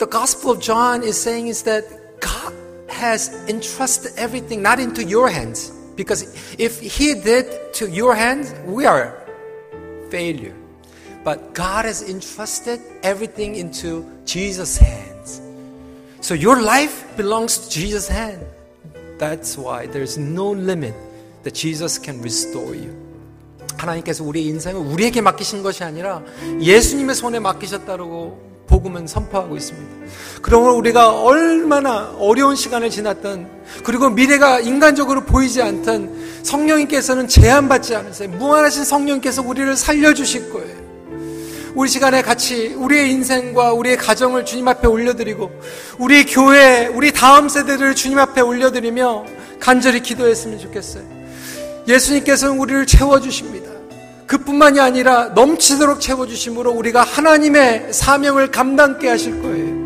the 0.00 0.06
Gospel 0.06 0.50
of 0.50 0.60
John 0.60 1.02
is 1.02 1.20
saying 1.20 1.46
is 1.46 1.62
that 1.62 1.84
God 2.20 2.52
has 2.88 3.28
entrusted 3.48 4.12
everything 4.16 4.60
not 4.60 4.80
into 4.80 5.04
your 5.04 5.28
hands. 5.30 5.70
Because 5.94 6.34
if 6.58 6.80
He 6.80 7.14
did 7.14 7.72
to 7.74 7.88
your 7.88 8.14
hands, 8.14 8.52
we 8.66 8.86
are 8.86 9.24
failure. 10.10 10.56
But 11.22 11.54
God 11.54 11.84
has 11.84 12.02
entrusted 12.02 12.80
everything 13.02 13.54
into 13.54 14.04
Jesus' 14.24 14.76
hands. 14.76 15.40
So 16.20 16.34
your 16.34 16.60
life 16.60 17.16
belongs 17.16 17.58
to 17.58 17.70
Jesus' 17.70 18.08
hand. 18.08 18.44
That's 19.18 19.56
why 19.56 19.86
there's 19.86 20.18
no 20.18 20.50
limit 20.50 20.94
that 21.42 21.54
Jesus 21.54 22.00
can 22.02 22.18
restore 22.20 22.76
you. 22.76 23.10
하나님께서 23.76 24.24
우리 24.24 24.46
인생을 24.46 24.80
우리에게 24.80 25.20
맡기신 25.20 25.62
것이 25.62 25.84
아니라 25.84 26.22
예수님의 26.60 27.14
손에 27.14 27.38
맡기셨다고 27.38 28.50
복음은 28.66 29.06
선포하고 29.06 29.56
있습니다. 29.56 29.88
그러므로 30.42 30.76
우리가 30.76 31.20
얼마나 31.22 32.14
어려운 32.18 32.54
시간을 32.54 32.90
지났던 32.90 33.48
그리고 33.84 34.08
미래가 34.10 34.60
인간적으로 34.60 35.24
보이지 35.24 35.60
않던 35.60 36.42
성령님께서는 36.44 37.26
제한받지 37.26 37.96
않으세요. 37.96 38.28
무한하신 38.30 38.84
성령님께서 38.84 39.42
우리를 39.42 39.76
살려주실 39.76 40.52
거예요. 40.52 40.80
우리 41.74 41.88
시간에 41.88 42.22
같이 42.22 42.74
우리의 42.74 43.10
인생과 43.12 43.72
우리의 43.72 43.96
가정을 43.96 44.44
주님 44.44 44.68
앞에 44.68 44.86
올려드리고 44.88 45.50
우리 45.98 46.24
교회, 46.24 46.86
우리 46.86 47.12
다음 47.12 47.48
세대들을 47.48 47.94
주님 47.94 48.18
앞에 48.18 48.40
올려드리며 48.40 49.24
간절히 49.58 50.00
기도했으면 50.00 50.58
좋겠어요. 50.58 51.19
예수님께서는 51.86 52.58
우리를 52.58 52.86
채워주십니다. 52.86 53.70
그뿐만이 54.26 54.78
아니라 54.78 55.30
넘치도록 55.34 56.00
채워주심으로 56.00 56.70
우리가 56.70 57.02
하나님의 57.02 57.88
사명을 57.92 58.50
감당케 58.52 59.08
하실 59.08 59.42
거예요. 59.42 59.80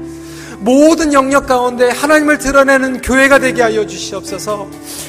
모든 0.59 1.13
영역 1.13 1.47
가운데 1.47 1.91
하나님을 1.91 2.39
드러내는 2.39 3.01
교회가 3.01 3.39
되게 3.39 3.63
하여 3.63 3.87
주시옵소서. 3.87 4.69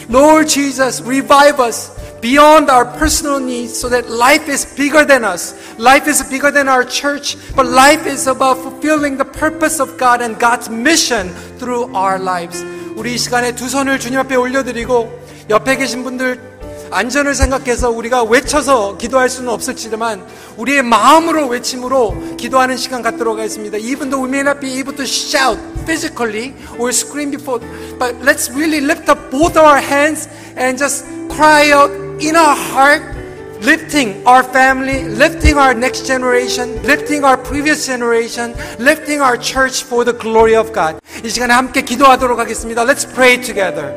Lord 0.10 0.48
Jesus, 0.48 1.04
revive 1.04 1.64
us 1.64 1.92
beyond 2.22 2.72
our 2.72 2.86
personal 2.98 3.42
needs 3.42 3.78
so 3.78 3.90
that 3.90 4.10
life 4.12 4.50
is 4.52 4.66
bigger 4.76 5.06
than 5.06 5.24
us. 5.24 5.54
Life 5.78 6.10
is 6.10 6.24
bigger 6.28 6.52
than 6.52 6.68
our 6.68 6.88
church, 6.88 7.38
but 7.56 7.68
life 7.68 8.08
is 8.10 8.28
about 8.28 8.60
fulfilling 8.60 9.18
the 9.18 9.26
purpose 9.26 9.82
of 9.82 9.98
God 9.98 10.24
and 10.24 10.40
God's 10.40 10.70
mission 10.70 11.30
through 11.60 11.92
our 11.96 12.20
lives. 12.20 12.64
우리 12.96 13.16
이 13.16 13.18
시간에 13.18 13.54
두 13.54 13.68
손을 13.68 14.00
주님 14.00 14.20
앞에 14.20 14.36
올려드리고 14.36 15.12
옆에 15.50 15.76
계신 15.76 16.04
분들 16.04 16.55
안전을 16.95 17.35
생각해서 17.35 17.91
우리가 17.91 18.25
외쳐서 18.25 18.97
기도할 18.99 19.29
수는 19.29 19.51
없을지만 19.51 20.27
우리의 20.57 20.83
마음으로 20.83 21.47
외침으로 21.47 22.37
기도하는 22.37 22.77
시간 22.77 23.03
갖도록 23.03 23.39
하겠습니다. 23.39 23.79
Even 23.79 24.11
though 24.11 24.23
we 24.23 24.29
may 24.29 24.41
not 24.41 24.61
be 24.61 24.79
able 24.79 24.95
to 24.97 25.05
shout 25.05 25.59
physically 25.85 26.55
or 26.79 26.91
scream 26.91 27.31
before, 27.31 27.61
but 27.99 28.15
let's 28.23 28.51
really 28.51 28.81
lift 28.81 29.09
up 29.09 29.31
both 29.31 29.57
our 29.57 29.79
hands 29.81 30.29
and 30.57 30.79
just 30.79 31.07
cry 31.29 31.71
out 31.71 31.91
in 32.21 32.35
our 32.37 32.57
heart 32.75 33.03
lifting 33.63 34.27
our 34.27 34.43
family, 34.43 35.05
lifting 35.05 35.57
our 35.57 35.75
next 35.75 36.07
generation, 36.07 36.83
lifting 36.83 37.25
our 37.25 37.37
previous 37.37 37.87
generation, 37.87 38.55
lifting 38.79 39.21
our 39.21 39.37
church 39.37 39.85
for 39.85 40.05
the 40.05 40.13
glory 40.13 40.57
of 40.57 40.73
God. 40.73 40.99
이 41.23 41.29
시간에 41.29 41.53
함께 41.53 41.83
기도하도록 41.83 42.39
하겠습니다. 42.39 42.85
Let's 42.85 43.07
pray 43.15 43.41
together. 43.41 43.95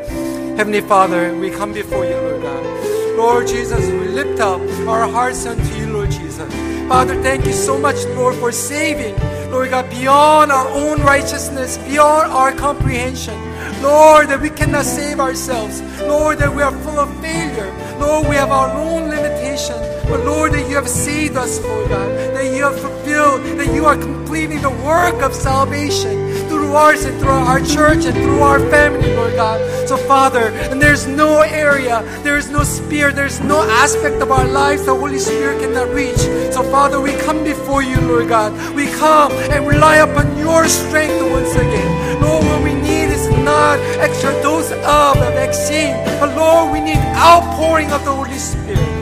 Heavenly 0.57 0.85
Father, 0.85 1.33
we 1.39 1.49
come 1.49 1.73
before 1.73 2.05
you, 2.05 2.17
Lord 2.17 2.41
God. 2.41 2.76
Lord 3.18 3.48
Jesus, 3.48 3.84
we 3.90 4.06
lift 4.14 4.38
up 4.38 4.60
our 4.86 5.08
hearts 5.08 5.44
unto 5.44 5.74
you, 5.74 5.92
Lord 5.92 6.08
Jesus. 6.08 6.54
Father, 6.86 7.20
thank 7.20 7.44
you 7.46 7.52
so 7.52 7.76
much, 7.76 7.96
Lord, 8.14 8.36
for 8.36 8.52
saving, 8.52 9.12
Lord 9.50 9.70
God, 9.70 9.90
beyond 9.90 10.52
our 10.52 10.68
own 10.68 11.02
righteousness, 11.02 11.78
beyond 11.78 12.30
our 12.30 12.52
comprehension. 12.52 13.34
Lord, 13.82 14.28
that 14.28 14.40
we 14.40 14.50
cannot 14.50 14.84
save 14.84 15.18
ourselves. 15.18 15.82
Lord, 16.02 16.38
that 16.38 16.54
we 16.54 16.62
are 16.62 16.70
full 16.70 17.00
of 17.00 17.10
failure. 17.20 17.74
Lord, 17.98 18.28
we 18.28 18.36
have 18.36 18.52
our 18.52 18.70
own 18.70 19.10
limitations. 19.10 19.82
But 20.08 20.24
Lord, 20.24 20.52
that 20.52 20.70
you 20.70 20.76
have 20.76 20.88
saved 20.88 21.36
us, 21.36 21.60
Lord 21.60 21.88
God, 21.88 22.08
that 22.36 22.54
you 22.54 22.62
have 22.62 22.78
fulfilled, 22.78 23.42
that 23.58 23.74
you 23.74 23.84
are 23.84 23.96
completing 23.96 24.62
the 24.62 24.70
work 24.70 25.20
of 25.22 25.34
salvation 25.34 26.47
through 26.68 26.76
ours 26.76 27.04
and 27.06 27.18
through 27.18 27.30
our 27.30 27.60
church 27.60 28.04
and 28.04 28.14
through 28.14 28.42
our 28.42 28.60
family, 28.68 29.14
Lord 29.16 29.34
God. 29.36 29.58
So, 29.88 29.96
Father, 29.96 30.48
and 30.68 30.82
there's 30.82 31.06
no 31.06 31.40
area, 31.40 32.02
there's 32.22 32.50
no 32.50 32.62
sphere, 32.62 33.10
there's 33.10 33.40
no 33.40 33.62
aspect 33.62 34.20
of 34.20 34.30
our 34.30 34.46
lives 34.46 34.84
the 34.84 34.94
Holy 34.94 35.18
Spirit 35.18 35.62
cannot 35.62 35.88
reach. 35.94 36.20
So, 36.52 36.62
Father, 36.62 37.00
we 37.00 37.14
come 37.24 37.42
before 37.42 37.82
you, 37.82 37.98
Lord 38.02 38.28
God. 38.28 38.52
We 38.74 38.86
come 39.00 39.32
and 39.32 39.66
rely 39.66 39.96
upon 39.96 40.36
your 40.36 40.68
strength 40.68 41.22
once 41.32 41.54
again. 41.54 42.20
Lord, 42.20 42.44
what 42.44 42.62
we 42.62 42.74
need 42.74 43.08
is 43.16 43.30
not 43.30 43.78
extra 44.04 44.32
dose 44.42 44.70
of 44.70 45.16
a 45.16 45.30
vaccine, 45.40 45.96
but 46.20 46.36
Lord, 46.36 46.70
we 46.70 46.80
need 46.80 47.00
outpouring 47.16 47.90
of 47.92 48.04
the 48.04 48.12
Holy 48.12 48.36
Spirit. 48.36 48.97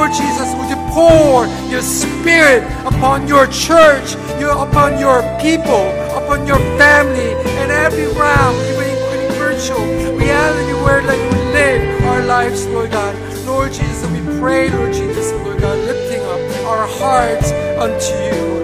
Lord 0.00 0.14
Jesus, 0.14 0.54
would 0.54 0.70
you 0.70 0.80
pour 0.94 1.44
your 1.68 1.82
spirit 1.82 2.64
upon 2.86 3.28
your 3.28 3.46
church, 3.48 4.14
your, 4.40 4.52
upon 4.52 4.98
your 4.98 5.20
people, 5.38 5.92
upon 6.16 6.46
your 6.46 6.56
family, 6.80 7.36
and 7.60 7.70
every 7.70 8.06
realm, 8.16 8.56
even 8.72 8.96
including 8.96 9.30
virtual. 9.36 9.84
Reality 10.16 10.72
where 10.82 11.02
like 11.02 11.20
we 11.30 11.38
live 11.52 12.02
our 12.04 12.24
lives, 12.24 12.66
Lord 12.68 12.92
God. 12.92 13.14
Lord 13.44 13.74
Jesus, 13.74 14.10
we 14.10 14.20
pray, 14.40 14.70
Lord 14.70 14.94
Jesus, 14.94 15.32
Lord 15.44 15.60
God, 15.60 15.78
lifting 15.80 16.22
up 16.22 16.66
our 16.66 16.86
hearts 16.86 17.52
unto 17.76 18.14
you, 18.24 18.59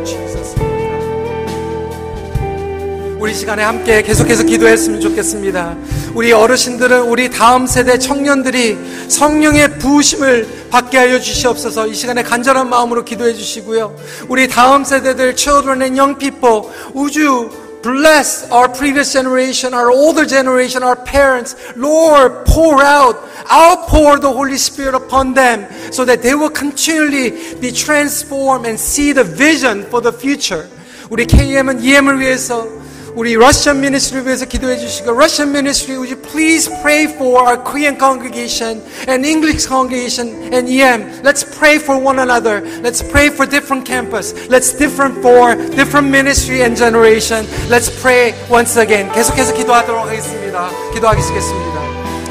우리 3.19 3.33
시간에 3.33 3.63
함께 3.63 4.03
계속해서 4.03 4.43
기도했으면 4.43 5.01
좋겠습니다. 5.01 5.75
우리 6.15 6.33
어르신들은 6.33 7.03
우리 7.03 7.31
다음 7.31 7.67
세대 7.67 7.99
청년들이 7.99 8.77
성령의 9.09 9.79
부으심을 9.79 10.67
받게 10.71 10.99
하여 10.99 11.19
주시옵소서 11.19 11.87
이 11.87 11.95
시간에 11.95 12.23
간절한 12.23 12.69
마음으로 12.69 13.05
기도해 13.05 13.33
주시고요. 13.33 13.97
우리 14.29 14.49
다음 14.49 14.85
세대들, 14.85 15.35
children 15.35 15.81
and 15.81 15.99
young 15.99 16.19
people, 16.19 16.71
우주 16.93 17.51
bless 17.83 18.47
our 18.53 18.71
previous 18.71 19.13
generation, 19.13 19.73
our 19.73 19.91
older 19.91 20.27
generation, 20.27 20.83
our 20.83 20.97
parents. 21.05 21.57
Lord, 21.75 22.45
pour 22.45 22.83
out, 22.83 23.17
outpour 23.51 24.21
the 24.21 24.31
Holy 24.31 24.59
Spirit 24.59 24.95
upon 24.95 25.33
them 25.33 25.65
so 25.91 26.05
that 26.05 26.21
they 26.21 26.35
will 26.35 26.51
continually 26.51 27.33
be 27.61 27.73
transformed 27.73 28.67
and 28.67 28.79
see 28.79 29.13
the 29.13 29.25
vision 29.25 29.87
for 29.89 30.03
the 30.03 30.13
future. 30.13 30.69
우리 31.09 31.25
KM은 31.25 31.83
EM을 31.83 32.21
위해서 32.21 32.67
우리 33.16 33.36
Russian 33.36 33.78
ministry 33.78 34.26
위해서 34.26 34.46
기도해 34.46 34.78
주시고 34.78 35.12
Russian 35.12 35.50
ministry 35.50 35.98
would 35.98 36.10
you 36.10 36.20
please 36.22 36.70
pray 36.82 37.06
for 37.06 37.44
our 37.44 37.58
Korean 37.58 37.98
congregation 37.98 38.82
and 39.08 39.26
English 39.26 39.68
congregation 39.68 40.32
and 40.54 40.70
EM 40.70 41.22
let's 41.24 41.44
pray 41.44 41.76
for 41.76 42.00
one 42.00 42.20
another 42.20 42.64
let's 42.82 43.04
pray 43.04 43.28
for 43.28 43.46
different 43.46 43.86
campus 43.86 44.34
let's 44.48 44.72
different 44.72 45.20
for 45.20 45.56
different 45.76 46.08
ministry 46.08 46.64
and 46.64 46.78
generation 46.78 47.44
let's 47.68 47.92
pray 48.02 48.34
once 48.50 48.80
again 48.80 49.12
계속해서 49.12 49.54
기도하도록 49.54 50.08
하겠습니다 50.08 50.70
기도하겠습니다 50.94 51.82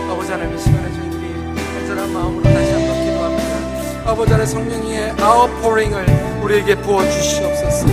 아버지 0.08 0.32
하나님 0.32 0.56
이 0.56 0.60
시간에 0.60 0.88
저희들이 0.96 1.34
간절한 1.76 2.12
마음으로 2.12 2.42
다시 2.42 2.72
한번 2.72 3.04
기도합니다 3.04 4.10
아버지 4.10 4.32
하나님 4.32 4.52
성령의 4.52 5.12
아웃포링을 5.20 6.06
우리에게 6.42 6.74
부어주시옵소서 6.76 7.86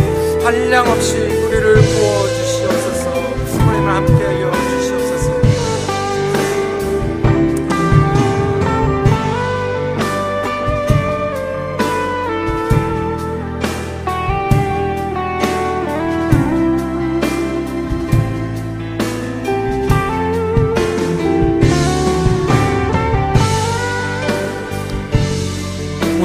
한량 0.45 0.89
없이 0.89 1.40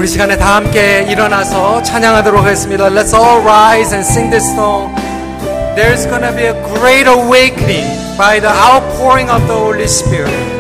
우리 0.08 0.12
시간에 0.14 0.38
다 0.38 0.55
함께 0.55 1.05
일어나서 1.10 1.84
찬양하도록 1.84 2.41
하겠습니다. 2.41 2.86
Let's 2.86 3.14
all 3.14 3.41
rise 3.41 3.93
and 3.93 4.08
sing 4.08 4.32
this 4.32 4.49
song. 4.53 4.95
There's 5.76 6.08
gonna 6.08 6.34
be 6.34 6.45
a 6.45 6.53
great 6.80 7.10
awakening 7.10 7.91
by 8.18 8.39
the 8.39 8.47
outpouring 8.47 9.30
of 9.30 9.45
the 9.47 9.53
Holy 9.53 9.84
Spirit. 9.84 10.57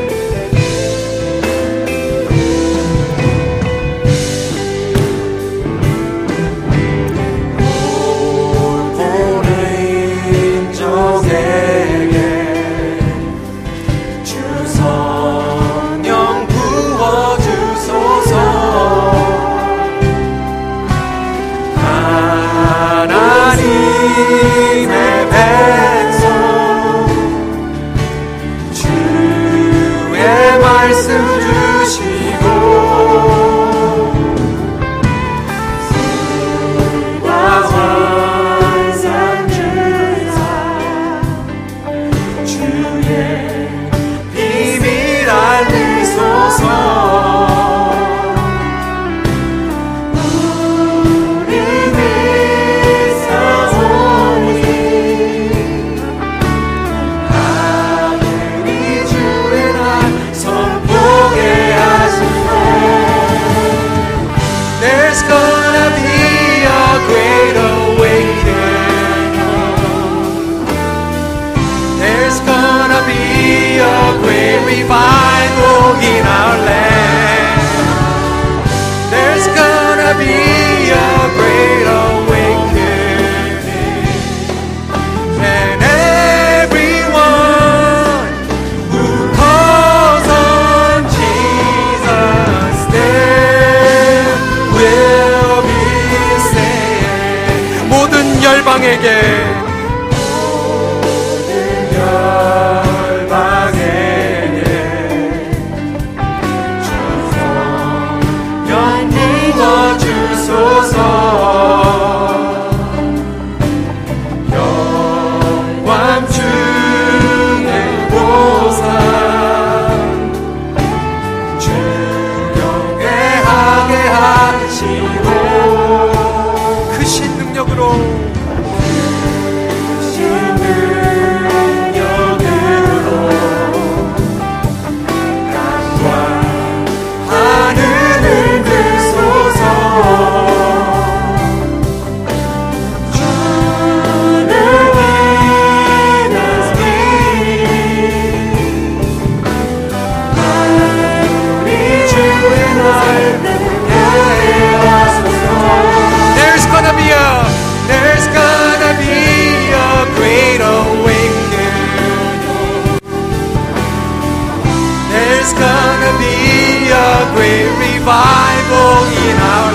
revival 168.07 169.03
in 169.27 169.37
our 169.37 169.66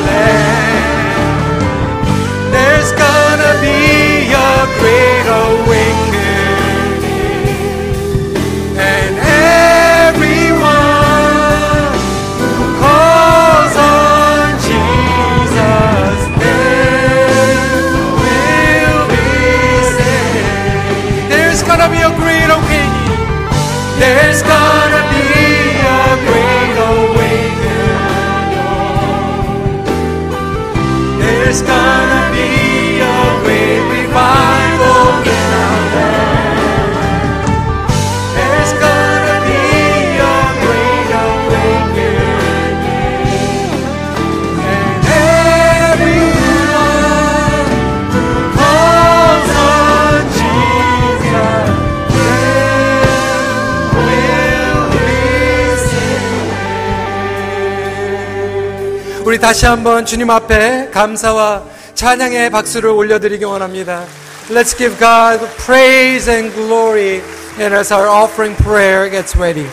다시 59.43 59.67
한번 59.67 60.07
주님 60.07 60.31
앞에 60.31 60.91
감사와 60.91 61.65
찬양의 61.95 62.51
박수를 62.51 62.91
올려드리기 62.91 63.45
원합니다. 63.45 64.05
Let's 64.49 64.79
give 64.79 64.97
God 65.01 65.45
praise 65.67 66.31
and 66.31 66.55
glory. 66.55 67.21
And 67.59 67.75
as 67.75 67.93
our 67.93 68.09
offering 68.09 68.57
prayer 68.63 69.11
gets 69.11 69.37
ready. 69.37 69.67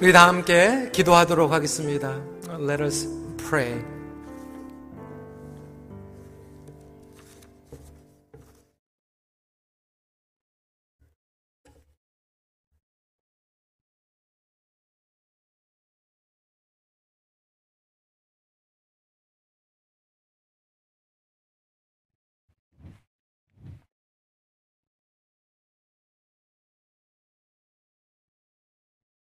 우리 0.00 0.12
다 0.12 0.28
함께 0.28 0.88
기도하도록 0.92 1.50
하겠습니다. 1.50 2.14
Let 2.60 2.80
us 2.80 3.08
pray. 3.48 3.97